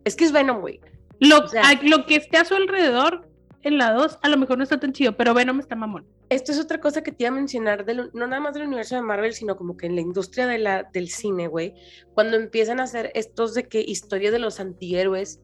Es 0.04 0.16
que 0.16 0.24
es 0.24 0.32
Venom, 0.32 0.60
güey. 0.60 0.80
Lo, 1.20 1.44
lo 1.82 2.06
que 2.06 2.16
esté 2.16 2.38
a 2.38 2.44
su 2.44 2.54
alrededor 2.54 3.28
en 3.62 3.78
la 3.78 3.92
2 3.92 4.18
a 4.20 4.28
lo 4.28 4.36
mejor 4.36 4.58
no 4.58 4.64
está 4.64 4.78
tan 4.78 4.92
chido, 4.92 5.16
pero 5.16 5.32
Venom 5.32 5.60
está 5.60 5.74
mamón. 5.74 6.06
Esto 6.28 6.52
es 6.52 6.60
otra 6.60 6.80
cosa 6.80 7.02
que 7.02 7.12
te 7.12 7.24
iba 7.24 7.28
a 7.28 7.34
mencionar, 7.34 7.84
de 7.84 7.94
no 7.94 8.26
nada 8.26 8.40
más 8.40 8.54
del 8.54 8.66
universo 8.66 8.94
de 8.94 9.02
Marvel, 9.02 9.32
sino 9.32 9.56
como 9.56 9.76
que 9.76 9.86
en 9.86 9.94
la 9.94 10.00
industria 10.00 10.46
de 10.46 10.58
la, 10.58 10.88
del 10.92 11.08
cine, 11.08 11.48
güey, 11.48 11.74
cuando 12.14 12.36
empiezan 12.36 12.80
a 12.80 12.84
hacer 12.84 13.10
estos 13.14 13.54
de 13.54 13.64
que 13.64 13.80
historia 13.80 14.30
de 14.30 14.38
los 14.38 14.60
antihéroes 14.60 15.40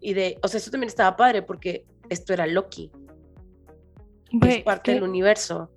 y 0.00 0.14
de, 0.14 0.38
o 0.42 0.48
sea, 0.48 0.58
eso 0.58 0.70
también 0.70 0.88
estaba 0.88 1.16
padre 1.16 1.42
porque 1.42 1.84
esto 2.08 2.32
era 2.32 2.46
Loki. 2.46 2.90
Es 4.30 4.62
parte 4.62 4.92
del 4.94 5.02
universo. 5.02 5.70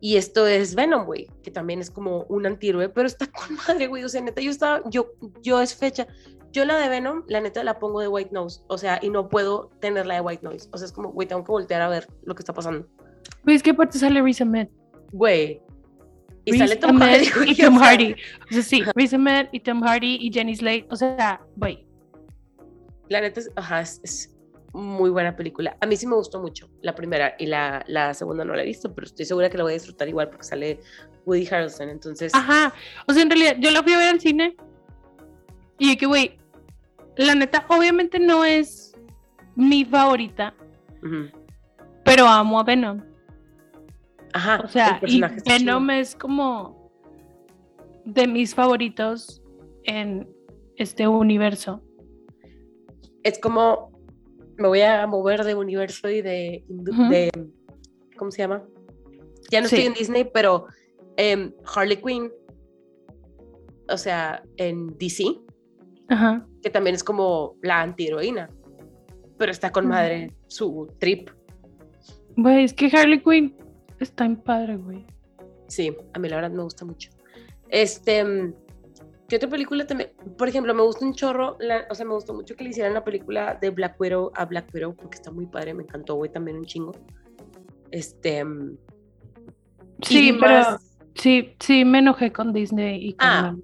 Y 0.00 0.16
esto 0.16 0.46
es 0.48 0.74
Venom, 0.74 1.06
güey, 1.06 1.28
que 1.44 1.52
también 1.52 1.80
es 1.80 1.88
como 1.88 2.24
un 2.28 2.44
antihéroe, 2.44 2.88
pero 2.88 3.06
está 3.06 3.26
con 3.26 3.54
madre, 3.68 3.86
güey. 3.86 4.02
O 4.02 4.08
sea, 4.08 4.20
neta, 4.20 4.40
yo 4.40 4.50
estaba, 4.50 4.82
yo, 4.90 5.12
yo 5.42 5.60
es 5.60 5.74
fecha. 5.74 6.06
Yo 6.50 6.64
la 6.64 6.76
de 6.76 6.88
Venom, 6.88 7.22
la 7.28 7.40
neta 7.40 7.64
la 7.64 7.78
pongo 7.78 8.00
de 8.00 8.08
White 8.08 8.30
Nose. 8.32 8.60
O 8.66 8.76
sea, 8.76 8.98
y 9.00 9.10
no 9.10 9.28
puedo 9.28 9.70
tener 9.80 10.06
la 10.06 10.16
de 10.16 10.20
White 10.20 10.42
Noise. 10.42 10.68
O 10.72 10.78
sea, 10.78 10.86
es 10.86 10.92
como, 10.92 11.12
güey, 11.12 11.28
tengo 11.28 11.44
que 11.44 11.52
voltear 11.52 11.80
a 11.80 11.88
ver 11.88 12.08
lo 12.24 12.34
que 12.34 12.40
está 12.40 12.52
pasando. 12.52 12.86
Güey, 13.44 13.56
es 13.56 13.62
que 13.62 13.70
aparte 13.70 13.98
sale 13.98 14.20
Risa 14.20 14.44
Ahmed. 14.44 14.68
Güey. 15.12 15.62
Y 16.44 16.58
sale 16.58 16.76
Tom 16.76 16.98
Hardy. 16.98 17.28
Y 17.46 17.56
Tom 17.62 17.76
Hardy. 17.76 18.16
O 18.50 18.54
sea, 18.54 18.62
sí, 18.62 18.82
Risa 18.94 19.16
Ahmed 19.16 19.48
y 19.52 19.60
Tom 19.60 19.82
Hardy 19.82 20.18
y 20.20 20.32
Jenny 20.32 20.56
Slate. 20.56 20.88
O 20.90 20.96
sea, 20.96 21.40
güey, 21.56 21.86
la 23.08 23.20
neta 23.20 23.40
es, 23.40 23.50
ajá, 23.56 23.82
es, 23.82 24.31
muy 24.72 25.10
buena 25.10 25.36
película. 25.36 25.76
A 25.80 25.86
mí 25.86 25.96
sí 25.96 26.06
me 26.06 26.14
gustó 26.14 26.40
mucho 26.40 26.70
la 26.80 26.94
primera 26.94 27.34
y 27.38 27.46
la, 27.46 27.84
la, 27.86 28.14
segunda 28.14 28.44
no 28.44 28.54
la 28.54 28.62
he 28.62 28.66
visto, 28.66 28.94
pero 28.94 29.06
estoy 29.06 29.24
segura 29.24 29.50
que 29.50 29.58
la 29.58 29.64
voy 29.64 29.72
a 29.72 29.74
disfrutar 29.74 30.08
igual 30.08 30.28
porque 30.28 30.44
sale 30.44 30.80
Woody 31.26 31.46
Harrelson, 31.46 31.88
entonces... 31.88 32.34
Ajá, 32.34 32.72
o 33.06 33.12
sea, 33.12 33.22
en 33.22 33.30
realidad 33.30 33.56
yo 33.58 33.70
la 33.70 33.82
fui 33.82 33.92
a 33.92 33.98
ver 33.98 34.08
al 34.08 34.20
cine 34.20 34.56
y 35.78 35.96
que, 35.96 36.06
güey, 36.06 36.38
la 37.16 37.34
neta 37.34 37.66
obviamente 37.68 38.18
no 38.18 38.44
es 38.44 38.94
mi 39.54 39.84
favorita, 39.84 40.54
pero 42.04 42.26
amo 42.26 42.58
a 42.58 42.64
Venom. 42.64 43.02
Ajá. 44.32 44.62
O 44.64 44.68
sea, 44.68 44.98
y 45.06 45.20
Venom 45.46 45.90
es 45.90 46.16
como 46.16 46.90
de 48.04 48.26
mis 48.26 48.54
favoritos 48.54 49.42
en 49.84 50.28
este 50.76 51.06
universo 51.06 51.82
es 53.22 53.38
como 53.38 53.91
me 54.62 54.68
voy 54.68 54.80
a 54.80 55.06
mover 55.06 55.44
de 55.44 55.54
universo 55.54 56.08
y 56.08 56.22
de, 56.22 56.64
¿cómo 58.16 58.30
se 58.30 58.38
llama? 58.38 58.62
Ya 59.50 59.60
no 59.60 59.66
estoy 59.66 59.82
en 59.86 59.92
Disney, 59.92 60.24
pero 60.32 60.66
Em, 61.16 61.52
Harley 61.74 61.96
Quinn, 61.96 62.32
o 63.88 63.96
sea, 63.96 64.42
en 64.56 64.96
DC, 64.98 65.24
que 66.62 66.70
también 66.70 66.94
es 66.94 67.04
como 67.04 67.56
la 67.62 67.82
antiheroína, 67.82 68.50
pero 69.38 69.52
está 69.52 69.70
con 69.70 69.88
madre 69.88 70.34
su 70.46 70.90
trip. 70.98 71.30
Güey, 72.36 72.64
es 72.64 72.72
que 72.72 72.86
Harley 72.86 73.20
Quinn 73.20 73.54
está 73.98 74.24
en 74.24 74.36
padre, 74.36 74.76
güey. 74.76 75.06
Sí, 75.68 75.94
a 76.14 76.18
mí 76.18 76.28
la 76.28 76.36
verdad 76.36 76.50
me 76.50 76.62
gusta 76.62 76.84
mucho. 76.84 77.10
Este, 77.68 78.18
em, 78.18 78.54
¿qué 79.32 79.36
otra 79.36 79.48
película 79.48 79.86
también? 79.86 80.10
Por 80.36 80.46
ejemplo, 80.46 80.74
me 80.74 80.82
gusta 80.82 81.06
un 81.06 81.14
chorro, 81.14 81.56
o 81.88 81.94
sea, 81.94 82.04
me 82.04 82.12
gustó 82.12 82.34
mucho 82.34 82.54
que 82.54 82.64
le 82.64 82.68
hicieran 82.68 82.92
la 82.92 83.02
película 83.02 83.56
de 83.58 83.70
Black 83.70 83.98
Widow 83.98 84.30
a 84.34 84.44
Black 84.44 84.68
Widow 84.74 84.94
porque 84.94 85.14
está 85.14 85.30
muy 85.30 85.46
padre, 85.46 85.72
me 85.72 85.84
encantó, 85.84 86.16
güey, 86.16 86.30
también 86.30 86.58
un 86.58 86.66
chingo. 86.66 86.92
Este. 87.90 88.40
Em, 88.40 88.76
sí, 90.02 90.36
pero 90.38 90.78
sí, 91.14 91.54
sí, 91.60 91.82
me 91.86 92.00
enojé 92.00 92.30
con 92.30 92.52
Disney 92.52 93.06
y 93.06 93.12
con. 93.14 93.26
Ah, 93.26 93.56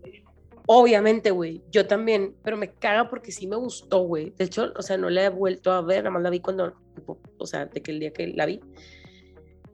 obviamente, 0.65 1.33
güey. 1.33 1.61
Yo 1.71 1.87
también, 1.87 2.35
pero 2.43 2.57
me 2.57 2.71
caga 2.71 3.11
porque 3.11 3.31
sí 3.31 3.47
me 3.47 3.57
gustó, 3.57 4.05
güey. 4.05 4.33
De 4.39 4.45
hecho, 4.45 4.73
o 4.75 4.81
sea, 4.81 4.97
no 4.97 5.11
la 5.11 5.27
he 5.27 5.29
vuelto 5.29 5.71
a 5.71 5.83
ver, 5.83 6.05
nada 6.05 6.15
más 6.15 6.23
la 6.23 6.31
vi 6.31 6.41
cuando, 6.41 6.73
o 7.37 7.47
sea, 7.47 7.67
de 7.67 7.83
que 7.83 7.91
el 7.91 8.01
día 8.01 8.15
que 8.15 8.29
la 8.29 8.47
vi. 8.47 8.59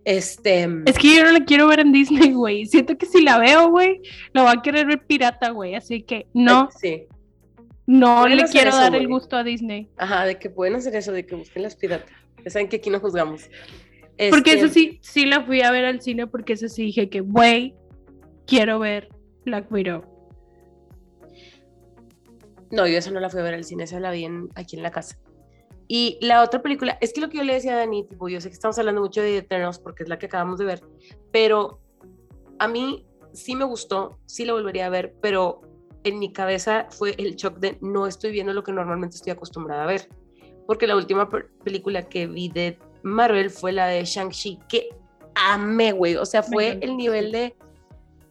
Este. 0.04 0.68
Es 0.86 0.98
que 0.98 1.16
yo 1.16 1.24
no 1.24 1.32
la 1.32 1.44
quiero 1.44 1.66
ver 1.66 1.80
en 1.80 1.92
Disney, 1.92 2.32
güey. 2.32 2.66
Siento 2.66 2.96
que 2.98 3.06
si 3.06 3.22
la 3.22 3.38
veo, 3.38 3.70
güey, 3.70 4.00
la 4.32 4.42
va 4.42 4.52
a 4.52 4.62
querer 4.62 4.86
ver 4.86 5.04
pirata, 5.06 5.50
güey. 5.50 5.74
Así 5.74 6.02
que 6.02 6.26
no. 6.34 6.68
Sí. 6.78 7.06
No 7.86 8.26
le 8.26 8.44
quiero 8.44 8.70
dar 8.70 8.94
el 8.94 9.08
gusto 9.08 9.36
a 9.36 9.44
Disney. 9.44 9.90
Ajá, 9.98 10.24
de 10.24 10.38
que 10.38 10.48
pueden 10.48 10.74
hacer 10.76 10.94
eso, 10.96 11.12
de 11.12 11.26
que 11.26 11.34
busquen 11.34 11.62
las 11.62 11.76
piratas. 11.76 12.10
Ya 12.42 12.50
saben 12.50 12.68
que 12.68 12.76
aquí 12.76 12.90
no 12.90 13.00
juzgamos. 13.00 13.48
Porque 14.30 14.52
eso 14.52 14.66
este, 14.66 14.80
sí, 14.80 14.98
sí 15.02 15.26
la 15.26 15.42
fui 15.42 15.62
a 15.62 15.70
ver 15.70 15.84
al 15.84 16.00
cine 16.00 16.26
porque 16.26 16.52
eso 16.52 16.68
sí 16.68 16.84
dije 16.84 17.10
que, 17.10 17.20
güey, 17.20 17.74
quiero 18.46 18.78
ver 18.78 19.08
Black 19.44 19.70
Widow. 19.70 20.04
No, 22.70 22.86
yo 22.86 22.98
eso 22.98 23.10
no 23.10 23.20
la 23.20 23.28
fui 23.28 23.40
a 23.40 23.44
ver 23.44 23.54
al 23.54 23.64
cine, 23.64 23.84
esa 23.84 24.00
la 24.00 24.10
vi 24.10 24.26
aquí 24.54 24.76
en 24.76 24.82
la 24.82 24.90
casa. 24.90 25.18
Y 25.86 26.18
la 26.20 26.42
otra 26.42 26.62
película, 26.62 26.96
es 27.00 27.12
que 27.12 27.20
lo 27.20 27.28
que 27.28 27.38
yo 27.38 27.44
le 27.44 27.54
decía 27.54 27.74
a 27.74 27.78
Dani, 27.78 28.04
tipo, 28.04 28.28
yo 28.28 28.40
sé 28.40 28.48
que 28.48 28.54
estamos 28.54 28.78
hablando 28.78 29.02
mucho 29.02 29.20
de 29.20 29.38
Eternals 29.38 29.78
porque 29.78 30.02
es 30.02 30.08
la 30.08 30.18
que 30.18 30.26
acabamos 30.26 30.58
de 30.58 30.64
ver, 30.64 30.82
pero 31.30 31.80
a 32.58 32.68
mí 32.68 33.06
sí 33.32 33.54
me 33.54 33.64
gustó, 33.64 34.18
sí 34.26 34.44
la 34.44 34.54
volvería 34.54 34.86
a 34.86 34.90
ver, 34.90 35.14
pero 35.20 35.60
en 36.04 36.18
mi 36.18 36.32
cabeza 36.32 36.86
fue 36.90 37.14
el 37.18 37.34
shock 37.36 37.58
de 37.58 37.78
no 37.80 38.06
estoy 38.06 38.30
viendo 38.30 38.52
lo 38.52 38.62
que 38.62 38.72
normalmente 38.72 39.16
estoy 39.16 39.32
acostumbrada 39.32 39.84
a 39.84 39.86
ver. 39.86 40.08
Porque 40.66 40.86
la 40.86 40.96
última 40.96 41.28
película 41.28 42.02
que 42.02 42.26
vi 42.26 42.48
de 42.48 42.78
Marvel 43.02 43.50
fue 43.50 43.72
la 43.72 43.86
de 43.86 44.04
Shang-Chi, 44.04 44.60
que 44.68 44.88
amé, 45.34 45.92
güey. 45.92 46.16
O 46.16 46.24
sea, 46.24 46.42
fue 46.42 46.78
el 46.80 46.96
nivel 46.96 47.32
de, 47.32 47.56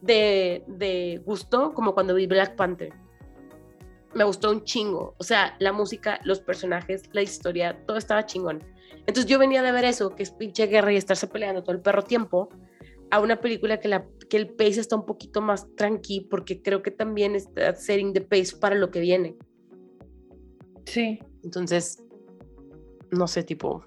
de, 0.00 0.64
de 0.66 1.22
gusto 1.24 1.72
como 1.74 1.94
cuando 1.94 2.14
vi 2.14 2.26
Black 2.26 2.56
Panther. 2.56 2.92
Me 4.14 4.24
gustó 4.24 4.50
un 4.50 4.64
chingo. 4.64 5.14
O 5.18 5.24
sea, 5.24 5.56
la 5.58 5.72
música, 5.72 6.20
los 6.24 6.40
personajes, 6.40 7.02
la 7.12 7.22
historia, 7.22 7.84
todo 7.86 7.96
estaba 7.96 8.26
chingón. 8.26 8.62
Entonces 9.06 9.26
yo 9.26 9.38
venía 9.38 9.62
de 9.62 9.72
ver 9.72 9.84
eso, 9.84 10.14
que 10.14 10.22
es 10.22 10.30
pinche 10.30 10.66
guerra 10.66 10.92
y 10.92 10.96
estarse 10.96 11.26
peleando 11.26 11.62
todo 11.62 11.74
el 11.74 11.82
perro 11.82 12.02
tiempo, 12.02 12.48
a 13.10 13.20
una 13.20 13.40
película 13.40 13.78
que, 13.78 13.88
la, 13.88 14.06
que 14.28 14.36
el 14.36 14.48
pace 14.48 14.80
está 14.80 14.96
un 14.96 15.06
poquito 15.06 15.40
más 15.40 15.66
tranqui, 15.76 16.22
porque 16.22 16.62
creo 16.62 16.82
que 16.82 16.90
también 16.90 17.34
está 17.34 17.74
setting 17.74 18.12
the 18.12 18.20
pace 18.20 18.56
para 18.58 18.74
lo 18.74 18.90
que 18.90 19.00
viene. 19.00 19.36
Sí. 20.86 21.18
Entonces, 21.42 22.02
no 23.10 23.26
sé, 23.26 23.42
tipo, 23.42 23.84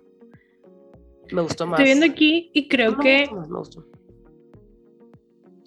me 1.31 1.41
gustó 1.41 1.65
más. 1.65 1.79
Estoy 1.79 1.85
viendo 1.93 2.05
aquí 2.05 2.51
y 2.53 2.67
creo 2.67 2.97
que. 2.97 3.29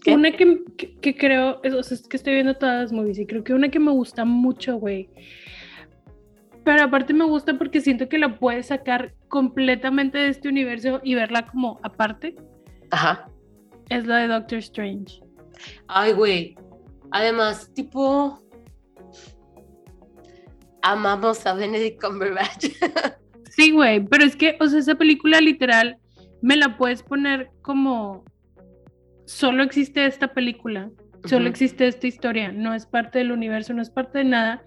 Una 0.07 0.33
que, 0.33 0.65
que, 1.01 1.15
creo, 1.15 1.61
o 1.63 1.83
sea, 1.83 1.97
es 1.97 2.09
que 2.09 2.17
estoy 2.17 2.35
viendo 2.35 2.55
todas 2.55 2.83
las 2.83 2.93
movies 2.93 3.19
y 3.19 3.27
creo 3.27 3.45
que 3.45 3.53
una 3.53 3.69
que 3.69 3.79
me 3.79 3.91
gusta 3.91 4.25
mucho, 4.25 4.77
güey. 4.77 5.11
Pero 6.65 6.85
aparte 6.85 7.13
me 7.13 7.25
gusta 7.25 7.59
porque 7.59 7.81
siento 7.81 8.09
que 8.09 8.19
la 8.19 8.39
puedes 8.39 8.67
sacar 8.67 9.15
completamente 9.29 10.19
de 10.19 10.29
este 10.29 10.49
universo 10.49 11.01
y 11.03 11.15
verla 11.15 11.47
como 11.47 11.81
aparte. 11.83 12.37
Ajá. 12.91 13.29
Es 13.89 14.07
la 14.07 14.19
de 14.19 14.29
Doctor 14.29 14.59
Strange. 14.59 15.21
Ay, 15.89 16.13
güey. 16.13 16.57
Además, 17.11 17.71
tipo. 17.75 18.43
Amamos 20.83 21.45
a 21.47 21.55
Benedict 21.55 22.01
Cumberbatch. 22.01 22.67
Sí, 23.51 23.73
güey, 23.73 24.03
pero 24.07 24.25
es 24.25 24.37
que, 24.37 24.57
o 24.61 24.69
sea, 24.69 24.79
esa 24.79 24.95
película 24.95 25.41
literal 25.41 25.99
me 26.41 26.57
la 26.57 26.79
puedes 26.79 27.03
poner 27.03 27.51
como 27.63 28.25
solo 29.31 29.63
existe 29.63 30.07
esta 30.07 30.35
película, 30.35 30.91
solo 31.25 31.49
existe 31.49 31.87
esta 31.87 32.07
historia, 32.07 32.51
no 32.51 32.75
es 32.75 32.87
parte 32.87 33.19
del 33.21 33.31
universo, 33.31 33.73
no 33.73 33.81
es 33.81 33.91
parte 33.91 34.19
de 34.19 34.25
nada 34.25 34.65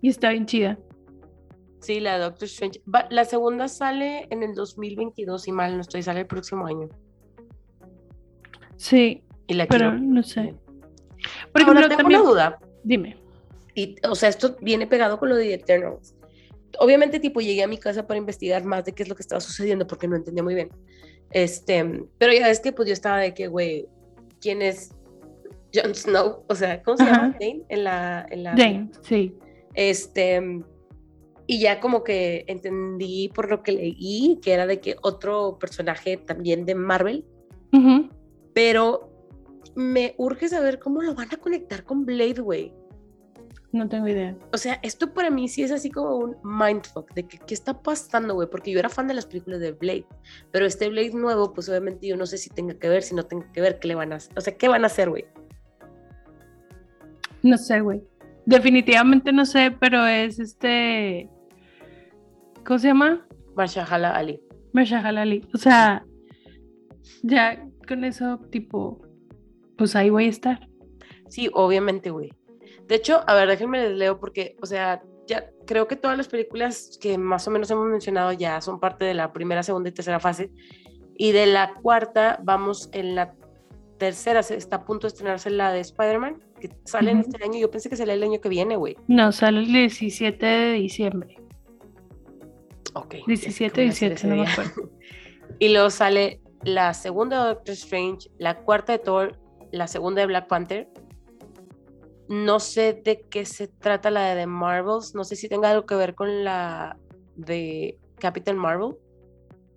y 0.00 0.08
está 0.08 0.30
bien 0.30 0.46
chida. 0.46 0.78
Sí, 1.80 2.00
la 2.00 2.18
Doctor 2.18 2.44
Strange. 2.44 2.80
la 3.10 3.24
segunda 3.24 3.68
sale 3.68 4.26
en 4.30 4.42
el 4.42 4.54
2022, 4.54 5.48
y 5.48 5.52
mal 5.52 5.74
no 5.74 5.80
estoy, 5.80 6.02
sale 6.02 6.20
el 6.20 6.26
próximo 6.26 6.66
año. 6.66 6.88
Sí, 8.76 9.22
y 9.46 9.54
la 9.54 9.66
pero 9.66 9.92
no 9.92 10.22
sé. 10.22 10.54
Por 11.52 11.62
ejemplo, 11.62 11.88
tengo 11.88 12.06
una 12.06 12.22
duda. 12.22 12.58
Dime. 12.84 13.16
Y, 13.74 13.96
o 14.08 14.14
sea, 14.14 14.28
esto 14.28 14.56
viene 14.60 14.86
pegado 14.86 15.18
con 15.18 15.28
lo 15.28 15.36
de 15.36 15.54
Eternals 15.54 16.14
obviamente 16.78 17.20
tipo 17.20 17.40
llegué 17.40 17.62
a 17.62 17.68
mi 17.68 17.78
casa 17.78 18.06
para 18.06 18.18
investigar 18.18 18.64
más 18.64 18.84
de 18.84 18.92
qué 18.92 19.02
es 19.02 19.08
lo 19.08 19.14
que 19.14 19.22
estaba 19.22 19.40
sucediendo 19.40 19.86
porque 19.86 20.08
no 20.08 20.16
entendía 20.16 20.42
muy 20.42 20.54
bien. 20.54 20.70
Este, 21.30 22.04
pero 22.18 22.32
ya 22.32 22.48
es 22.50 22.60
que 22.60 22.72
pues 22.72 22.88
yo 22.88 22.92
estaba 22.92 23.18
de 23.18 23.34
que, 23.34 23.48
güey, 23.48 23.86
¿quién 24.44 24.60
es 24.60 24.90
Jon 25.74 25.94
Snow? 25.94 26.44
O 26.48 26.54
sea, 26.54 26.82
¿cómo 26.82 26.98
se 26.98 27.06
llama? 27.06 27.34
Dane 27.40 27.64
en 27.70 27.84
la, 27.84 28.26
en 28.30 28.44
la... 28.44 28.54
Dane, 28.54 28.90
sí. 29.00 29.34
Este, 29.72 30.62
y 31.46 31.60
ya 31.60 31.80
como 31.80 32.04
que 32.04 32.44
entendí 32.46 33.30
por 33.34 33.48
lo 33.50 33.62
que 33.62 33.72
leí 33.72 34.38
que 34.42 34.52
era 34.52 34.66
de 34.66 34.80
que 34.80 34.96
otro 35.00 35.58
personaje 35.58 36.18
también 36.18 36.66
de 36.66 36.74
Marvel, 36.74 37.24
pero 38.52 39.10
me 39.74 40.14
urge 40.18 40.48
saber 40.48 40.78
cómo 40.78 41.02
lo 41.02 41.14
van 41.14 41.28
a 41.32 41.38
conectar 41.38 41.82
con 41.82 42.04
Blade, 42.04 42.40
güey. 42.40 42.72
No 43.74 43.88
tengo 43.88 44.06
idea. 44.06 44.36
O 44.52 44.56
sea, 44.56 44.78
esto 44.84 45.12
para 45.12 45.30
mí 45.30 45.48
sí 45.48 45.64
es 45.64 45.72
así 45.72 45.90
como 45.90 46.14
un 46.14 46.36
mindfuck 46.44 47.12
de 47.12 47.26
que 47.26 47.38
qué 47.38 47.54
está 47.54 47.82
pasando, 47.82 48.32
güey, 48.34 48.48
porque 48.48 48.70
yo 48.70 48.78
era 48.78 48.88
fan 48.88 49.08
de 49.08 49.14
las 49.14 49.26
películas 49.26 49.58
de 49.58 49.72
Blade, 49.72 50.06
pero 50.52 50.64
este 50.64 50.88
Blade 50.88 51.10
nuevo, 51.10 51.52
pues 51.52 51.68
obviamente 51.68 52.06
yo 52.06 52.16
no 52.16 52.24
sé 52.24 52.38
si 52.38 52.50
tenga 52.50 52.74
que 52.74 52.88
ver, 52.88 53.02
si 53.02 53.16
no 53.16 53.24
tenga 53.24 53.50
que 53.50 53.60
ver, 53.60 53.80
qué 53.80 53.88
le 53.88 53.96
van 53.96 54.12
a 54.12 54.16
hacer, 54.16 54.38
o 54.38 54.40
sea, 54.40 54.56
qué 54.56 54.68
van 54.68 54.84
a 54.84 54.86
hacer, 54.86 55.10
güey. 55.10 55.24
No 57.42 57.58
sé, 57.58 57.80
güey. 57.80 58.04
Definitivamente 58.46 59.32
no 59.32 59.44
sé, 59.44 59.76
pero 59.80 60.06
es 60.06 60.38
este 60.38 61.28
¿Cómo 62.64 62.78
se 62.78 62.86
llama? 62.86 63.26
Marshala 63.56 64.14
Ali. 64.14 64.40
Marshala 64.72 65.22
Ali. 65.22 65.44
O 65.52 65.58
sea, 65.58 66.06
ya 67.24 67.66
con 67.88 68.04
eso 68.04 68.38
tipo 68.52 69.04
pues 69.76 69.96
ahí 69.96 70.10
voy 70.10 70.26
a 70.26 70.30
estar. 70.30 70.68
Sí, 71.28 71.50
obviamente, 71.52 72.10
güey. 72.10 72.30
De 72.86 72.96
hecho, 72.96 73.22
a 73.26 73.34
ver, 73.34 73.48
déjenme 73.48 73.82
les 73.88 73.96
leo 73.96 74.18
porque, 74.18 74.56
o 74.60 74.66
sea, 74.66 75.02
ya 75.26 75.50
creo 75.66 75.88
que 75.88 75.96
todas 75.96 76.16
las 76.16 76.28
películas 76.28 76.98
que 77.00 77.16
más 77.16 77.46
o 77.48 77.50
menos 77.50 77.70
hemos 77.70 77.86
mencionado 77.86 78.32
ya 78.32 78.60
son 78.60 78.78
parte 78.78 79.04
de 79.04 79.14
la 79.14 79.32
primera, 79.32 79.62
segunda 79.62 79.88
y 79.88 79.92
tercera 79.92 80.20
fase. 80.20 80.50
Y 81.16 81.32
de 81.32 81.46
la 81.46 81.74
cuarta, 81.74 82.38
vamos 82.42 82.90
en 82.92 83.14
la 83.14 83.34
tercera, 83.98 84.42
se 84.42 84.56
está 84.56 84.76
a 84.76 84.84
punto 84.84 85.06
de 85.06 85.08
estrenarse 85.08 85.48
la 85.48 85.72
de 85.72 85.80
Spider-Man, 85.80 86.42
que 86.60 86.70
sale 86.84 87.12
en 87.12 87.20
este 87.20 87.42
año. 87.42 87.58
Yo 87.58 87.70
pensé 87.70 87.88
que 87.88 87.96
salía 87.96 88.14
el 88.14 88.22
año 88.22 88.40
que 88.40 88.48
viene, 88.48 88.76
güey. 88.76 88.96
No, 89.06 89.32
sale 89.32 89.60
el 89.60 89.72
17 89.72 90.44
de 90.44 90.72
diciembre. 90.72 91.36
Ok. 92.94 93.16
17 93.26 93.80
de 93.80 93.86
diciembre, 93.86 94.20
no 94.24 94.36
me 94.36 94.48
acuerdo. 94.48 94.90
y 95.58 95.68
luego 95.68 95.90
sale 95.90 96.40
la 96.64 96.92
segunda 96.92 97.42
de 97.42 97.54
Doctor 97.54 97.72
Strange, 97.74 98.30
la 98.38 98.58
cuarta 98.58 98.92
de 98.92 98.98
Thor, 98.98 99.38
la 99.72 99.86
segunda 99.86 100.20
de 100.20 100.26
Black 100.26 100.48
Panther 100.48 100.88
no 102.28 102.60
sé 102.60 103.00
de 103.04 103.24
qué 103.28 103.44
se 103.44 103.68
trata 103.68 104.10
la 104.10 104.28
de 104.28 104.42
The 104.42 104.46
Marvels. 104.46 105.14
No 105.14 105.24
sé 105.24 105.36
si 105.36 105.48
tenga 105.48 105.70
algo 105.70 105.86
que 105.86 105.94
ver 105.94 106.14
con 106.14 106.44
la 106.44 106.96
de 107.36 107.98
Captain 108.18 108.56
Marvel. 108.56 108.96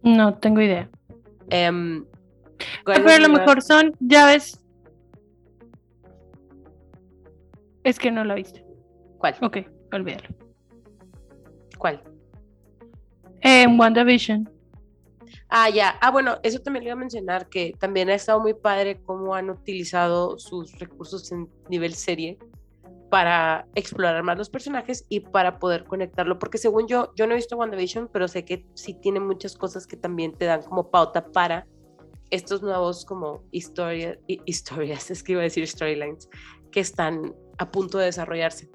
No 0.04 0.34
tengo 0.36 0.62
idea. 0.62 0.90
Um, 1.52 2.06
pero 2.86 3.10
a 3.10 3.20
lo 3.20 3.30
mejor 3.30 3.62
son 3.62 3.94
llaves. 4.00 4.60
Es 7.84 8.00
que 8.00 8.12
no 8.12 8.24
la 8.24 8.36
viste. 8.36 8.66
¿Cuál? 9.18 9.36
Ok, 9.42 9.58
olvídalo. 9.94 10.28
¿Cuál? 11.78 12.04
En 13.42 13.80
WandaVision. 13.80 14.57
Ah, 15.50 15.70
ya. 15.70 15.98
Ah, 16.02 16.12
bueno, 16.12 16.38
eso 16.44 16.60
también 16.60 16.84
le 16.84 16.90
iba 16.90 16.96
a 16.96 17.00
mencionar, 17.00 17.48
que 17.48 17.74
también 17.80 18.10
ha 18.10 18.16
estado 18.16 18.40
muy 18.42 18.54
padre 18.54 19.00
cómo 19.06 19.34
han 19.34 19.50
utilizado 19.50 20.38
sus 20.38 20.78
recursos 20.80 21.32
en 21.32 21.50
nivel 21.70 21.94
serie 21.94 22.38
para 23.10 23.66
explorar 23.76 24.22
más 24.24 24.38
los 24.38 24.50
personajes 24.50 25.06
y 25.08 25.22
para 25.22 25.60
poder 25.60 25.86
conectarlo, 25.86 26.40
porque 26.40 26.58
según 26.58 26.88
yo, 26.88 27.14
yo 27.16 27.26
no 27.26 27.34
he 27.34 27.38
visto 27.38 27.56
WandaVision, 27.56 28.10
pero 28.12 28.28
sé 28.28 28.44
que 28.44 28.66
sí 28.74 28.94
tiene 28.94 29.22
muchas 29.22 29.56
cosas 29.56 29.88
que 29.88 29.96
también 29.96 30.34
te 30.34 30.46
dan 30.46 30.62
como 30.64 30.92
pauta 30.92 31.26
para 31.32 31.66
estos 32.30 32.62
nuevos 32.62 33.06
como 33.06 33.44
historias, 33.52 34.18
historias, 34.28 35.10
es 35.12 35.24
que 35.24 35.34
iba 35.34 35.42
a 35.42 35.46
decir 35.46 35.66
storylines, 35.66 36.30
que 36.72 36.82
están 36.82 37.34
a 37.58 37.72
punto 37.72 37.98
de 37.98 38.06
desarrollarse. 38.06 38.70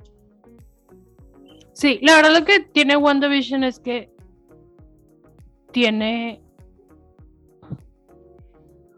Sí, 1.75 1.99
la 2.03 2.17
verdad 2.17 2.39
lo 2.39 2.45
que 2.45 2.61
tiene 2.61 2.97
WandaVision 2.97 3.65
es 3.65 3.79
que 3.79 4.11
tiene, 5.73 6.43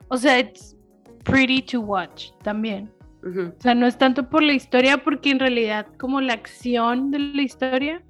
o 0.09 0.17
sea, 0.17 0.39
it's 0.39 0.77
pretty 1.25 1.63
to 1.63 1.81
watch 1.81 2.31
también. 2.43 2.91
O 3.27 3.61
sea, 3.61 3.75
no 3.75 3.87
es 3.87 3.97
tanto 3.97 4.29
por 4.29 4.43
la 4.43 4.53
historia, 4.53 5.03
porque 5.03 5.31
en 5.31 5.39
realidad 5.39 5.87
como 5.99 6.21
la 6.21 6.35
acción 6.35 7.11
de 7.11 7.19
la 7.19 7.41
historia 7.43 8.03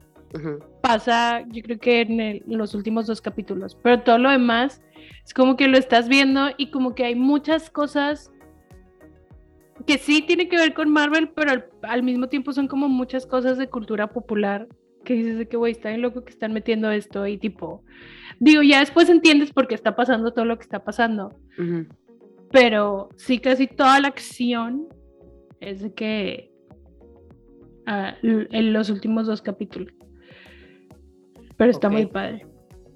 pasa, 0.81 1.45
yo 1.49 1.63
creo 1.63 1.79
que 1.79 2.01
en, 2.01 2.43
los 2.47 2.75
últimos 2.75 3.07
dos 3.07 3.21
capítulos, 3.21 3.79
pero 3.81 4.03
todo 4.03 4.19
lo 4.19 4.31
demás 4.31 4.83
es 5.25 5.33
como 5.33 5.57
que 5.57 5.69
lo 5.69 5.79
estás 5.79 6.09
viendo 6.09 6.49
y 6.57 6.71
como 6.71 6.95
que 6.97 7.05
hay 7.05 7.15
muchas 7.15 7.71
cosas 7.71 8.33
que 9.87 9.99
sí 9.99 10.23
tienen 10.23 10.49
que 10.49 10.57
ver 10.57 10.75
con 10.75 10.91
Marvel, 10.91 11.29
pero 11.29 11.65
al, 11.83 12.03
mismo 12.03 12.29
tiempo 12.29 12.53
son 12.53 12.69
como 12.69 12.89
muchas 12.89 13.27
cosas 13.27 13.57
de 13.57 13.69
cultura 13.69 14.09
popular 14.09 14.69
que 15.05 15.15
dices 15.15 15.39
de 15.39 15.47
que, 15.47 15.57
güey, 15.57 15.73
está 15.73 15.91
bien 15.91 16.03
loco 16.03 16.25
que 16.25 16.33
están 16.33 16.53
metiendo 16.53 16.91
esto 16.91 17.27
y 17.27 17.39
tipo, 17.39 17.85
digo, 18.41 18.63
ya 18.63 18.81
después 18.81 19.09
entiendes 19.09 19.53
por 19.53 19.69
qué 19.69 19.75
está 19.75 19.95
pasando 19.95 20.33
todo 20.33 20.45
lo 20.45 20.57
que 20.57 20.63
está 20.63 20.85
pasando. 20.85 21.39
Pero 22.51 23.09
sí, 23.17 23.39
casi 23.39 23.67
toda 23.67 24.01
la 24.01 24.09
acción 24.09 24.89
es 25.61 25.81
de 25.81 25.93
que 25.93 26.53
ah, 27.87 28.15
en 28.23 28.73
los 28.73 28.91
últimos 28.91 29.27
dos 29.27 29.43
capítulos. 29.43 29.93
Pero 31.57 31.71
está 31.71 31.89
muy 31.89 32.07
padre. 32.07 32.47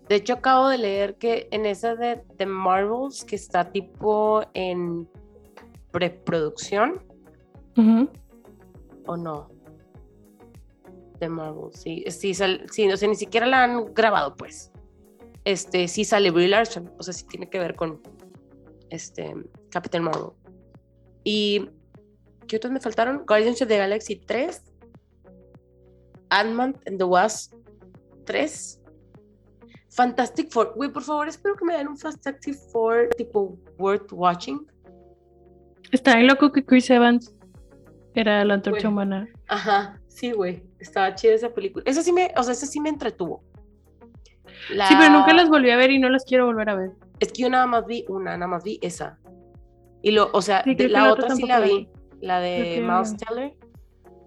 De 0.09 0.17
hecho, 0.17 0.35
acabo 0.35 0.69
de 0.69 0.79
leer 0.79 1.17
que 1.17 1.49
en 1.51 1.67
esa 1.67 1.95
de 1.95 2.23
The 2.39 2.47
Marvels, 2.47 3.25
que 3.25 3.37
está 3.37 3.71
tipo 3.71 4.43
en 4.55 5.09
preproducción. 5.91 7.03
¿O 9.07 9.17
no? 9.17 9.49
The 11.21 11.29
Marvels, 11.29 11.79
sí. 11.81 12.05
Sí, 12.09 12.35
sí, 12.35 12.91
o 12.91 12.97
sea, 12.97 13.09
ni 13.09 13.15
siquiera 13.15 13.47
la 13.47 13.65
han 13.65 13.93
grabado, 13.95 14.35
pues. 14.35 14.73
Este, 15.45 15.89
sí 15.89 16.05
sale 16.05 16.31
Brie 16.31 16.49
Larson, 16.49 16.91
o 16.99 17.03
sea, 17.03 17.15
sí 17.15 17.27
tiene 17.27 17.49
que 17.49 17.59
ver 17.59 17.75
con 17.75 18.01
este, 18.91 19.35
Captain 19.71 20.03
Marvel. 20.03 20.31
Y 21.25 21.71
¿qué 22.47 22.57
otros 22.57 22.73
me 22.73 22.81
faltaron? 22.81 23.25
Guardians 23.27 23.61
of 23.63 23.69
the 23.69 23.79
Galaxy 23.79 24.17
3, 24.17 24.63
Ant-Man 26.31 26.77
and 26.87 26.99
the 26.99 27.05
Wasp 27.05 27.55
3, 28.25 28.81
Fantastic 29.91 30.51
Four. 30.51 30.75
Güey, 30.77 30.93
por 30.93 31.03
favor, 31.03 31.29
espero 31.29 31.57
que 31.57 31.65
me 31.65 31.77
den 31.77 31.89
un 31.89 31.99
Fantastic 31.99 32.55
Four 32.73 33.09
tipo 33.17 33.59
worth 33.79 34.13
watching. 34.13 34.67
Está 35.91 36.21
loco 36.21 36.53
que 36.53 36.65
Chris 36.65 36.91
Evans 36.91 37.35
era 38.15 38.45
la 38.45 38.55
antorcha 38.55 38.89
humana. 38.89 39.29
Ajá, 39.49 40.01
sí, 40.09 40.33
güey. 40.33 40.63
Estaba 40.79 41.15
chida 41.15 41.35
esa 41.35 41.51
película. 41.51 41.85
Esa 41.87 42.03
sí 42.03 42.13
me, 42.13 42.33
o 42.37 42.43
sea, 42.43 42.53
esa 42.53 42.67
sí 42.67 42.81
me 42.81 42.91
entretuvo. 42.91 43.43
Sí, 44.69 44.95
pero 44.99 45.11
nunca 45.11 45.33
las 45.33 45.49
volví 45.49 45.71
a 45.71 45.77
ver 45.77 45.91
y 45.91 45.99
no 45.99 46.09
las 46.11 46.25
quiero 46.25 46.47
volver 46.47 46.69
a 46.69 46.75
ver. 46.75 46.91
Es 47.21 47.33
que 47.33 47.43
yo 47.43 47.51
nada 47.51 47.67
más 47.67 47.87
vi 47.87 48.05
una, 48.09 48.37
nada 48.37 48.47
más 48.47 48.65
vi 48.65 48.79
esa. 48.83 49.19
Y 50.03 50.13
lo, 50.13 50.31
o 50.33 50.43
sea, 50.43 50.63
la, 50.65 51.13
otra 51.13 51.35
sí 51.35 51.47
la 51.47 51.61
vi, 51.61 51.89
la 52.21 52.41
de 52.41 52.81
Miles 52.81 53.17
Teller. 53.17 53.57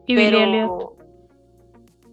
Y 0.08 0.16
pero... 0.16 0.38
Billy 0.38 0.50
Elliot. 0.50 0.94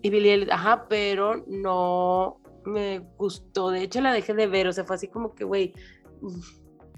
Y 0.03 0.11
Billy 0.11 0.31
Elliot, 0.31 0.51
ajá, 0.53 0.87
pero 0.89 1.45
no 1.49 2.41
me 2.65 3.01
gustó. 3.17 3.71
De 3.71 3.83
hecho, 3.83 4.01
la 4.01 4.13
dejé 4.13 4.35
de 4.35 4.47
ver, 4.47 4.69
o 4.69 4.73
sea, 4.73 4.85
fue 4.85 4.97
así 4.97 5.09
como 5.09 5.35
que, 5.35 5.45
güey, 5.45 5.75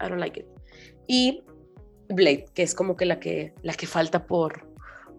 I 0.01 0.09
don't 0.09 0.18
like 0.18 0.41
it. 0.41 0.47
Y 1.07 1.43
Blade, 2.09 2.47
que 2.55 2.62
es 2.62 2.74
como 2.74 2.97
que 2.97 3.07
la 3.07 3.20
que, 3.20 3.55
la 3.62 3.72
que 3.72 3.87
falta 3.87 4.26
por, 4.26 4.68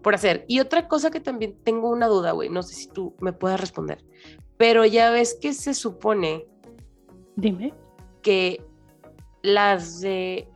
por 0.02 0.14
hacer. 0.14 0.44
Y 0.46 0.60
otra 0.60 0.86
cosa 0.86 1.10
que 1.10 1.20
también 1.20 1.56
tengo 1.64 1.90
una 1.90 2.06
duda, 2.06 2.32
güey, 2.32 2.48
no 2.48 2.62
sé 2.62 2.74
si 2.74 2.88
tú 2.88 3.16
me 3.20 3.32
puedas 3.32 3.60
responder, 3.60 4.04
pero 4.56 4.84
ya 4.84 5.10
ves 5.10 5.36
que 5.40 5.52
se 5.52 5.74
supone. 5.74 6.46
Dime 7.34 7.74
que 8.22 8.64
las 9.42 10.00
de 10.00 10.48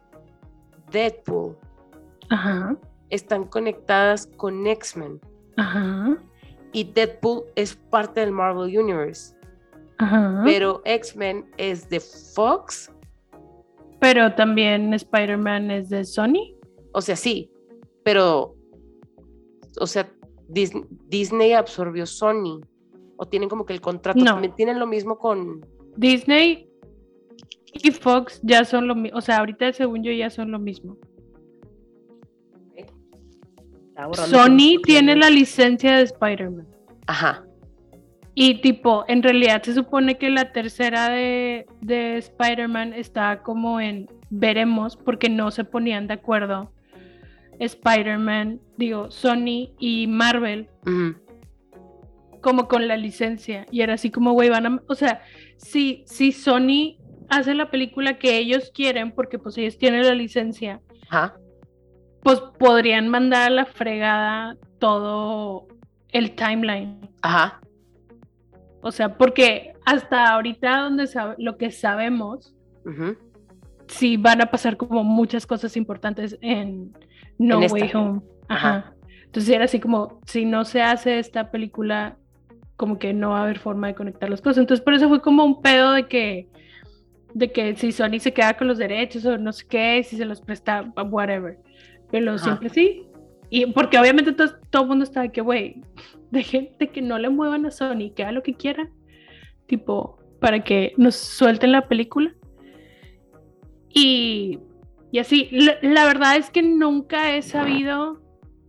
Deadpool 0.90 1.56
están 3.10 3.44
conectadas 3.44 4.26
con 4.36 4.66
X-Men. 4.66 5.20
Y 6.72 6.84
Deadpool 6.84 7.44
es 7.54 7.76
parte 7.76 8.20
del 8.20 8.32
Marvel 8.32 8.76
Universe. 8.78 9.34
Pero 10.44 10.82
X-Men 10.84 11.50
es 11.56 11.88
de 11.88 12.00
Fox. 12.00 12.92
Pero 14.00 14.34
también 14.34 14.92
Spider-Man 14.92 15.70
es 15.70 15.88
de 15.88 16.04
Sony. 16.04 16.54
O 16.92 17.00
sea, 17.00 17.16
sí, 17.16 17.50
pero, 18.04 18.54
o 19.80 19.86
sea, 19.86 20.10
Disney, 20.48 21.52
absorbió 21.52 22.06
Sony. 22.06 22.60
O 23.16 23.26
tienen 23.26 23.48
como 23.48 23.64
que 23.64 23.72
el 23.72 23.80
contrato. 23.80 24.22
También 24.22 24.54
tienen 24.54 24.78
lo 24.78 24.86
mismo 24.86 25.18
con... 25.18 25.66
Disney 25.96 26.70
y 27.82 27.90
Fox 27.90 28.40
ya 28.42 28.64
son 28.64 28.88
lo 28.88 28.94
mismo, 28.94 29.18
o 29.18 29.20
sea, 29.20 29.38
ahorita 29.38 29.72
según 29.72 30.02
yo 30.02 30.12
ya 30.12 30.30
son 30.30 30.50
lo 30.50 30.58
mismo. 30.58 30.96
Sony 34.12 34.80
tiene 34.84 35.16
la 35.16 35.30
licencia 35.30 35.96
de 35.96 36.02
Spider-Man. 36.02 36.66
Ajá. 37.06 37.44
Y 38.34 38.60
tipo, 38.60 39.06
en 39.08 39.22
realidad 39.22 39.62
se 39.62 39.72
supone 39.72 40.18
que 40.18 40.28
la 40.28 40.52
tercera 40.52 41.08
de, 41.08 41.66
de 41.80 42.18
Spider-Man 42.18 42.92
está 42.92 43.42
como 43.42 43.80
en 43.80 44.08
veremos 44.28 44.96
porque 44.96 45.30
no 45.30 45.50
se 45.50 45.64
ponían 45.64 46.06
de 46.06 46.14
acuerdo 46.14 46.70
Spider-Man, 47.58 48.60
digo, 48.76 49.10
Sony 49.10 49.70
y 49.78 50.06
Marvel. 50.06 50.68
Como 52.42 52.68
con 52.68 52.86
la 52.86 52.96
licencia. 52.96 53.66
Y 53.70 53.80
era 53.80 53.94
así 53.94 54.10
como, 54.10 54.32
güey, 54.32 54.50
van 54.50 54.66
a. 54.66 54.82
O 54.88 54.94
sea, 54.94 55.22
si, 55.56 56.04
si 56.06 56.32
Sony 56.32 56.98
hace 57.28 57.54
la 57.54 57.70
película 57.70 58.18
que 58.18 58.38
ellos 58.38 58.70
quieren, 58.74 59.12
porque 59.12 59.38
pues 59.38 59.56
ellos 59.58 59.78
tienen 59.78 60.06
la 60.06 60.14
licencia, 60.14 60.80
pues 62.22 62.40
podrían 62.58 63.08
mandar 63.08 63.48
a 63.48 63.50
la 63.50 63.66
fregada 63.66 64.56
todo 64.78 65.68
el 66.10 66.34
timeline. 66.34 67.08
Ajá. 67.22 67.60
O 68.80 68.90
sea, 68.92 69.16
porque 69.16 69.74
hasta 69.84 70.32
ahorita 70.32 70.82
donde 70.82 71.08
lo 71.38 71.56
que 71.56 71.70
sabemos, 71.70 72.54
sí 73.88 74.16
van 74.16 74.40
a 74.42 74.46
pasar 74.46 74.76
como 74.76 75.04
muchas 75.04 75.46
cosas 75.46 75.76
importantes 75.76 76.38
en 76.40 76.92
No 77.38 77.58
Way 77.58 77.90
Home. 77.94 78.20
Ajá. 78.48 78.92
Entonces 79.24 79.54
era 79.54 79.64
así 79.64 79.80
como, 79.80 80.20
si 80.26 80.44
no 80.44 80.64
se 80.64 80.82
hace 80.82 81.18
esta 81.18 81.50
película, 81.50 82.16
como 82.76 82.98
que 82.98 83.12
no 83.12 83.30
va 83.30 83.40
a 83.40 83.42
haber 83.42 83.58
forma 83.58 83.88
de 83.88 83.94
conectar 83.94 84.30
las 84.30 84.40
cosas. 84.40 84.58
Entonces 84.58 84.84
por 84.84 84.94
eso 84.94 85.08
fue 85.08 85.20
como 85.20 85.44
un 85.44 85.62
pedo 85.62 85.92
de 85.92 86.06
que 86.06 86.48
de 87.36 87.52
que 87.52 87.76
si 87.76 87.92
Sony 87.92 88.18
se 88.18 88.32
queda 88.32 88.56
con 88.56 88.66
los 88.66 88.78
derechos 88.78 89.26
o 89.26 89.36
no 89.36 89.52
sé 89.52 89.66
qué, 89.68 90.02
si 90.02 90.16
se 90.16 90.24
los 90.24 90.40
presta, 90.40 90.90
whatever. 90.96 91.58
Pero 92.10 92.38
siempre 92.38 92.70
sí. 92.70 93.06
Y 93.50 93.66
porque 93.72 93.98
obviamente 93.98 94.32
todo, 94.32 94.82
el 94.82 94.88
mundo 94.88 95.04
está 95.04 95.20
de 95.20 95.32
que, 95.32 95.42
güey, 95.42 95.82
de 96.30 96.42
gente 96.42 96.88
que 96.88 97.02
no 97.02 97.18
le 97.18 97.28
muevan 97.28 97.66
a 97.66 97.70
Sony, 97.70 98.10
que 98.16 98.22
haga 98.22 98.32
lo 98.32 98.42
que 98.42 98.54
quiera, 98.54 98.88
tipo, 99.66 100.18
para 100.40 100.64
que 100.64 100.94
nos 100.96 101.14
suelten 101.14 101.72
la 101.72 101.86
película. 101.88 102.34
Y, 103.90 104.58
y 105.12 105.18
así, 105.18 105.50
la, 105.50 106.06
verdad 106.06 106.36
es 106.36 106.48
que 106.48 106.62
nunca 106.62 107.36
he 107.36 107.42
sabido 107.42 108.22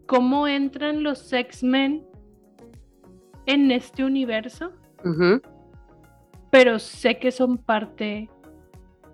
cómo 0.07 0.45
entran 0.45 1.03
los 1.03 1.32
X-Men 1.32 2.05
en 3.45 3.72
este 3.72 4.03
universo, 4.03 4.74
pero 6.51 6.80
sé 6.80 7.18
que 7.18 7.32
son 7.32 7.57
parte 7.57 8.30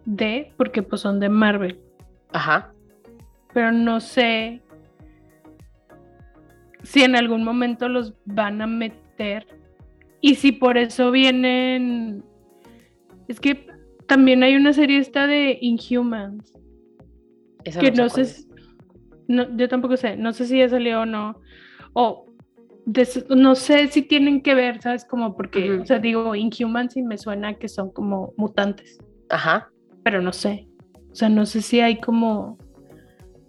de, 0.06 0.54
porque 0.58 0.84
pues 0.84 1.02
son 1.02 1.20
de 1.20 1.30
Marvel. 1.30 1.80
Ajá. 2.32 2.74
Pero 3.54 3.72
no 3.72 4.00
sé 4.00 4.62
si 6.84 7.04
en 7.04 7.16
algún 7.16 7.44
momento 7.44 7.88
los 7.88 8.14
van 8.26 8.62
a 8.62 8.68
meter 8.68 9.48
y 10.22 10.36
si 10.36 10.52
por 10.52 10.78
eso 10.78 11.12
vienen... 11.12 12.24
Es 13.28 13.40
que 13.40 13.68
también 14.08 14.44
hay 14.44 14.56
una 14.56 14.74
serie 14.74 14.98
esta 15.00 15.28
de 15.28 15.58
Inhumans. 15.62 16.54
que 17.64 17.92
no, 17.92 18.10
sé... 18.10 18.46
No, 19.28 19.56
yo 19.56 19.70
tampoco 19.70 19.98
sé, 19.98 20.18
no 20.18 20.34
sé 20.34 20.46
si 20.46 20.58
ya 20.58 20.70
salió 20.70 21.02
o 21.02 21.06
no. 21.06 21.40
O 21.94 22.26
no 23.30 23.56
sé 23.56 23.88
si 23.88 24.02
tienen 24.02 24.42
que 24.42 24.56
ver, 24.56 24.82
¿sabes? 24.82 25.06
Como 25.06 25.38
porque, 25.38 25.72
o 25.72 25.86
sea, 25.86 26.00
digo, 26.00 26.36
Inhumans 26.36 26.98
y 26.98 27.02
me 27.02 27.18
suena 27.18 27.54
que 27.54 27.70
son 27.70 27.92
como 27.92 28.34
mutantes. 28.36 28.98
Ajá 29.30 29.73
pero 30.04 30.22
no 30.22 30.34
sé. 30.34 30.68
O 31.12 31.16
sea, 31.16 31.30
no 31.30 31.46
sé 31.46 31.62
si 31.62 31.80
hay 31.80 32.00
como 32.00 32.58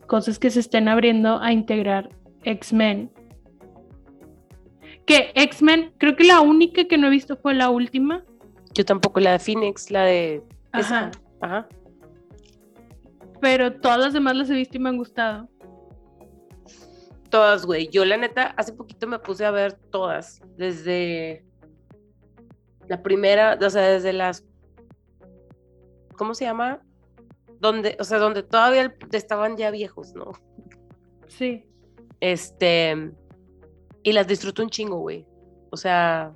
cosas 0.06 0.38
que 0.38 0.50
se 0.50 0.60
estén 0.60 0.88
abriendo 0.88 1.40
a 1.40 1.52
integrar 1.52 2.10
X-Men. 2.42 3.10
Que 5.06 5.32
X-Men, 5.34 5.92
creo 5.98 6.16
que 6.16 6.24
la 6.24 6.40
única 6.40 6.84
que 6.84 6.98
no 6.98 7.08
he 7.08 7.10
visto 7.10 7.36
fue 7.36 7.54
la 7.54 7.70
última. 7.70 8.24
Yo 8.74 8.84
tampoco, 8.84 9.20
la 9.20 9.32
de 9.32 9.38
Phoenix, 9.38 9.90
la 9.90 10.02
de... 10.04 10.42
Ajá. 10.72 11.10
Ajá. 11.40 11.68
pero 13.40 13.74
todas 13.74 13.98
las 13.98 14.12
demás 14.14 14.34
las 14.34 14.50
he 14.50 14.54
visto 14.54 14.76
y 14.76 14.80
me 14.80 14.88
han 14.88 14.96
gustado. 14.96 15.48
Todas, 17.28 17.66
güey. 17.66 17.88
Yo 17.88 18.04
la 18.04 18.16
neta, 18.16 18.54
hace 18.56 18.72
poquito 18.72 19.06
me 19.06 19.18
puse 19.18 19.44
a 19.44 19.50
ver 19.50 19.74
todas, 19.90 20.40
desde 20.56 21.44
la 22.88 23.02
primera, 23.02 23.58
o 23.60 23.70
sea, 23.70 23.82
desde 23.82 24.12
las, 24.12 24.44
¿cómo 26.14 26.34
se 26.34 26.44
llama? 26.44 26.80
Donde, 27.60 27.96
o 28.00 28.04
sea, 28.04 28.18
donde 28.18 28.42
todavía 28.42 28.94
estaban 29.12 29.56
ya 29.56 29.70
viejos, 29.70 30.14
¿no? 30.14 30.32
Sí. 31.28 31.64
Este, 32.20 33.12
y 34.02 34.12
las 34.12 34.26
disfruto 34.26 34.62
un 34.62 34.70
chingo, 34.70 34.98
güey. 34.98 35.26
O 35.70 35.76
sea, 35.76 36.34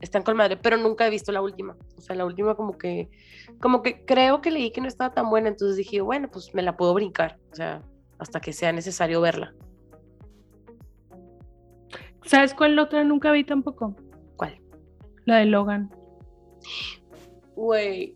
están 0.00 0.22
con 0.22 0.36
madre, 0.36 0.56
pero 0.56 0.76
nunca 0.76 1.06
he 1.06 1.10
visto 1.10 1.32
la 1.32 1.40
última. 1.40 1.76
O 1.96 2.00
sea, 2.00 2.14
la 2.14 2.26
última 2.26 2.54
como 2.54 2.76
que, 2.76 3.08
como 3.60 3.82
que 3.82 4.04
creo 4.04 4.40
que 4.40 4.50
leí 4.50 4.70
que 4.70 4.80
no 4.80 4.88
estaba 4.88 5.14
tan 5.14 5.30
buena, 5.30 5.48
entonces 5.48 5.76
dije, 5.76 6.00
bueno, 6.00 6.30
pues 6.30 6.54
me 6.54 6.62
la 6.62 6.76
puedo 6.76 6.92
brincar, 6.94 7.38
o 7.52 7.54
sea, 7.54 7.82
hasta 8.18 8.40
que 8.40 8.52
sea 8.52 8.72
necesario 8.72 9.20
verla. 9.20 9.54
¿Sabes 12.24 12.54
cuál 12.54 12.78
otra 12.78 13.04
nunca 13.04 13.32
vi 13.32 13.44
tampoco? 13.44 13.94
¿Cuál? 14.36 14.60
La 15.24 15.36
de 15.36 15.46
Logan. 15.46 15.90
Güey, 17.56 18.14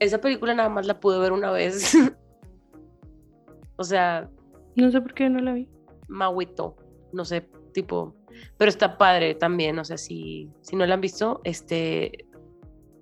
esa 0.00 0.20
película 0.20 0.54
nada 0.54 0.68
más 0.68 0.86
la 0.86 1.00
pude 1.00 1.18
ver 1.18 1.32
una 1.32 1.50
vez. 1.50 1.94
o 3.76 3.84
sea... 3.84 4.30
No 4.74 4.90
sé 4.90 5.00
por 5.00 5.14
qué 5.14 5.30
no 5.30 5.40
la 5.40 5.54
vi. 5.54 5.68
Mauito, 6.08 6.76
no 7.12 7.24
sé, 7.24 7.48
tipo, 7.72 8.14
pero 8.56 8.68
está 8.68 8.98
padre 8.98 9.34
también, 9.34 9.78
o 9.78 9.84
sea, 9.84 9.96
si, 9.96 10.50
si 10.60 10.76
no 10.76 10.86
la 10.86 10.94
han 10.94 11.00
visto, 11.00 11.40
este, 11.44 12.26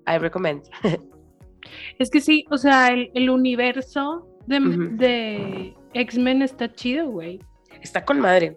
I 0.06 0.18
recommend. 0.18 0.62
es 1.98 2.10
que 2.10 2.20
sí, 2.20 2.44
o 2.50 2.58
sea, 2.58 2.90
el, 2.90 3.30
universo 3.30 4.26
de, 4.46 4.60
de 4.92 5.74
X-Men 5.94 6.42
está 6.42 6.72
chido, 6.72 7.08
güey. 7.08 7.40
Está 7.82 8.04
con 8.04 8.20
madre. 8.20 8.56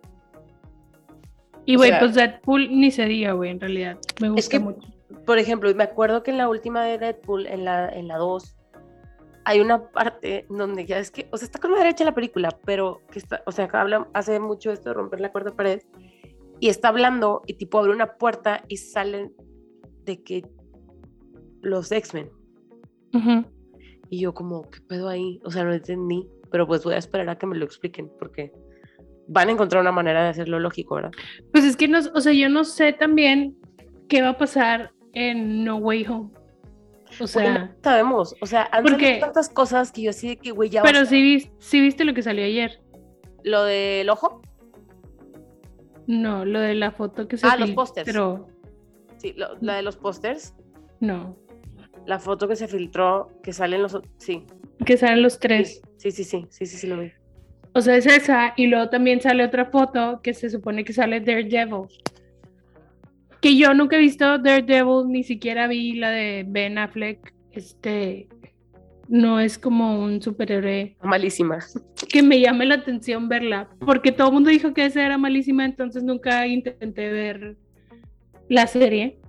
Y, 1.66 1.76
güey, 1.76 1.92
pues 2.00 2.16
Deadpool 2.16 2.70
ni 2.72 2.92
se 2.92 3.06
diga, 3.06 3.34
güey, 3.34 3.52
en 3.52 3.60
realidad. 3.60 3.98
Me 4.22 4.30
gusta 4.30 4.40
es 4.40 4.50
que, 4.50 4.60
mucho. 4.60 4.88
Por 5.28 5.40
ejemplo, 5.40 5.76
me 5.76 5.84
acuerdo 5.84 6.24
que 6.24 6.32
en 6.32 6.38
la 6.38 6.48
última 6.48 6.86
de 6.86 6.98
Deadpool, 6.98 7.48
en 7.48 7.66
la, 7.66 7.90
en 7.90 8.08
la 8.08 8.16
2, 8.16 8.56
hay 9.44 9.60
una 9.60 9.92
parte 9.92 10.46
donde 10.50 10.86
ya 10.86 11.00
es 11.00 11.12
que, 11.12 11.28
o 11.34 11.38
sea, 11.38 11.48
está 11.48 11.60
con 11.60 11.72
madre 11.72 11.90
hecha 11.90 12.06
la 12.06 12.16
película, 12.16 12.58
pero 12.64 13.02
que 13.12 13.20
está, 13.20 13.44
o 13.46 13.52
sea, 13.52 13.70
habla, 13.74 14.08
hace 14.14 14.40
mucho 14.40 14.72
esto 14.72 14.90
de 14.90 14.94
romper 14.94 15.20
la 15.20 15.34
cuarta 15.34 15.54
pared 15.54 15.82
y 16.62 16.70
está 16.70 16.88
hablando 16.88 17.42
y 17.46 17.56
tipo 17.56 17.78
abre 17.78 17.92
una 17.92 18.14
puerta 18.14 18.64
y 18.70 18.78
salen 18.78 19.34
de 20.06 20.24
que 20.24 20.46
los 21.62 21.92
X-Men. 21.92 22.32
Y 24.10 24.22
yo 24.22 24.34
como, 24.34 24.62
¿qué 24.70 24.80
pedo 24.80 25.10
ahí? 25.10 25.42
O 25.44 25.52
sea, 25.52 25.66
no 25.66 25.74
entendí, 25.74 26.26
pero 26.52 26.66
pues 26.68 26.86
voy 26.86 26.94
a 26.94 27.00
esperar 27.00 27.28
a 27.28 27.38
que 27.38 27.48
me 27.48 27.58
lo 27.58 27.66
expliquen 27.66 28.10
porque 28.18 28.54
van 29.28 29.50
a 29.50 29.52
encontrar 29.52 29.82
una 29.82 29.92
manera 29.92 30.24
de 30.24 30.30
hacerlo 30.30 30.58
lógico, 30.58 30.96
¿verdad? 30.96 31.12
Pues 31.52 31.66
es 31.66 31.76
que 31.76 31.90
no, 31.90 32.00
o 32.14 32.22
sea, 32.22 32.32
yo 32.32 32.48
no 32.48 32.64
sé 32.64 32.94
también 32.94 33.58
qué 34.08 34.22
va 34.22 34.30
a 34.30 34.38
pasar 34.38 34.94
en 35.18 35.64
No 35.64 35.78
Way 35.78 36.06
Home. 36.08 36.30
O 37.20 37.26
sea, 37.26 37.76
sabemos, 37.82 38.36
o 38.42 38.46
sea, 38.46 38.70
han 38.72 38.84
porque, 38.84 39.18
tantas 39.20 39.50
cosas 39.50 39.92
que 39.92 40.04
yo 40.04 40.14
sí 40.14 40.36
que, 40.36 40.52
güey, 40.52 40.70
ya. 40.70 40.84
Pero 40.84 41.06
sí, 41.06 41.50
sí 41.58 41.80
viste 41.80 42.04
lo 42.06 42.14
que 42.14 42.22
salió 42.22 42.46
ayer. 42.46 42.82
¿Lo 43.44 43.64
del 43.64 44.10
ojo? 44.10 44.42
No, 46.06 46.46
lo 46.46 46.60
de 46.60 46.76
la 46.76 46.92
foto 46.92 47.28
que 47.28 47.38
se 47.38 47.48
Ah, 47.48 47.56
los 47.58 47.72
pósters. 47.72 48.06
Pero... 48.06 48.48
Sí, 49.18 49.34
la 49.36 49.76
de 49.76 49.82
los 49.82 49.98
pósters. 49.98 50.54
No. 51.00 51.36
La 52.06 52.20
foto 52.20 52.48
que 52.48 52.56
se 52.56 52.68
filtró, 52.68 53.32
que 53.42 53.54
salen 53.54 53.82
los... 53.82 54.00
Sí. 54.18 54.46
Que 54.86 54.98
salen 54.98 55.24
los 55.24 55.40
tres. 55.40 55.82
Sí, 55.98 56.12
sí, 56.12 56.24
sí, 56.24 56.46
sí, 56.50 56.66
sí, 56.66 56.78
sí, 56.78 56.88
lo 56.88 57.00
vi. 57.00 57.12
O 57.74 57.82
sea, 57.82 57.96
es 57.96 58.06
esa, 58.06 58.54
y 58.58 58.68
luego 58.68 58.90
también 58.90 59.22
sale 59.22 59.44
otra 59.44 59.66
foto 59.66 60.20
que 60.22 60.34
se 60.34 60.50
supone 60.50 60.84
que 60.84 60.94
sale 60.94 61.20
Daredevil. 61.22 61.88
Que 63.42 63.56
yo 63.56 63.74
nunca 63.74 63.98
he 63.98 64.00
visto 64.00 64.38
Daredevil, 64.38 65.08
ni 65.08 65.24
siquiera 65.24 65.68
vi 65.68 65.94
la 65.94 66.10
de 66.10 66.46
Ben 66.48 66.78
Affleck. 66.78 67.34
Este, 67.52 68.28
no 69.08 69.40
es 69.40 69.58
como 69.58 70.04
un 70.04 70.22
superhéroe. 70.22 70.96
Malísima. 71.02 71.60
Que 72.10 72.22
me 72.22 72.40
llame 72.40 72.66
la 72.66 72.76
atención 72.76 73.30
verla, 73.30 73.70
porque 73.80 74.12
todo 74.12 74.28
el 74.28 74.34
mundo 74.34 74.50
dijo 74.50 74.74
que 74.74 74.86
esa 74.86 75.06
era 75.06 75.18
malísima, 75.18 75.66
entonces 75.66 76.04
nunca 76.04 76.46
intenté 76.48 77.10
ver 77.10 77.58
la 78.50 78.68
serie. 78.68 79.20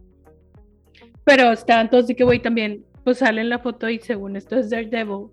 Pero 1.24 1.52
estaban 1.52 1.90
todos 1.90 2.06
de 2.06 2.16
que, 2.16 2.24
güey, 2.24 2.40
también, 2.40 2.84
pues 3.04 3.18
sale 3.18 3.40
en 3.40 3.48
la 3.48 3.59
foto 3.59 3.88
y 3.88 3.98
según 3.98 4.36
esto 4.36 4.56
es 4.56 4.70
Daredevil. 4.70 5.28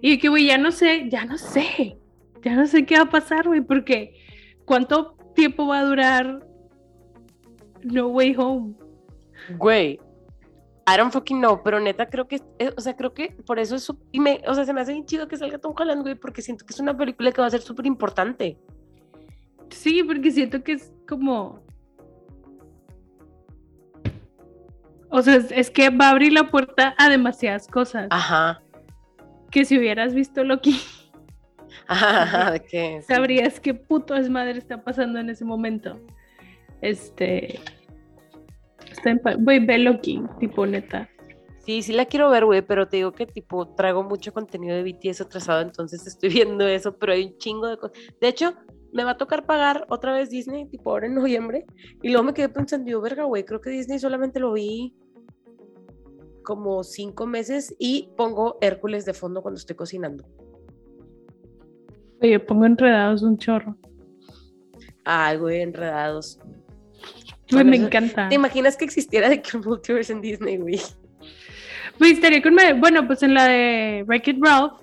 Y 0.00 0.18
que, 0.18 0.28
güey, 0.28 0.46
ya 0.46 0.58
no 0.58 0.72
sé, 0.72 1.08
ya 1.08 1.24
no 1.24 1.38
sé, 1.38 1.96
ya 2.42 2.54
no 2.54 2.66
sé 2.66 2.84
qué 2.84 2.96
va 2.96 3.02
a 3.02 3.10
pasar, 3.10 3.46
güey, 3.46 3.60
porque 3.60 4.14
¿cuánto 4.64 5.16
tiempo 5.34 5.66
va 5.66 5.80
a 5.80 5.84
durar 5.84 6.46
No 7.82 8.08
Way 8.08 8.34
Home? 8.38 8.74
Güey, 9.58 9.98
I 10.86 10.96
don't 10.96 11.12
fucking 11.12 11.38
know, 11.38 11.62
pero 11.62 11.78
neta 11.80 12.06
creo 12.06 12.26
que, 12.26 12.40
o 12.76 12.80
sea, 12.80 12.96
creo 12.96 13.14
que 13.14 13.30
por 13.46 13.58
eso 13.58 13.76
es, 13.76 13.88
y 14.10 14.18
me, 14.18 14.42
o 14.46 14.54
sea, 14.54 14.64
se 14.64 14.72
me 14.72 14.80
hace 14.80 14.92
bien 14.92 15.06
chido 15.06 15.28
que 15.28 15.36
salga 15.36 15.58
Tom 15.58 15.74
Holland, 15.76 16.02
güey, 16.02 16.16
porque 16.16 16.42
siento 16.42 16.66
que 16.66 16.72
es 16.72 16.80
una 16.80 16.96
película 16.96 17.30
que 17.30 17.40
va 17.40 17.46
a 17.46 17.50
ser 17.50 17.60
súper 17.60 17.86
importante. 17.86 18.58
Sí, 19.70 20.02
porque 20.02 20.30
siento 20.30 20.62
que 20.62 20.72
es 20.72 20.92
como... 21.08 21.62
O 25.08 25.22
sea, 25.22 25.36
es, 25.36 25.70
que 25.70 25.90
va 25.90 26.08
a 26.08 26.10
abrir 26.10 26.32
la 26.32 26.50
puerta 26.50 26.94
a 26.98 27.08
demasiadas 27.10 27.68
cosas. 27.68 28.08
Ajá. 28.10 28.62
Que 29.50 29.64
si 29.64 29.78
hubieras 29.78 30.14
visto 30.14 30.42
Loki. 30.42 30.80
Ajá, 31.86 32.50
¿de 32.50 32.60
qué? 32.60 33.02
Sabrías 33.02 33.60
qué 33.60 33.74
puto 33.74 34.14
desmadre 34.14 34.58
está 34.58 34.82
pasando 34.82 35.18
en 35.20 35.28
ese 35.28 35.44
momento. 35.44 36.00
Este... 36.82 37.58
Güey, 39.38 39.64
ve 39.64 39.78
Loki, 39.78 40.22
tipo 40.38 40.66
neta. 40.66 41.08
Sí, 41.64 41.82
sí 41.82 41.92
la 41.92 42.06
quiero 42.06 42.28
ver, 42.28 42.44
güey, 42.44 42.62
pero 42.62 42.88
te 42.88 42.98
digo 42.98 43.12
que 43.12 43.26
tipo 43.26 43.68
traigo 43.74 44.02
mucho 44.02 44.32
contenido 44.32 44.76
de 44.76 44.82
BTS 44.82 45.22
atrasado, 45.22 45.60
entonces 45.60 46.06
estoy 46.06 46.28
viendo 46.30 46.66
eso, 46.66 46.96
pero 46.96 47.12
hay 47.12 47.26
un 47.26 47.38
chingo 47.38 47.68
de 47.68 47.78
cosas. 47.78 47.96
De 48.20 48.28
hecho, 48.28 48.54
me 48.92 49.04
va 49.04 49.12
a 49.12 49.16
tocar 49.16 49.46
pagar 49.46 49.86
otra 49.88 50.12
vez 50.12 50.28
Disney, 50.28 50.66
tipo 50.66 50.90
ahora 50.90 51.06
en 51.06 51.14
noviembre, 51.14 51.64
y 52.02 52.08
luego 52.08 52.24
me 52.24 52.34
quedé 52.34 52.48
pensando, 52.48 52.90
yo, 52.90 53.00
verga, 53.00 53.24
güey, 53.24 53.44
creo 53.44 53.60
que 53.60 53.70
Disney 53.70 53.98
solamente 53.98 54.40
lo 54.40 54.52
vi 54.52 54.94
como 56.42 56.82
cinco 56.82 57.26
meses 57.26 57.74
y 57.78 58.10
pongo 58.16 58.58
Hércules 58.60 59.04
de 59.04 59.14
fondo 59.14 59.40
cuando 59.40 59.58
estoy 59.58 59.76
cocinando. 59.76 60.24
Oye, 62.20 62.38
pongo 62.40 62.66
enredados 62.66 63.22
un 63.22 63.38
chorro. 63.38 63.76
Ay, 65.04 65.38
güey, 65.38 65.62
enredados 65.62 66.38
me 67.52 67.76
encanta. 67.76 68.28
¿Te 68.28 68.34
imaginas 68.34 68.76
que 68.76 68.84
existiera 68.84 69.28
de 69.28 69.40
que 69.42 69.58
multiverse 69.58 70.12
en 70.12 70.20
Disney, 70.20 70.56
güey? 70.56 70.80
Pues 71.98 72.12
estaría 72.12 72.42
con... 72.42 72.56
Bueno, 72.80 73.06
pues 73.06 73.22
en 73.22 73.34
la 73.34 73.46
de 73.46 74.04
Wreck-It 74.06 74.38
Ralph. 74.40 74.80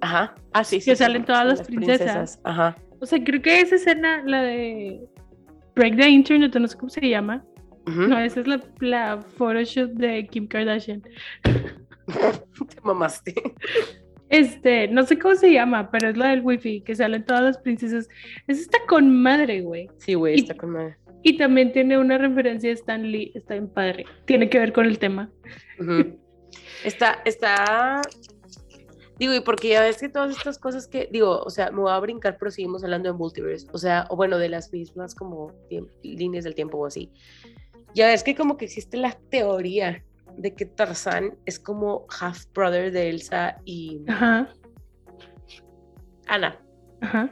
Ajá. 0.00 0.34
Ah, 0.52 0.64
sí, 0.64 0.80
sí. 0.80 0.90
Que 0.90 0.96
salen 0.96 1.24
todas 1.24 1.46
las, 1.46 1.62
princesas. 1.62 2.40
Ajá. 2.44 2.76
O 3.00 3.06
sea, 3.06 3.22
creo 3.22 3.40
que 3.40 3.60
esa 3.60 3.76
escena, 3.76 4.22
la 4.26 4.42
de 4.42 5.00
Break 5.74 5.96
the 5.96 6.08
Internet, 6.08 6.54
no 6.54 6.68
sé 6.68 6.76
cómo 6.76 6.90
se 6.90 7.08
llama. 7.08 7.44
No, 7.86 8.18
esa 8.20 8.40
es 8.40 8.46
la, 8.46 8.60
la 8.80 9.20
photoshoot 9.36 9.90
de 9.92 10.26
Kim 10.28 10.46
Kardashian. 10.46 11.02
Te 11.42 12.80
mamaste. 12.84 13.34
Este, 14.28 14.86
no 14.86 15.02
sé 15.02 15.18
cómo 15.18 15.34
se 15.34 15.52
llama, 15.52 15.90
pero 15.90 16.08
es 16.08 16.16
la 16.16 16.28
del 16.28 16.42
wifi, 16.42 16.82
que 16.82 16.94
salen 16.94 17.24
todas 17.24 17.42
las 17.42 17.58
princesas. 17.58 18.08
Esa 18.46 18.60
está 18.60 18.78
con 18.86 19.22
madre, 19.22 19.60
güey. 19.62 19.88
Sí, 19.98 20.14
güey, 20.14 20.36
está 20.36 20.54
con 20.54 20.70
madre. 20.70 20.96
Y 21.22 21.36
también 21.36 21.72
tiene 21.72 21.98
una 21.98 22.18
referencia 22.18 22.70
a 22.70 22.74
Stan 22.74 23.02
Lee, 23.02 23.32
está 23.34 23.54
en 23.54 23.68
padre. 23.68 24.06
Tiene 24.24 24.48
que 24.48 24.58
ver 24.58 24.72
con 24.72 24.86
el 24.86 24.98
tema. 24.98 25.30
Está, 26.84 27.20
está. 27.24 28.00
Digo, 29.18 29.34
y 29.34 29.40
porque 29.40 29.68
ya 29.68 29.82
ves 29.82 29.98
que 29.98 30.08
todas 30.08 30.34
estas 30.34 30.58
cosas 30.58 30.88
que, 30.88 31.08
digo, 31.12 31.42
o 31.42 31.50
sea, 31.50 31.70
me 31.70 31.80
voy 31.80 31.92
a 31.92 31.98
brincar, 31.98 32.38
pero 32.38 32.50
seguimos 32.50 32.82
hablando 32.82 33.12
de 33.12 33.18
multiverse, 33.18 33.66
o 33.70 33.76
sea, 33.76 34.06
o 34.08 34.16
bueno, 34.16 34.38
de 34.38 34.48
las 34.48 34.72
mismas 34.72 35.14
como 35.14 35.52
líneas 36.02 36.44
del 36.44 36.54
tiempo 36.54 36.78
o 36.78 36.86
así. 36.86 37.12
Ya 37.94 38.06
ves 38.06 38.22
que 38.22 38.34
como 38.34 38.56
que 38.56 38.64
existe 38.64 38.96
la 38.96 39.18
teoría 39.28 40.02
de 40.38 40.54
que 40.54 40.64
Tarzán 40.64 41.36
es 41.44 41.58
como 41.58 42.06
half 42.18 42.46
brother 42.54 42.90
de 42.92 43.10
Elsa 43.10 43.60
y 43.66 44.00
Ajá. 44.08 44.48
Ana. 46.26 46.58
Ajá. 47.02 47.30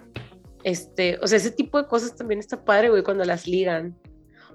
Este, 0.65 1.19
o 1.23 1.27
sea, 1.27 1.39
ese 1.39 1.51
tipo 1.51 1.81
de 1.81 1.89
cosas 1.89 2.17
también 2.17 2.41
está 2.41 2.65
padre, 2.65 2.91
güey, 2.91 3.03
cuando 3.03 3.25
las 3.25 3.47
ligan. 3.47 3.97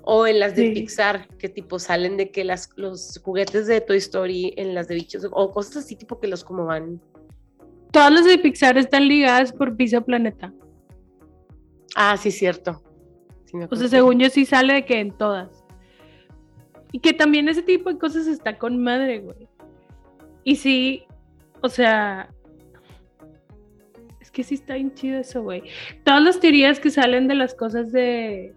O 0.05 0.27
en 0.27 0.39
las 0.39 0.55
de 0.55 0.71
Pixar, 0.71 1.29
que 1.37 1.47
tipo 1.47 1.79
salen 1.79 2.17
de 2.17 2.29
que 2.29 2.43
las, 2.43 2.69
los 2.75 3.21
juguetes 3.23 3.67
de 3.67 3.79
Toy 3.79 3.97
Story 3.97 4.53
en 4.57 4.75
las 4.75 4.89
de 4.89 4.95
bichos, 4.95 5.25
o 5.31 5.51
cosas 5.51 5.77
así 5.77 5.95
tipo 5.95 6.19
que 6.19 6.27
los 6.27 6.43
como 6.43 6.65
van. 6.65 6.99
Todas 7.91 8.11
las 8.11 8.25
de 8.25 8.37
Pixar 8.37 8.77
están 8.77 9.07
ligadas 9.07 9.53
por 9.53 9.77
Pizza 9.77 10.01
Planeta. 10.01 10.53
Ah, 11.95 12.17
sí, 12.17 12.31
cierto. 12.31 12.83
o 13.69 13.75
sea, 13.75 13.87
según 13.87 14.19
yo 14.19 14.29
sí 14.29 14.45
sale 14.45 14.73
de 14.73 14.85
que 14.85 14.99
en 14.99 15.11
todas. 15.17 15.63
Y 16.91 16.99
que 16.99 17.13
también 17.13 17.47
ese 17.47 17.61
tipo 17.61 17.91
de 17.91 17.97
cosas 17.97 18.27
está 18.27 18.57
con 18.57 18.83
madre, 18.83 19.19
güey. 19.19 19.47
Y 20.43 20.57
sí, 20.57 21.05
o 21.61 21.69
sea, 21.69 22.29
que 24.33 24.43
sí 24.43 24.55
está 24.55 24.73
bien 24.73 24.93
chido 24.93 25.19
eso, 25.19 25.41
güey. 25.41 25.63
Todas 26.03 26.21
las 26.21 26.39
teorías 26.41 26.79
que 26.81 26.89
salen 26.89 27.29
de 27.29 27.35
las 27.35 27.55
cosas 27.55 27.93
de 27.93 28.53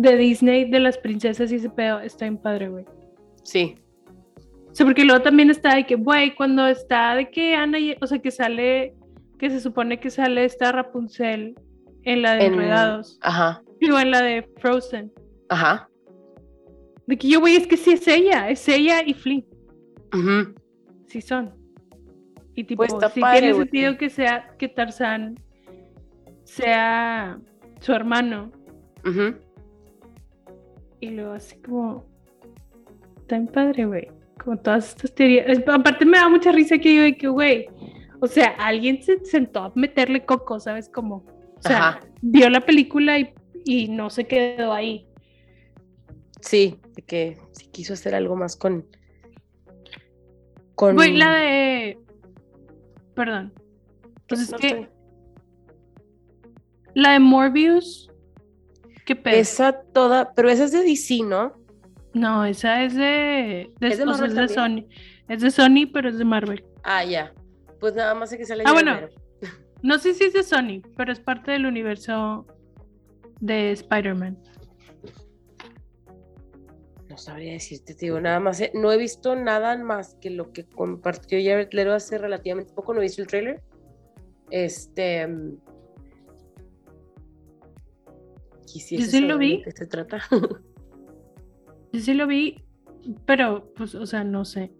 de 0.00 0.16
Disney, 0.16 0.70
de 0.70 0.80
las 0.80 0.96
princesas 0.96 1.52
y 1.52 1.56
ese 1.56 1.68
pedo, 1.68 2.00
está 2.00 2.24
bien 2.24 2.38
padre, 2.38 2.68
güey. 2.68 2.86
Sí. 3.42 3.76
O 4.70 4.74
sea, 4.74 4.86
porque 4.86 5.04
luego 5.04 5.20
también 5.22 5.50
está 5.50 5.74
de 5.74 5.84
que, 5.84 5.96
güey, 5.96 6.34
cuando 6.34 6.66
está 6.66 7.14
de 7.14 7.30
que 7.30 7.54
Ana, 7.54 7.78
o 8.00 8.06
sea, 8.06 8.18
que 8.18 8.30
sale, 8.30 8.94
que 9.38 9.50
se 9.50 9.60
supone 9.60 10.00
que 10.00 10.10
sale 10.10 10.44
esta 10.44 10.72
Rapunzel 10.72 11.54
en 12.04 12.22
la 12.22 12.36
de 12.36 12.46
Enredados. 12.46 13.18
Ajá. 13.20 13.62
Digo, 13.78 13.98
en 13.98 14.10
la 14.10 14.22
de 14.22 14.48
Frozen. 14.58 15.12
Ajá. 15.50 15.90
De 17.06 17.18
que 17.18 17.28
yo, 17.28 17.40
güey, 17.40 17.56
es 17.56 17.66
que 17.66 17.76
sí 17.76 17.92
es 17.92 18.08
ella, 18.08 18.48
es 18.48 18.66
ella 18.68 19.02
y 19.04 19.12
Flynn. 19.12 19.44
Ajá. 20.12 20.52
Sí 21.08 21.20
son. 21.20 21.59
Y 22.60 22.64
tipo, 22.64 22.84
pues 22.86 22.92
sí 23.14 23.22
tiene 23.22 23.54
sentido 23.54 23.96
que 23.96 24.10
sea, 24.10 24.54
que 24.58 24.68
Tarzán 24.68 25.40
sea 26.44 27.38
su 27.80 27.92
hermano. 27.94 28.52
Y 31.00 31.08
luego 31.08 31.32
así 31.32 31.56
como, 31.62 32.04
tan 33.26 33.46
padre, 33.46 33.86
güey. 33.86 34.08
Como 34.44 34.58
todas 34.58 34.90
estas 34.90 35.14
teorías. 35.14 35.58
Aparte 35.66 36.04
me 36.04 36.18
da 36.18 36.28
mucha 36.28 36.52
risa 36.52 36.76
que 36.76 36.94
yo 36.94 37.02
de 37.02 37.16
que, 37.16 37.28
güey, 37.28 37.68
o 38.20 38.26
sea, 38.26 38.48
alguien 38.58 39.02
se 39.02 39.24
sentó 39.24 39.60
a 39.60 39.72
meterle 39.74 40.26
coco, 40.26 40.60
¿sabes? 40.60 40.90
Como, 40.90 41.24
o 41.56 41.62
sea, 41.62 42.00
vio 42.20 42.50
la 42.50 42.60
película 42.60 43.18
y, 43.18 43.32
y, 43.64 43.88
no 43.88 44.10
se 44.10 44.26
quedó 44.26 44.74
ahí. 44.74 45.06
Sí, 46.42 46.78
de 46.94 47.00
que 47.00 47.38
sí 47.52 47.68
quiso 47.68 47.94
hacer 47.94 48.14
algo 48.14 48.36
más 48.36 48.54
con... 48.54 48.86
con... 50.74 50.96
Güey, 50.96 51.16
la 51.16 51.36
de... 51.36 51.98
Perdón. 53.14 53.52
Entonces 54.22 54.50
pues 54.50 54.64
es 54.64 54.72
que... 54.72 54.88
La 56.94 57.12
de 57.12 57.20
Morbius 57.20 58.10
esa 59.24 59.72
toda, 59.72 60.32
pero 60.34 60.50
esa 60.50 60.64
es 60.64 60.72
de 60.72 60.82
DC, 60.82 61.22
¿no? 61.24 61.52
No, 62.12 62.44
esa 62.44 62.82
es 62.82 62.94
de, 62.94 63.70
¿Es 63.80 63.98
de, 63.98 64.06
Marvel 64.06 64.30
es 64.30 64.36
de 64.36 64.48
Sony. 64.48 64.86
Es 65.28 65.42
de 65.42 65.50
Sony, 65.50 65.86
pero 65.92 66.08
es 66.08 66.18
de 66.18 66.24
Marvel. 66.24 66.64
Ah, 66.82 67.04
ya. 67.04 67.32
Pues 67.78 67.94
nada 67.94 68.14
más 68.14 68.30
sé 68.30 68.38
que 68.38 68.44
sale. 68.44 68.64
Ah, 68.66 68.72
bueno. 68.72 68.98
No 69.82 69.98
sé 69.98 70.14
si 70.14 70.24
es 70.24 70.32
de 70.32 70.42
Sony, 70.42 70.82
pero 70.96 71.12
es 71.12 71.20
parte 71.20 71.52
del 71.52 71.66
universo 71.66 72.46
de 73.40 73.72
Spider-Man. 73.72 74.36
No 77.10 77.18
sabría 77.18 77.54
decirte, 77.54 77.96
tío, 77.96 78.20
nada 78.20 78.38
más. 78.38 78.62
no 78.72 78.92
he 78.92 78.96
visto 78.96 79.34
nada 79.34 79.76
más 79.76 80.14
que 80.20 80.30
lo 80.30 80.52
que 80.52 80.64
compartió 80.64 81.40
Jared 81.42 81.70
Lero 81.72 81.92
hace 81.92 82.18
relativamente 82.18 82.72
poco. 82.72 82.94
No 82.94 83.00
he 83.00 83.02
visto 83.02 83.20
el 83.20 83.26
trailer. 83.26 83.60
Este. 84.50 85.28
Yo 88.90 89.04
sí 89.04 89.20
lo 89.22 89.38
vi. 89.38 89.56
¿De 89.58 89.64
qué 89.64 89.72
se 89.72 89.86
trata? 89.86 90.20
Yo 91.92 92.00
sí 92.00 92.14
lo 92.14 92.28
vi, 92.28 92.62
pero, 93.26 93.72
pues, 93.74 93.96
o 93.96 94.06
sea, 94.06 94.22
no 94.22 94.44
sé. 94.44 94.72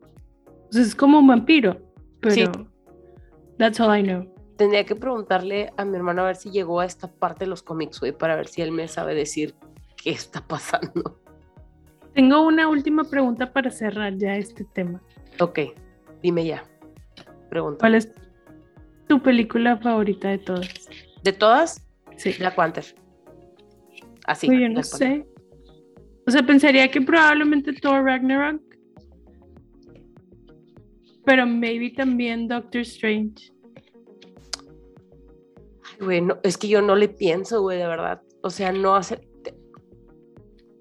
O 0.69 0.73
sea, 0.73 0.83
es 0.83 0.95
como 0.95 1.19
un 1.19 1.27
vampiro, 1.27 1.93
pero. 2.21 2.35
Sí. 2.35 2.45
That's 3.59 3.81
all 3.81 3.99
I 3.99 4.05
know. 4.05 4.33
Tendría 4.57 4.87
que 4.87 4.95
preguntarle 4.95 5.73
a 5.77 5.85
mi 5.85 5.97
hermano 5.97 6.23
a 6.23 6.27
ver 6.27 6.37
si 6.37 6.51
llegó 6.51 6.79
a 6.79 6.87
esta 6.87 7.13
parte 7.13 7.45
de 7.45 7.49
los 7.49 7.65
cómics, 7.65 7.99
güey, 7.99 8.13
para 8.13 8.37
ver 8.37 8.47
si 8.47 8.63
él 8.63 8.71
me 8.71 8.87
sabe 8.87 9.17
decir 9.17 9.57
qué 9.97 10.11
está 10.11 10.47
pasando. 10.47 11.20
Tengo 12.15 12.47
una 12.47 12.69
última 12.69 13.05
pregunta 13.05 13.53
para 13.53 13.71
cerrar 13.71 14.17
ya 14.17 14.37
este 14.37 14.65
tema. 14.65 15.01
Ok, 15.39 15.61
dime 16.23 16.45
ya. 16.45 16.65
Pregunta. 17.49 17.79
¿Cuál 17.81 17.95
es 17.95 18.13
tu 19.09 19.23
película 19.23 19.77
favorita 19.77 20.29
de 20.29 20.39
todas? 20.39 20.89
¿De 21.23 21.33
todas? 21.33 21.87
Sí. 22.17 22.35
Black 22.39 22.55
Panther. 22.55 22.85
Así. 24.27 24.47
yo 24.47 24.69
no 24.69 24.83
sé. 24.83 25.27
O 26.27 26.31
sea, 26.31 26.43
pensaría 26.43 26.91
que 26.91 27.01
probablemente 27.01 27.73
Thor 27.73 28.05
Ragnarok. 28.05 28.61
Pero 31.25 31.47
maybe 31.47 31.91
también 31.91 32.49
Doctor 32.49 32.83
Strange. 32.83 33.53
Ay, 35.85 36.05
güey, 36.05 36.23
es 36.43 36.57
que 36.57 36.69
yo 36.69 36.83
no 36.83 36.97
le 36.97 37.09
pienso, 37.09 37.63
güey, 37.63 37.79
de 37.79 37.87
verdad. 37.87 38.23
O 38.43 38.51
sea, 38.51 38.73
no 38.73 38.95
hace. 38.95 39.30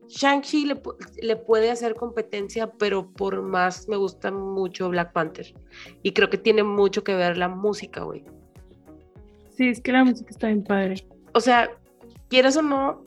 Shang-Chi 0.10 0.66
le, 0.66 0.82
le, 1.22 1.36
puede 1.36 1.70
hacer 1.70 1.96
competencia, 1.96 2.72
pero 2.72 3.12
por 3.12 3.42
más 3.44 3.88
me 3.88 3.96
gusta 3.96 4.32
mucho 4.32 4.90
Black 4.90 5.14
Panther. 5.14 5.54
Y 6.02 6.14
creo 6.14 6.30
que 6.30 6.38
tiene 6.38 6.64
mucho 6.64 7.04
que 7.04 7.14
ver 7.14 7.38
la 7.38 7.48
música, 7.48 8.04
güey. 8.04 8.26
Sí, 9.56 9.70
es 9.70 9.82
que 9.82 9.92
la 9.92 10.04
música 10.04 10.32
está 10.32 10.48
bien 10.48 10.64
padre. 10.64 11.06
O 11.34 11.40
sea, 11.40 11.70
quieras 12.28 12.58
o 12.58 12.62
no, 12.64 13.04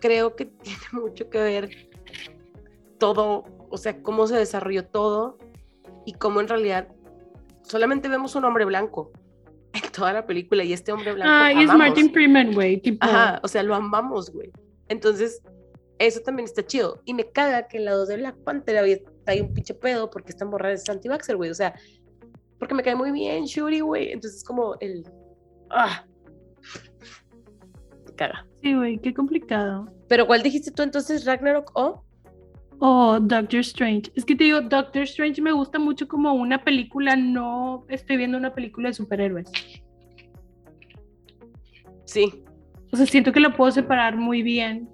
creo 0.00 0.36
que 0.36 0.44
tiene 0.62 0.82
mucho 0.92 1.30
que 1.30 1.38
ver 1.38 1.88
todo, 2.98 3.44
o 3.70 3.76
sea, 3.78 4.02
cómo 4.02 4.26
se 4.26 4.36
desarrolló 4.36 4.84
todo 4.84 5.38
y 6.04 6.12
cómo 6.12 6.40
en 6.40 6.48
realidad 6.48 6.88
solamente 7.62 8.08
vemos 8.08 8.34
un 8.34 8.44
hombre 8.44 8.64
blanco 8.64 9.12
en 9.72 9.92
toda 9.92 10.12
la 10.12 10.26
película 10.26 10.62
y 10.62 10.72
este 10.72 10.92
hombre 10.92 11.14
blanco. 11.14 11.30
Ah, 11.32 11.52
es 11.52 11.72
Martin 11.72 12.12
Freeman, 12.12 12.52
güey. 12.52 12.82
Ajá, 13.00 13.40
o 13.42 13.48
sea, 13.48 13.62
lo 13.62 13.74
amamos, 13.74 14.30
güey. 14.30 14.50
Entonces, 14.88 15.42
eso 15.98 16.20
también 16.20 16.44
está 16.44 16.64
chido. 16.64 17.00
Y 17.04 17.14
me 17.14 17.30
caga 17.30 17.66
que 17.68 17.78
en 17.78 17.84
la 17.84 17.92
2 17.92 18.08
de 18.08 18.16
Black 18.16 18.36
Panther 18.44 19.02
hay 19.26 19.40
un 19.40 19.52
pinche 19.52 19.74
pedo 19.74 20.10
porque 20.10 20.30
están 20.30 20.50
borradas 20.50 20.84
de 20.84 20.92
anti 20.92 21.08
güey. 21.34 21.50
O 21.50 21.54
sea, 21.54 21.74
porque 22.58 22.74
me 22.74 22.82
cae 22.82 22.94
muy 22.94 23.12
bien 23.12 23.44
Shuri, 23.44 23.80
güey. 23.80 24.12
Entonces, 24.12 24.44
como 24.44 24.76
el. 24.80 25.04
¡Ah! 25.70 26.04
Me 28.06 28.14
caga. 28.14 28.46
Sí, 28.62 28.74
güey, 28.74 28.98
qué 28.98 29.14
complicado. 29.14 29.92
Pero 30.08 30.26
¿cuál 30.26 30.42
dijiste 30.42 30.70
tú 30.70 30.82
entonces, 30.82 31.24
Ragnarok 31.24 31.70
o? 31.74 32.04
O 32.80 33.18
Doctor 33.20 33.60
Strange. 33.60 34.10
Es 34.14 34.24
que 34.24 34.36
te 34.36 34.44
digo, 34.44 34.60
Doctor 34.60 35.02
Strange 35.02 35.42
me 35.42 35.52
gusta 35.52 35.78
mucho 35.78 36.06
como 36.06 36.32
una 36.32 36.62
película, 36.62 37.16
no 37.16 37.84
estoy 37.88 38.16
viendo 38.16 38.38
una 38.38 38.54
película 38.54 38.88
de 38.88 38.94
superhéroes. 38.94 39.50
Sí. 42.04 42.44
O 42.92 42.96
sea, 42.96 43.04
siento 43.06 43.32
que 43.32 43.40
lo 43.40 43.54
puedo 43.54 43.70
separar 43.70 44.16
muy 44.16 44.42
bien 44.42 44.88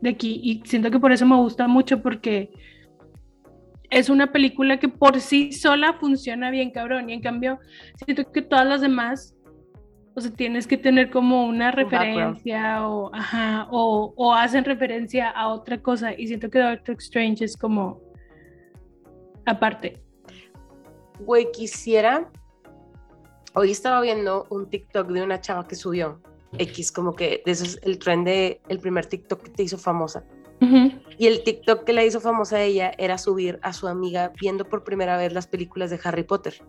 de 0.00 0.10
aquí 0.10 0.40
y 0.42 0.62
siento 0.64 0.90
que 0.90 1.00
por 1.00 1.12
eso 1.12 1.26
me 1.26 1.36
gusta 1.36 1.66
mucho 1.66 2.02
porque 2.02 2.50
es 3.90 4.08
una 4.08 4.32
película 4.32 4.78
que 4.78 4.88
por 4.88 5.20
sí 5.20 5.52
sola 5.52 5.94
funciona 5.94 6.50
bien, 6.50 6.70
cabrón. 6.70 7.08
Y 7.08 7.14
en 7.14 7.22
cambio, 7.22 7.58
siento 8.04 8.30
que 8.30 8.42
todas 8.42 8.66
las 8.66 8.80
demás 8.80 9.34
o 10.14 10.20
sea, 10.20 10.32
tienes 10.32 10.66
que 10.66 10.76
tener 10.76 11.10
como 11.10 11.46
una 11.46 11.70
referencia 11.70 12.88
o, 12.88 13.14
ajá, 13.14 13.68
o, 13.70 14.12
o, 14.16 14.34
hacen 14.34 14.64
referencia 14.64 15.30
a 15.30 15.48
otra 15.48 15.80
cosa. 15.80 16.12
Y 16.12 16.26
siento 16.26 16.50
que 16.50 16.58
Doctor 16.58 16.96
Strange 16.98 17.44
es 17.44 17.56
como 17.56 18.00
aparte. 19.46 20.02
Güey, 21.20 21.50
quisiera. 21.52 22.30
Hoy 23.54 23.70
estaba 23.70 24.00
viendo 24.00 24.46
un 24.50 24.68
TikTok 24.68 25.08
de 25.08 25.22
una 25.22 25.40
chava 25.40 25.66
que 25.66 25.76
subió 25.76 26.20
X, 26.56 26.92
como 26.92 27.14
que 27.14 27.42
de 27.44 27.52
eso 27.52 27.64
es 27.64 27.78
el 27.82 27.98
trend 27.98 28.26
de 28.26 28.60
el 28.68 28.78
primer 28.78 29.06
TikTok 29.06 29.42
que 29.42 29.50
te 29.50 29.62
hizo 29.64 29.78
famosa. 29.78 30.24
Y 31.18 31.26
el 31.26 31.44
TikTok 31.44 31.84
que 31.84 31.92
la 31.92 32.04
hizo 32.04 32.20
famosa 32.20 32.56
a 32.56 32.62
ella 32.62 32.92
era 32.98 33.16
subir 33.16 33.60
a 33.62 33.72
su 33.72 33.86
amiga 33.86 34.32
viendo 34.40 34.68
por 34.68 34.82
primera 34.82 35.16
vez 35.16 35.32
las 35.32 35.46
películas 35.46 35.90
de 35.90 36.00
Harry 36.02 36.24
Potter. 36.24 36.60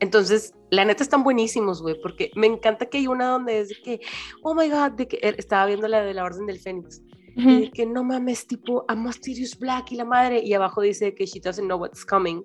Entonces, 0.00 0.54
la 0.70 0.84
neta 0.84 1.02
están 1.02 1.22
buenísimos, 1.22 1.82
güey, 1.82 2.00
porque 2.00 2.30
me 2.34 2.46
encanta 2.46 2.86
que 2.86 2.98
hay 2.98 3.06
una 3.06 3.28
donde 3.28 3.60
es 3.60 3.68
de 3.68 3.76
que, 3.82 4.00
oh 4.42 4.54
my 4.54 4.68
god, 4.68 4.92
de 4.92 5.08
que 5.08 5.18
estaba 5.22 5.66
viendo 5.66 5.88
la 5.88 6.02
de 6.02 6.14
la 6.14 6.24
Orden 6.24 6.46
del 6.46 6.58
Fénix. 6.58 7.02
Y 7.38 7.60
de 7.60 7.70
que 7.70 7.84
no 7.84 8.02
mames, 8.02 8.46
tipo, 8.46 8.86
a 8.88 8.94
Mysterious 8.94 9.58
Black 9.58 9.92
y 9.92 9.96
la 9.96 10.06
madre. 10.06 10.42
Y 10.42 10.54
abajo 10.54 10.80
dice 10.80 11.14
que 11.14 11.26
she 11.26 11.38
doesn't 11.38 11.66
know 11.66 11.78
what's 11.78 12.04
coming. 12.04 12.42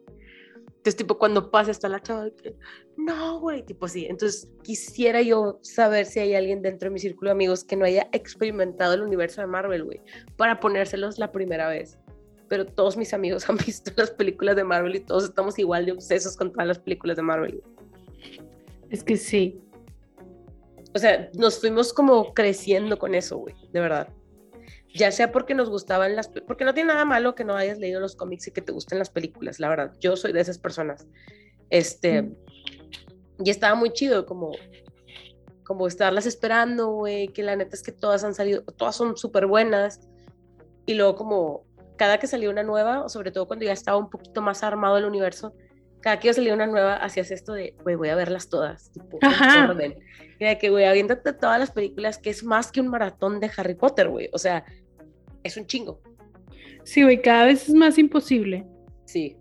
Entonces, 0.82 0.96
tipo, 0.96 1.20
cuando 1.20 1.52
pasa 1.52 1.70
está 1.70 1.88
la 1.88 2.02
chava, 2.02 2.32
que, 2.32 2.56
no, 2.98 3.40
güey, 3.40 3.62
tipo 3.64 3.86
así. 3.86 4.08
Entonces, 4.08 4.50
quisiera 4.64 5.22
yo 5.22 5.60
saber 5.62 6.08
si 6.08 6.20
hay 6.20 6.34
alguien 6.34 6.64
dentro 6.64 6.90
de 6.90 6.94
mi 6.94 7.00
círculo 7.00 7.30
de 7.30 7.34
amigos 7.34 7.64
que 7.64 7.76
no 7.76 7.86
haya 7.86 8.10
experimentado 8.12 8.96
el 8.96 9.04
universo 9.04 9.42
de 9.42 9.48
Marvel, 9.48 9.84
güey, 9.84 10.02
para 10.38 10.60
ponérselos 10.60 11.20
la 11.20 11.32
primera 11.32 11.70
vez 11.70 12.00
pero 12.52 12.66
todos 12.66 12.98
mis 12.98 13.14
amigos 13.14 13.50
han 13.50 13.56
visto 13.56 13.94
las 13.96 14.12
películas 14.12 14.58
de 14.58 14.66
Marvel 14.66 14.98
y 14.98 15.00
todos 15.00 15.24
estamos 15.24 15.58
igual 15.58 15.86
de 15.86 15.94
obsesos 15.94 16.36
con 16.36 16.52
todas 16.52 16.68
las 16.68 16.80
películas 16.80 17.16
de 17.16 17.24
Marvel. 17.24 17.64
Es 18.90 19.06
que 19.06 19.16
sí. 19.16 19.62
O 20.94 21.00
sea, 21.00 21.30
nos 21.34 21.62
fuimos 21.62 21.94
como 21.94 22.34
creciendo 22.34 23.00
con 23.00 23.16
eso, 23.16 23.38
güey, 23.38 23.56
de 23.72 23.80
verdad. 23.80 24.10
Ya 24.94 25.12
sea 25.12 25.32
porque 25.32 25.54
nos 25.54 25.70
gustaban 25.70 26.16
las... 26.16 26.28
Porque 26.28 26.66
no 26.66 26.74
tiene 26.74 26.90
nada 26.94 27.06
malo 27.06 27.36
que 27.36 27.44
no 27.44 27.56
hayas 27.56 27.80
leído 27.80 28.00
los 28.00 28.16
cómics 28.16 28.48
y 28.48 28.52
que 28.52 28.62
te 28.62 28.72
gusten 28.72 29.00
las 29.00 29.10
películas, 29.10 29.60
la 29.60 29.70
verdad. 29.70 29.94
Yo 30.00 30.16
soy 30.16 30.34
de 30.34 30.42
esas 30.42 30.58
personas. 30.58 31.08
Este... 31.70 32.22
Mm. 32.22 32.36
Y 33.44 33.50
estaba 33.50 33.76
muy 33.76 33.92
chido 33.92 34.26
como... 34.26 34.52
Como 35.64 35.88
estarlas 35.88 36.26
esperando, 36.26 36.90
güey, 36.90 37.30
que 37.30 37.44
la 37.44 37.56
neta 37.56 37.76
es 37.76 37.84
que 37.84 37.94
todas 37.94 38.26
han 38.26 38.34
salido, 38.34 38.62
todas 38.64 38.96
son 38.96 39.16
súper 39.16 39.46
buenas. 39.46 40.02
Y 40.86 40.96
luego 40.96 41.16
como 41.16 41.66
cada 41.96 42.18
que 42.18 42.28
salía 42.28 42.50
una 42.50 42.64
nueva, 42.64 43.08
sobre 43.10 43.32
todo 43.32 43.48
cuando 43.48 43.64
ya 43.64 43.72
estaba 43.72 43.98
un 43.98 44.10
poquito 44.10 44.42
más 44.42 44.64
armado 44.64 44.98
el 44.98 45.06
universo, 45.06 45.54
cada 46.02 46.20
que 46.20 46.28
yo 46.28 46.34
salía 46.34 46.54
una 46.54 46.66
nueva, 46.66 46.96
hacías 46.96 47.30
esto 47.32 47.54
de, 47.54 47.76
güey, 47.84 47.96
voy 47.96 48.10
a 48.10 48.16
verlas 48.16 48.50
todas, 48.50 48.92
tipo, 48.92 49.20
en 49.22 49.70
orden. 49.70 50.00
Mira 50.40 50.58
que, 50.58 50.72
güey, 50.72 50.92
viéndote 50.94 51.32
todas 51.34 51.60
las 51.60 51.70
películas, 51.70 52.18
que 52.18 52.32
es 52.32 52.44
más 52.44 52.72
que 52.72 52.82
un 52.82 52.88
maratón 52.88 53.40
de 53.40 53.52
Harry 53.56 53.76
Potter, 53.76 54.10
güey. 54.10 54.30
O 54.34 54.40
sea, 54.40 54.66
es 55.44 55.58
un 55.58 55.66
chingo. 55.66 56.02
Sí, 56.84 57.04
güey, 57.04 57.22
cada 57.22 57.46
vez 57.46 57.70
es 57.70 57.76
más 57.76 57.98
imposible. 57.98 58.66
Sí. 59.06 59.38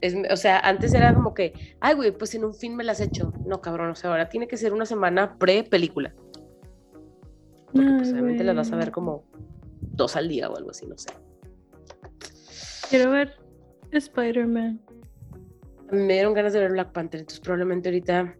Es, 0.00 0.14
o 0.30 0.36
sea, 0.36 0.60
antes 0.60 0.92
era 0.92 1.14
como 1.14 1.32
que, 1.32 1.52
ay, 1.80 1.94
güey, 1.94 2.12
pues 2.12 2.34
en 2.34 2.44
un 2.44 2.54
fin 2.54 2.76
me 2.76 2.84
las 2.84 3.00
he 3.00 3.04
hecho. 3.04 3.32
No, 3.46 3.60
cabrón, 3.60 3.90
o 3.90 3.94
sea, 3.94 4.10
ahora 4.10 4.28
tiene 4.28 4.46
que 4.46 4.56
ser 4.56 4.72
una 4.72 4.86
semana 4.86 5.38
pre-película. 5.38 6.14
Porque 7.72 7.90
pues 7.96 8.12
obviamente 8.12 8.44
las 8.44 8.56
vas 8.56 8.72
a 8.72 8.76
ver 8.76 8.90
como 8.90 9.24
dos 9.80 10.16
al 10.16 10.28
día 10.28 10.48
o 10.48 10.56
algo 10.56 10.70
así, 10.70 10.86
no 10.86 10.96
sé. 10.96 11.10
Quiero 12.88 13.10
ver 13.10 13.34
Spider-Man. 13.90 14.80
Me 15.90 16.14
dieron 16.14 16.34
ganas 16.34 16.52
de 16.52 16.60
ver 16.60 16.72
Black 16.72 16.92
Panther, 16.92 17.20
entonces 17.20 17.40
probablemente 17.40 17.88
ahorita. 17.88 18.36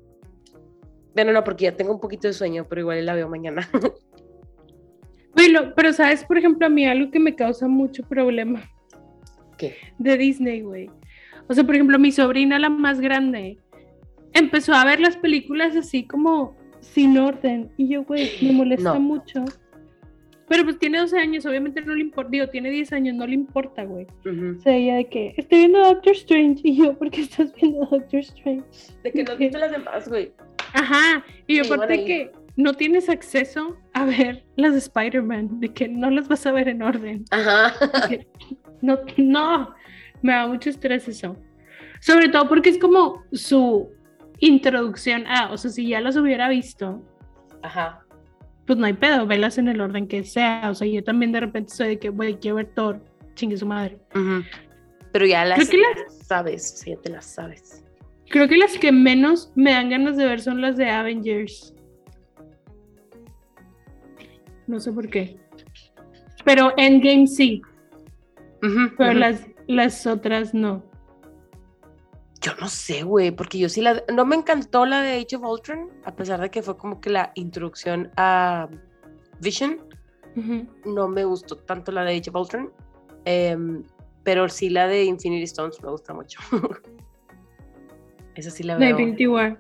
Bueno, 1.14 1.32
no, 1.32 1.44
porque 1.44 1.64
ya 1.64 1.76
tengo 1.76 1.92
un 1.92 2.00
poquito 2.00 2.28
de 2.28 2.34
sueño, 2.34 2.66
pero 2.68 2.82
igual 2.82 3.04
la 3.06 3.14
veo 3.14 3.28
mañana. 3.28 3.68
Bueno, 5.36 5.74
pero 5.76 5.92
sabes, 5.92 6.24
por 6.24 6.38
ejemplo, 6.38 6.66
a 6.66 6.70
mí 6.70 6.86
algo 6.86 7.10
que 7.10 7.20
me 7.20 7.36
causa 7.36 7.68
mucho 7.68 8.02
problema. 8.02 8.62
¿Qué? 9.58 9.76
De 9.98 10.16
Disney, 10.16 10.62
güey. 10.62 10.90
O 11.46 11.54
sea, 11.54 11.62
por 11.62 11.74
ejemplo, 11.74 11.98
mi 11.98 12.10
sobrina, 12.10 12.58
la 12.58 12.70
más 12.70 13.00
grande, 13.00 13.58
empezó 14.32 14.72
a 14.72 14.84
ver 14.84 14.98
las 14.98 15.16
películas 15.18 15.76
así 15.76 16.06
como 16.06 16.56
sin 16.80 17.18
orden. 17.18 17.70
Y 17.76 17.88
yo, 17.88 18.04
güey, 18.04 18.30
me 18.40 18.52
molesta 18.52 18.94
mucho. 18.94 19.44
Pero 20.48 20.64
pues 20.64 20.78
tiene 20.78 20.98
12 20.98 21.18
años, 21.18 21.44
obviamente 21.44 21.82
no 21.82 21.94
le 21.94 22.02
importa, 22.02 22.30
digo, 22.30 22.46
tiene 22.48 22.70
10 22.70 22.92
años, 22.92 23.16
no 23.16 23.26
le 23.26 23.34
importa, 23.34 23.84
güey. 23.84 24.06
O 24.24 24.60
sea, 24.60 24.74
ella 24.74 24.94
de 24.96 25.08
que 25.08 25.34
estoy 25.36 25.58
viendo 25.58 25.80
Doctor 25.80 26.12
Strange 26.12 26.60
y 26.62 26.76
yo, 26.76 26.96
¿por 26.96 27.10
qué 27.10 27.22
estás 27.22 27.52
viendo 27.60 27.84
Doctor 27.84 28.20
Strange? 28.20 28.64
De 29.02 29.12
que 29.12 29.24
no 29.24 29.32
has 29.32 29.38
visto 29.38 29.58
las 29.58 29.72
demás, 29.72 30.08
güey. 30.08 30.32
Ajá, 30.72 31.24
y 31.46 31.56
yo 31.56 31.64
aparte 31.64 32.04
que 32.04 32.30
no 32.56 32.74
tienes 32.74 33.08
acceso 33.08 33.76
a 33.92 34.04
ver 34.04 34.44
las 34.56 34.72
de 34.72 34.78
Spider-Man, 34.78 35.60
de 35.60 35.72
que 35.72 35.88
no 35.88 36.10
las 36.10 36.28
vas 36.28 36.46
a 36.46 36.52
ver 36.52 36.68
en 36.68 36.82
orden. 36.82 37.24
Ajá. 37.30 37.74
No, 38.82 38.98
no, 39.16 39.74
me 40.20 40.34
da 40.34 40.46
mucho 40.46 40.68
estrés 40.68 41.08
eso. 41.08 41.34
Sobre 42.00 42.28
todo 42.28 42.46
porque 42.46 42.68
es 42.68 42.78
como 42.78 43.22
su 43.32 43.90
introducción 44.38 45.26
a, 45.26 45.50
o 45.50 45.56
sea, 45.56 45.70
si 45.70 45.88
ya 45.88 46.00
las 46.02 46.16
hubiera 46.16 46.50
visto. 46.50 47.02
Ajá 47.62 48.06
pues 48.66 48.78
no 48.78 48.86
hay 48.86 48.94
pedo, 48.94 49.26
velas 49.26 49.58
en 49.58 49.68
el 49.68 49.80
orden 49.80 50.08
que 50.08 50.24
sea. 50.24 50.68
O 50.70 50.74
sea, 50.74 50.86
yo 50.86 51.02
también 51.02 51.32
de 51.32 51.40
repente 51.40 51.72
soy 51.72 51.88
de 51.88 51.98
que, 51.98 52.10
voy 52.10 52.34
quiero 52.34 52.56
ver 52.56 52.66
Thor, 52.74 53.00
chingue 53.34 53.56
su 53.56 53.66
madre. 53.66 53.98
Pero 55.12 55.26
ya 55.26 55.44
las, 55.44 55.70
sabes, 56.26 56.74
o 56.74 56.76
sea, 56.76 56.94
ya 56.94 57.00
te 57.00 57.10
las 57.10 57.24
sabes. 57.24 57.84
Creo 58.28 58.48
que 58.48 58.56
las 58.56 58.76
que 58.76 58.90
menos 58.90 59.52
me 59.54 59.70
dan 59.70 59.88
ganas 59.88 60.16
de 60.16 60.26
ver 60.26 60.40
son 60.40 60.60
las 60.60 60.76
de 60.76 60.90
Avengers. 60.90 61.74
No 64.66 64.80
sé 64.80 64.92
por 64.92 65.08
qué. 65.08 65.38
Pero 66.44 66.72
Endgame 66.76 67.26
sí. 67.26 67.62
pero 68.96 69.12
las, 69.14 69.46
las 69.66 70.06
otras 70.06 70.54
no. 70.54 70.84
Yo 72.40 72.52
no 72.60 72.68
sé, 72.68 73.02
güey, 73.02 73.30
porque 73.30 73.58
yo 73.58 73.68
sí 73.68 73.80
la... 73.80 74.02
No 74.14 74.24
me 74.24 74.36
encantó 74.36 74.86
la 74.86 75.02
de 75.02 75.20
Age 75.20 75.36
of 75.36 75.44
Ultron, 75.44 75.90
a 76.04 76.14
pesar 76.14 76.40
de 76.40 76.50
que 76.50 76.62
fue 76.62 76.76
como 76.76 77.00
que 77.00 77.10
la 77.10 77.32
introducción 77.34 78.10
a 78.16 78.68
Vision. 79.40 79.80
No 80.84 81.08
me 81.08 81.24
gustó 81.24 81.56
tanto 81.56 81.90
la 81.92 82.04
de 82.04 82.16
Age 82.16 82.30
of 82.30 82.36
Ultron, 82.36 82.72
em, 83.24 83.82
pero 84.22 84.48
sí 84.48 84.68
la 84.68 84.86
de 84.86 85.04
Infinity 85.04 85.44
Stones 85.44 85.82
me 85.82 85.90
gusta 85.90 86.12
mucho. 86.12 86.38
Esa 88.34 88.50
sí 88.50 88.62
la 88.62 88.76
veo. 88.76 88.84
La 88.84 88.90
Infinity 88.90 89.26
War. 89.26 89.58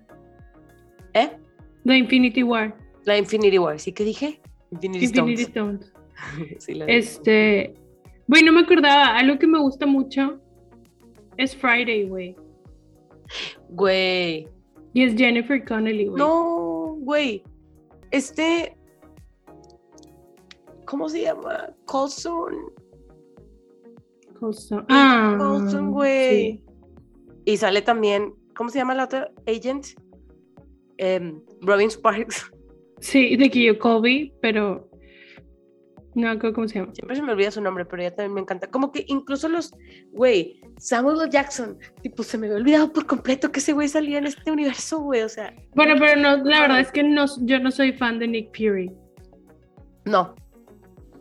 ¿Eh? 1.14 1.30
La 1.84 1.96
Infinity 1.96 2.42
War. 2.42 2.76
La 3.04 3.16
Infinity 3.16 3.58
War, 3.58 3.80
¿sí 3.80 3.92
que 3.92 4.04
dije? 4.04 4.40
Infinity, 4.70 5.42
Stones. 5.42 5.92
sí, 6.58 6.74
la 6.74 6.86
este... 6.86 7.74
Bueno, 8.26 8.50
no 8.50 8.58
me 8.58 8.64
acordaba, 8.64 9.16
algo 9.16 9.38
que 9.38 9.46
me 9.46 9.60
gusta 9.60 9.86
mucho 9.86 10.40
es 11.36 11.56
Friday, 11.56 12.08
güey. 12.08 12.36
Güey. 13.70 14.48
Y 14.92 15.02
es 15.02 15.14
Jennifer 15.16 15.64
Connelly, 15.64 16.06
güey. 16.06 16.18
No, 16.18 16.96
güey. 17.00 17.42
Este. 18.10 18.76
¿Cómo 20.86 21.08
se 21.08 21.22
llama? 21.22 21.74
Colson. 21.84 22.54
Colson. 24.38 24.86
Ah. 24.88 25.36
Colson, 25.38 25.90
güey. 25.90 26.62
Y 27.44 27.56
sale 27.56 27.82
también. 27.82 28.34
¿Cómo 28.56 28.70
se 28.70 28.78
llama 28.78 28.94
la 28.94 29.04
otra 29.04 29.30
agent? 29.46 29.86
Em, 30.98 31.42
Robin 31.60 31.90
Sparks. 31.90 32.50
Sí, 33.06 33.36
de 33.36 33.78
Colby, 33.78 34.32
pero 34.42 34.90
no, 36.16 36.36
¿cómo 36.40 36.66
se 36.66 36.80
llama? 36.80 36.92
Siempre 36.92 37.14
se 37.14 37.22
me 37.22 37.30
olvida 37.30 37.52
su 37.52 37.60
nombre, 37.60 37.84
pero 37.84 38.02
ella 38.02 38.10
también 38.10 38.34
me 38.34 38.40
encanta. 38.40 38.68
Como 38.68 38.90
que 38.90 39.04
incluso 39.06 39.48
los, 39.48 39.72
güey, 40.10 40.60
Samuel 40.76 41.20
L. 41.20 41.30
Jackson, 41.30 41.78
tipo, 42.02 42.24
se 42.24 42.36
me 42.36 42.48
había 42.48 42.58
olvidado 42.58 42.92
por 42.92 43.06
completo 43.06 43.52
que 43.52 43.60
ese 43.60 43.74
güey 43.74 43.86
salía 43.86 44.18
en 44.18 44.26
este 44.26 44.50
universo, 44.50 44.98
güey, 44.98 45.22
o 45.22 45.28
sea. 45.28 45.54
Bueno, 45.76 45.94
pero 46.00 46.20
no, 46.20 46.38
la 46.38 46.62
verdad 46.62 46.80
es 46.80 46.90
que 46.90 47.04
no, 47.04 47.26
yo 47.42 47.60
no 47.60 47.70
soy 47.70 47.92
fan 47.92 48.18
de 48.18 48.26
Nick 48.26 48.48
Fury. 48.56 48.90
No, 50.04 50.34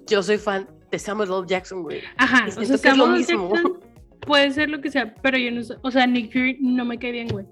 yo 0.07 0.23
soy 0.23 0.39
fan 0.39 0.67
de 0.89 0.97
Samuel 0.97 1.29
L. 1.29 1.43
Jackson, 1.45 1.83
güey. 1.83 2.01
Ajá, 2.17 2.47
o 2.47 2.65
sea, 2.65 2.77
Samuel 2.79 3.11
L. 3.11 3.25
Jackson 3.25 3.79
puede 4.21 4.49
ser 4.49 4.71
lo 4.71 4.81
que 4.81 4.89
sea, 4.89 5.13
pero 5.21 5.37
yo 5.37 5.51
no 5.51 5.61
o 5.83 5.91
sea, 5.91 6.07
Nick 6.07 6.31
Fury 6.31 6.57
no 6.61 6.83
me 6.83 6.97
cae 6.97 7.11
bien, 7.11 7.27
güey. 7.27 7.45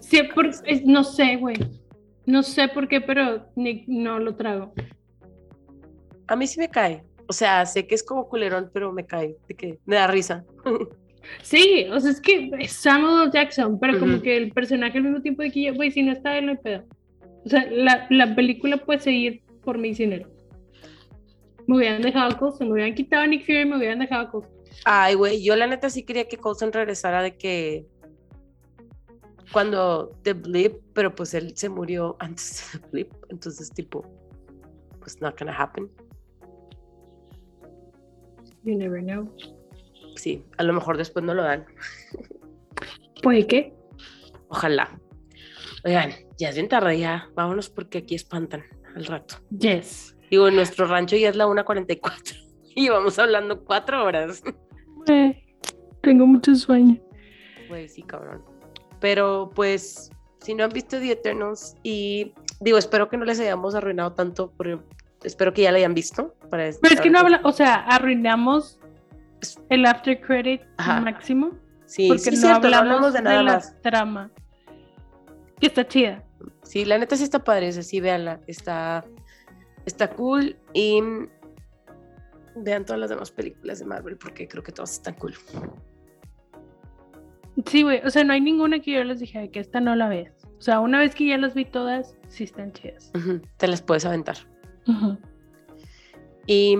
Sí, 0.00 0.22
no 0.86 1.04
sé, 1.04 1.36
güey. 1.36 1.56
No 2.26 2.42
sé 2.42 2.68
por 2.68 2.88
qué, 2.88 3.00
pero 3.00 3.46
Nick 3.56 3.88
no 3.88 4.18
lo 4.18 4.36
trago 4.36 4.72
a 6.30 6.36
mí 6.36 6.46
sí 6.46 6.58
me 6.58 6.68
cae. 6.68 7.02
O 7.28 7.32
sea, 7.32 7.66
sé 7.66 7.86
que 7.86 7.94
es 7.94 8.02
como 8.02 8.28
culerón, 8.28 8.70
pero 8.72 8.92
me 8.92 9.04
cae, 9.04 9.36
de 9.48 9.54
que 9.54 9.78
me 9.84 9.96
da 9.96 10.06
risa. 10.06 10.44
Sí, 11.42 11.86
o 11.92 12.00
sea, 12.00 12.10
es 12.10 12.20
que 12.20 12.50
es 12.58 12.72
Samuel 12.72 13.30
Jackson, 13.30 13.78
pero 13.78 14.00
como 14.00 14.20
que 14.22 14.36
el 14.36 14.50
personaje 14.52 14.98
al 14.98 15.04
mismo 15.04 15.20
tiempo 15.20 15.42
de 15.42 15.52
que 15.52 15.62
yo, 15.62 15.74
güey, 15.74 15.90
si 15.90 16.02
no 16.02 16.12
está 16.12 16.36
él, 16.36 16.46
no 16.46 16.52
hay 16.52 16.58
pedo. 16.58 16.84
O 17.44 17.48
sea, 17.48 17.66
la, 17.70 18.06
la, 18.10 18.34
película 18.34 18.78
puede 18.78 19.00
seguir 19.00 19.42
por 19.62 19.76
mí 19.76 19.94
sin 19.94 20.12
él. 20.12 20.26
Me 21.66 21.76
hubieran 21.76 22.02
dejado 22.02 22.32
a 22.32 22.38
Coulson, 22.38 22.68
me 22.68 22.72
hubieran 22.72 22.94
quitado 22.94 23.22
a 23.22 23.26
Nick 23.26 23.44
Fury, 23.44 23.64
me 23.64 23.76
hubieran 23.76 23.98
dejado 23.98 24.22
a 24.22 24.30
Coulson. 24.30 24.52
Ay, 24.84 25.14
güey, 25.14 25.42
yo 25.42 25.54
la 25.56 25.66
neta 25.66 25.90
sí 25.90 26.04
quería 26.04 26.26
que 26.26 26.38
Coulson 26.38 26.72
regresara 26.72 27.22
de 27.22 27.36
que 27.36 27.86
cuando 29.52 30.16
The 30.22 30.34
Blip, 30.34 30.74
pero 30.92 31.14
pues 31.14 31.34
él 31.34 31.56
se 31.56 31.68
murió 31.68 32.16
antes 32.18 32.70
de 32.72 32.78
The 32.78 32.86
Blip, 32.90 33.12
entonces 33.28 33.70
tipo, 33.70 34.04
pues 35.00 35.20
not 35.20 35.38
gonna 35.38 35.56
happen. 35.56 35.90
You 38.64 38.76
never 38.76 39.02
know. 39.02 39.34
Sí, 40.16 40.44
a 40.58 40.62
lo 40.62 40.72
mejor 40.72 40.96
después 40.98 41.24
no 41.24 41.34
lo 41.34 41.42
dan. 41.42 41.64
¿Puede 43.22 43.46
qué? 43.46 43.74
Ojalá. 44.48 45.00
Oigan, 45.84 46.10
ya 46.38 46.50
es 46.50 46.56
bien 46.56 46.68
tarde 46.68 46.98
ya. 46.98 47.30
Vámonos 47.34 47.70
porque 47.70 47.98
aquí 47.98 48.14
espantan 48.14 48.64
al 48.94 49.06
rato. 49.06 49.36
Yes. 49.50 50.16
Digo, 50.30 50.48
en 50.48 50.56
nuestro 50.56 50.86
rancho 50.86 51.16
ya 51.16 51.30
es 51.30 51.36
la 51.36 51.46
1.44 51.46 52.50
y 52.74 52.88
vamos 52.90 53.18
hablando 53.18 53.64
cuatro 53.64 54.04
horas. 54.04 54.42
tengo 56.02 56.26
mucho 56.26 56.54
sueño. 56.54 57.00
Pues 57.68 57.94
sí, 57.94 58.02
cabrón. 58.02 58.49
Pero 59.00 59.50
pues, 59.54 60.10
si 60.40 60.54
no 60.54 60.64
han 60.64 60.70
visto 60.70 60.98
The 60.98 61.12
Eternals 61.12 61.76
y 61.82 62.32
digo, 62.60 62.78
espero 62.78 63.08
que 63.08 63.16
no 63.16 63.24
les 63.24 63.40
hayamos 63.40 63.74
arruinado 63.74 64.12
tanto 64.12 64.50
por, 64.50 64.84
espero 65.24 65.52
que 65.52 65.62
ya 65.62 65.72
la 65.72 65.78
hayan 65.78 65.94
visto. 65.94 66.34
Para 66.50 66.70
Pero 66.80 66.94
es 66.94 67.00
que 67.00 67.10
no 67.10 67.18
habla, 67.18 67.40
o 67.44 67.52
sea, 67.52 67.74
arruinamos 67.86 68.78
el 69.68 69.86
after 69.86 70.20
credit 70.20 70.62
máximo. 70.78 71.52
Sí, 71.86 72.08
porque 72.08 72.30
no, 72.30 72.48
hablamos 72.48 73.12
de 73.14 73.22
nada 73.22 73.42
más. 73.42 73.72
La 73.72 73.80
trama. 73.80 74.30
Que 75.58 75.66
está 75.66 75.86
chida. 75.86 76.22
Sí, 76.62 76.84
la 76.84 76.98
neta 76.98 77.16
sí 77.16 77.24
está 77.24 77.42
padre, 77.42 77.68
esa, 77.68 77.82
sí, 77.82 78.00
véanla. 78.00 78.40
Está, 78.46 79.04
está 79.86 80.08
cool 80.10 80.56
y 80.72 81.02
vean 82.54 82.84
todas 82.84 83.00
las 83.00 83.10
demás 83.10 83.30
películas 83.30 83.78
de 83.78 83.86
Marvel 83.86 84.16
porque 84.16 84.46
creo 84.46 84.62
que 84.62 84.72
todas 84.72 84.92
están 84.92 85.14
cool. 85.14 85.34
Sí, 87.66 87.82
güey, 87.82 88.00
o 88.04 88.10
sea, 88.10 88.24
no 88.24 88.32
hay 88.32 88.40
ninguna 88.40 88.80
que 88.80 88.92
yo 88.92 89.04
les 89.04 89.20
dije 89.20 89.50
que 89.50 89.60
esta 89.60 89.80
no 89.80 89.94
la 89.96 90.08
veas. 90.08 90.32
O 90.58 90.62
sea, 90.62 90.80
una 90.80 90.98
vez 90.98 91.14
que 91.14 91.26
ya 91.26 91.38
las 91.38 91.54
vi 91.54 91.64
todas, 91.64 92.14
sí 92.28 92.44
están 92.44 92.72
chidas. 92.72 93.10
Te 93.56 93.66
las 93.66 93.82
puedes 93.82 94.04
aventar. 94.04 94.36
Y 96.46 96.76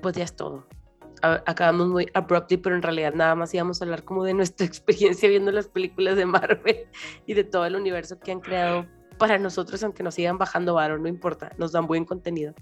pues 0.00 0.16
ya 0.16 0.24
es 0.24 0.34
todo. 0.34 0.66
Acabamos 1.22 1.88
muy 1.88 2.08
abruptly, 2.14 2.56
pero 2.56 2.74
en 2.74 2.82
realidad 2.82 3.14
nada 3.14 3.36
más 3.36 3.54
íbamos 3.54 3.80
a 3.80 3.84
hablar 3.84 4.02
como 4.04 4.24
de 4.24 4.34
nuestra 4.34 4.66
experiencia 4.72 5.28
viendo 5.28 5.52
las 5.52 5.68
películas 5.68 6.16
de 6.16 6.26
Marvel 6.26 6.88
y 7.26 7.34
de 7.34 7.44
todo 7.44 7.64
el 7.64 7.76
universo 7.76 8.18
que 8.18 8.32
han 8.32 8.40
creado 8.40 8.86
para 9.18 9.38
nosotros, 9.38 9.82
aunque 9.84 10.02
nos 10.02 10.14
sigan 10.14 10.36
bajando 10.36 10.74
varo, 10.74 10.98
no 10.98 11.06
importa, 11.06 11.52
nos 11.58 11.70
dan 11.72 11.86
buen 11.86 12.04
contenido. 12.04 12.54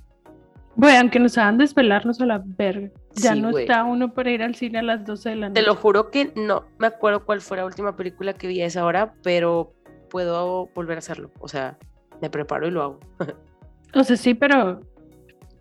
Güey, 0.81 0.97
aunque 0.97 1.19
nos 1.19 1.37
hagan 1.37 1.59
desvelarnos 1.59 2.23
a 2.23 2.27
la 2.27 2.43
verga. 2.43 2.89
Ya 3.13 3.35
no 3.35 3.51
está 3.51 3.85
uno 3.85 4.15
para 4.15 4.31
ir 4.31 4.43
al 4.43 4.55
cine 4.55 4.79
a 4.79 4.83
las 4.83 5.05
12 5.05 5.29
de 5.29 5.37
la 5.37 5.49
noche. 5.51 5.61
Te 5.61 5.67
lo 5.67 5.75
juro 5.75 6.11
que 6.11 6.33
no 6.37 6.65
me 6.79 6.87
acuerdo 6.87 7.27
cuál 7.27 7.43
fue 7.43 7.59
la 7.59 7.67
última 7.67 7.97
película 7.97 8.33
que 8.33 8.47
vi 8.47 8.63
a 8.63 8.67
esa 8.67 8.87
hora, 8.87 9.13
pero 9.23 9.75
puedo 10.09 10.71
volver 10.75 10.97
a 10.97 11.01
hacerlo. 11.01 11.33
O 11.39 11.49
sea, 11.49 11.77
me 12.23 12.31
preparo 12.31 12.67
y 12.67 12.71
lo 12.71 12.83
hago. 12.83 13.01
o 13.95 14.05
sea, 14.05 14.17
sí, 14.17 14.33
pero 14.33 14.81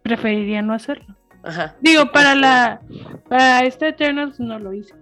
preferiría 0.04 0.62
no 0.62 0.74
hacerlo. 0.74 1.18
Ajá. 1.44 1.76
Digo, 1.82 2.10
para 2.14 2.34
la 2.34 2.80
para 3.28 3.66
este 3.66 3.90
Eternals 3.90 4.40
no 4.40 4.58
lo 4.58 4.72
hice. 4.72 4.96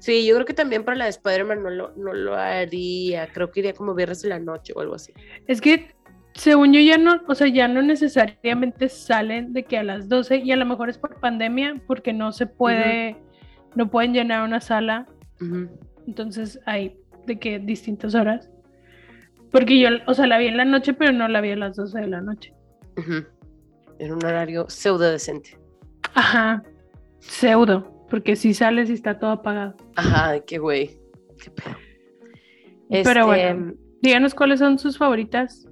Sí, 0.00 0.24
yo 0.24 0.34
creo 0.36 0.46
que 0.46 0.54
también 0.54 0.82
para 0.82 0.96
la 0.96 1.04
de 1.04 1.10
Spider-Man 1.10 1.62
no 1.62 1.68
lo, 1.68 1.92
no 1.96 2.14
lo 2.14 2.36
haría. 2.36 3.26
Creo 3.26 3.50
que 3.50 3.60
iría 3.60 3.74
como 3.74 3.94
viernes 3.94 4.22
de 4.22 4.30
la 4.30 4.38
noche 4.38 4.72
o 4.74 4.80
algo 4.80 4.94
así. 4.94 5.12
Es 5.46 5.60
que 5.60 5.94
según 6.38 6.72
yo 6.72 6.80
ya 6.80 6.98
no, 6.98 7.20
o 7.26 7.34
sea, 7.34 7.48
ya 7.48 7.66
no 7.66 7.82
necesariamente 7.82 8.88
salen 8.88 9.52
de 9.52 9.64
que 9.64 9.76
a 9.76 9.82
las 9.82 10.08
12 10.08 10.36
y 10.38 10.52
a 10.52 10.56
lo 10.56 10.66
mejor 10.66 10.88
es 10.88 10.96
por 10.96 11.18
pandemia 11.18 11.82
porque 11.86 12.12
no 12.12 12.30
se 12.30 12.46
puede, 12.46 13.16
no 13.74 13.90
pueden 13.90 14.14
llenar 14.14 14.44
una 14.44 14.60
sala. 14.60 15.06
Entonces 16.06 16.60
hay 16.64 16.96
de 17.26 17.40
que 17.40 17.58
distintas 17.58 18.14
horas. 18.14 18.48
Porque 19.50 19.80
yo, 19.80 19.88
o 20.06 20.14
sea, 20.14 20.28
la 20.28 20.38
vi 20.38 20.46
en 20.46 20.56
la 20.56 20.64
noche, 20.64 20.94
pero 20.94 21.10
no 21.10 21.26
la 21.26 21.40
vi 21.40 21.50
a 21.50 21.56
las 21.56 21.74
12 21.74 22.02
de 22.02 22.06
la 22.06 22.20
noche. 22.20 22.54
En 23.98 24.12
un 24.12 24.24
horario 24.24 24.66
pseudo 24.68 25.10
decente. 25.10 25.58
Ajá, 26.14 26.62
pseudo, 27.18 28.06
porque 28.08 28.36
si 28.36 28.54
sales 28.54 28.90
y 28.90 28.92
está 28.92 29.18
todo 29.18 29.32
apagado. 29.32 29.74
Ajá, 29.96 30.38
qué 30.46 30.58
güey, 30.58 31.00
qué 31.42 31.50
pedo. 31.50 31.76
Pero 32.90 33.26
bueno, 33.26 33.70
este, 33.70 33.80
díganos 34.02 34.34
cuáles 34.34 34.60
son 34.60 34.78
sus 34.78 34.96
favoritas 34.96 35.67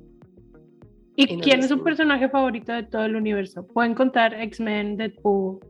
¿Y, 1.16 1.40
quién 1.40 1.60
es 1.60 1.68
su 1.68 1.82
personaje 1.82 2.28
favorito 2.28 2.72
de 2.72 2.82
todo 2.82 3.06
el 3.06 3.16
universo? 3.16 3.66
Pueden 3.66 3.94
contar 3.94 4.34
X-Men, 4.34 4.96
Deadpool, 4.98 5.60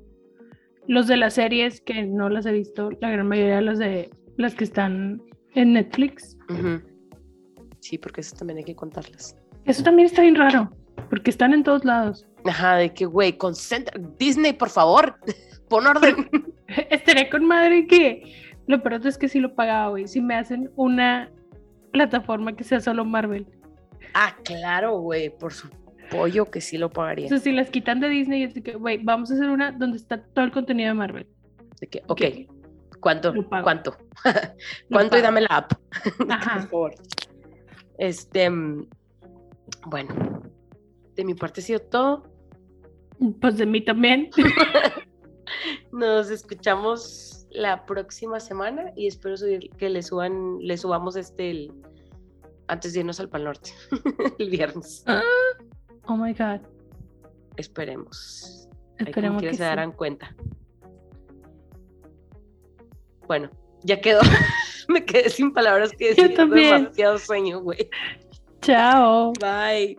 los 0.88 1.06
de 1.06 1.16
las 1.16 1.34
series 1.34 1.80
que 1.80 2.02
no 2.02 2.28
las 2.28 2.46
he 2.46 2.52
visto, 2.52 2.90
la 3.00 3.10
gran 3.10 3.28
mayoría 3.28 3.56
de 3.56 3.62
las 3.62 3.78
de 3.78 4.10
las 4.36 4.54
que 4.54 4.64
están 4.64 5.22
en 5.54 5.74
Netflix. 5.74 6.36
Sí, 7.80 7.96
porque 7.98 8.20
eso 8.20 8.36
también 8.36 8.58
hay 8.58 8.64
que 8.64 8.74
contarlas. 8.74 9.36
Eso 9.64 9.82
también 9.82 10.06
está 10.06 10.22
bien 10.22 10.34
raro, 10.34 10.70
porque 11.08 11.30
están 11.30 11.54
en 11.54 11.62
todos 11.62 11.84
lados. 11.84 12.26
Ajá, 12.44 12.76
de 12.76 12.92
que, 12.92 13.06
güey, 13.06 13.36
concentra. 13.36 14.00
Disney, 14.18 14.52
por 14.52 14.70
favor, 14.70 15.16
pon 15.68 15.86
orden. 15.86 16.28
Estaré 16.90 17.28
con 17.30 17.44
madre 17.44 17.86
que 17.86 18.22
lo 18.66 18.82
peor 18.82 19.06
es 19.06 19.16
que 19.16 19.28
sí 19.28 19.38
lo 19.38 19.54
pagaba, 19.54 19.90
güey. 19.90 20.08
Si 20.08 20.20
me 20.20 20.34
hacen 20.34 20.70
una 20.76 21.30
plataforma 21.92 22.54
que 22.54 22.64
sea 22.64 22.80
solo 22.80 23.04
Marvel. 23.04 23.46
Ah, 24.14 24.36
claro, 24.44 24.98
güey, 24.98 25.30
por 25.30 25.52
su 25.52 25.68
pollo 26.10 26.50
que 26.50 26.60
sí 26.60 26.78
lo 26.78 26.90
pagaría. 26.90 27.26
Entonces, 27.26 27.44
si 27.44 27.52
las 27.52 27.70
quitan 27.70 28.00
de 28.00 28.08
Disney, 28.08 28.42
es 28.42 28.54
de 28.54 28.62
que, 28.62 28.74
güey, 28.74 28.98
vamos 29.02 29.30
a 29.30 29.34
hacer 29.34 29.48
una 29.48 29.72
donde 29.72 29.96
está 29.96 30.22
todo 30.22 30.44
el 30.44 30.52
contenido 30.52 30.88
de 30.88 30.94
Marvel. 30.94 31.26
De 31.80 31.86
que, 31.86 32.02
ok, 32.06 32.22
¿cuánto? 33.00 33.34
¿Cuánto? 33.48 33.96
¿Cuánto 34.90 35.18
y 35.18 35.20
dame 35.20 35.42
la 35.42 35.48
app? 35.48 35.72
Ajá. 36.28 36.60
por 36.60 36.70
favor. 36.70 36.94
Este, 37.98 38.48
mm, 38.50 38.88
bueno, 39.86 40.42
de 41.14 41.24
mi 41.24 41.34
parte 41.34 41.60
ha 41.60 41.64
sido 41.64 41.80
todo. 41.80 42.24
Pues 43.40 43.56
de 43.56 43.66
mí 43.66 43.82
también. 43.82 44.30
Nos 45.92 46.30
escuchamos 46.30 47.46
la 47.50 47.86
próxima 47.86 48.40
semana 48.40 48.92
y 48.96 49.06
espero 49.06 49.36
que 49.78 49.88
le 49.88 50.02
suban, 50.02 50.58
le 50.60 50.76
subamos 50.76 51.16
este 51.16 51.50
el 51.50 51.72
antes 52.68 52.92
de 52.92 53.00
irnos 53.00 53.20
al 53.20 53.28
Pal 53.28 53.44
Norte 53.44 53.70
el 54.38 54.50
viernes. 54.50 55.02
Ah, 55.06 55.22
oh 56.06 56.16
my 56.16 56.32
God. 56.32 56.60
Esperemos. 57.56 58.68
Esperemos 58.98 59.42
que, 59.42 59.54
se 59.54 59.62
darán 59.62 59.92
cuenta. 59.92 60.34
Bueno, 63.26 63.50
ya 63.82 64.00
quedó. 64.00 64.20
Me 64.88 65.04
quedé 65.04 65.30
sin 65.30 65.52
palabras 65.52 65.92
que 65.92 66.08
decir. 66.08 66.30
Yo 66.30 66.34
también. 66.34 66.82
Demasiado 66.84 67.18
sueño, 67.18 67.60
güey. 67.60 67.90
Chao. 68.60 69.32
Bye. 69.40 69.98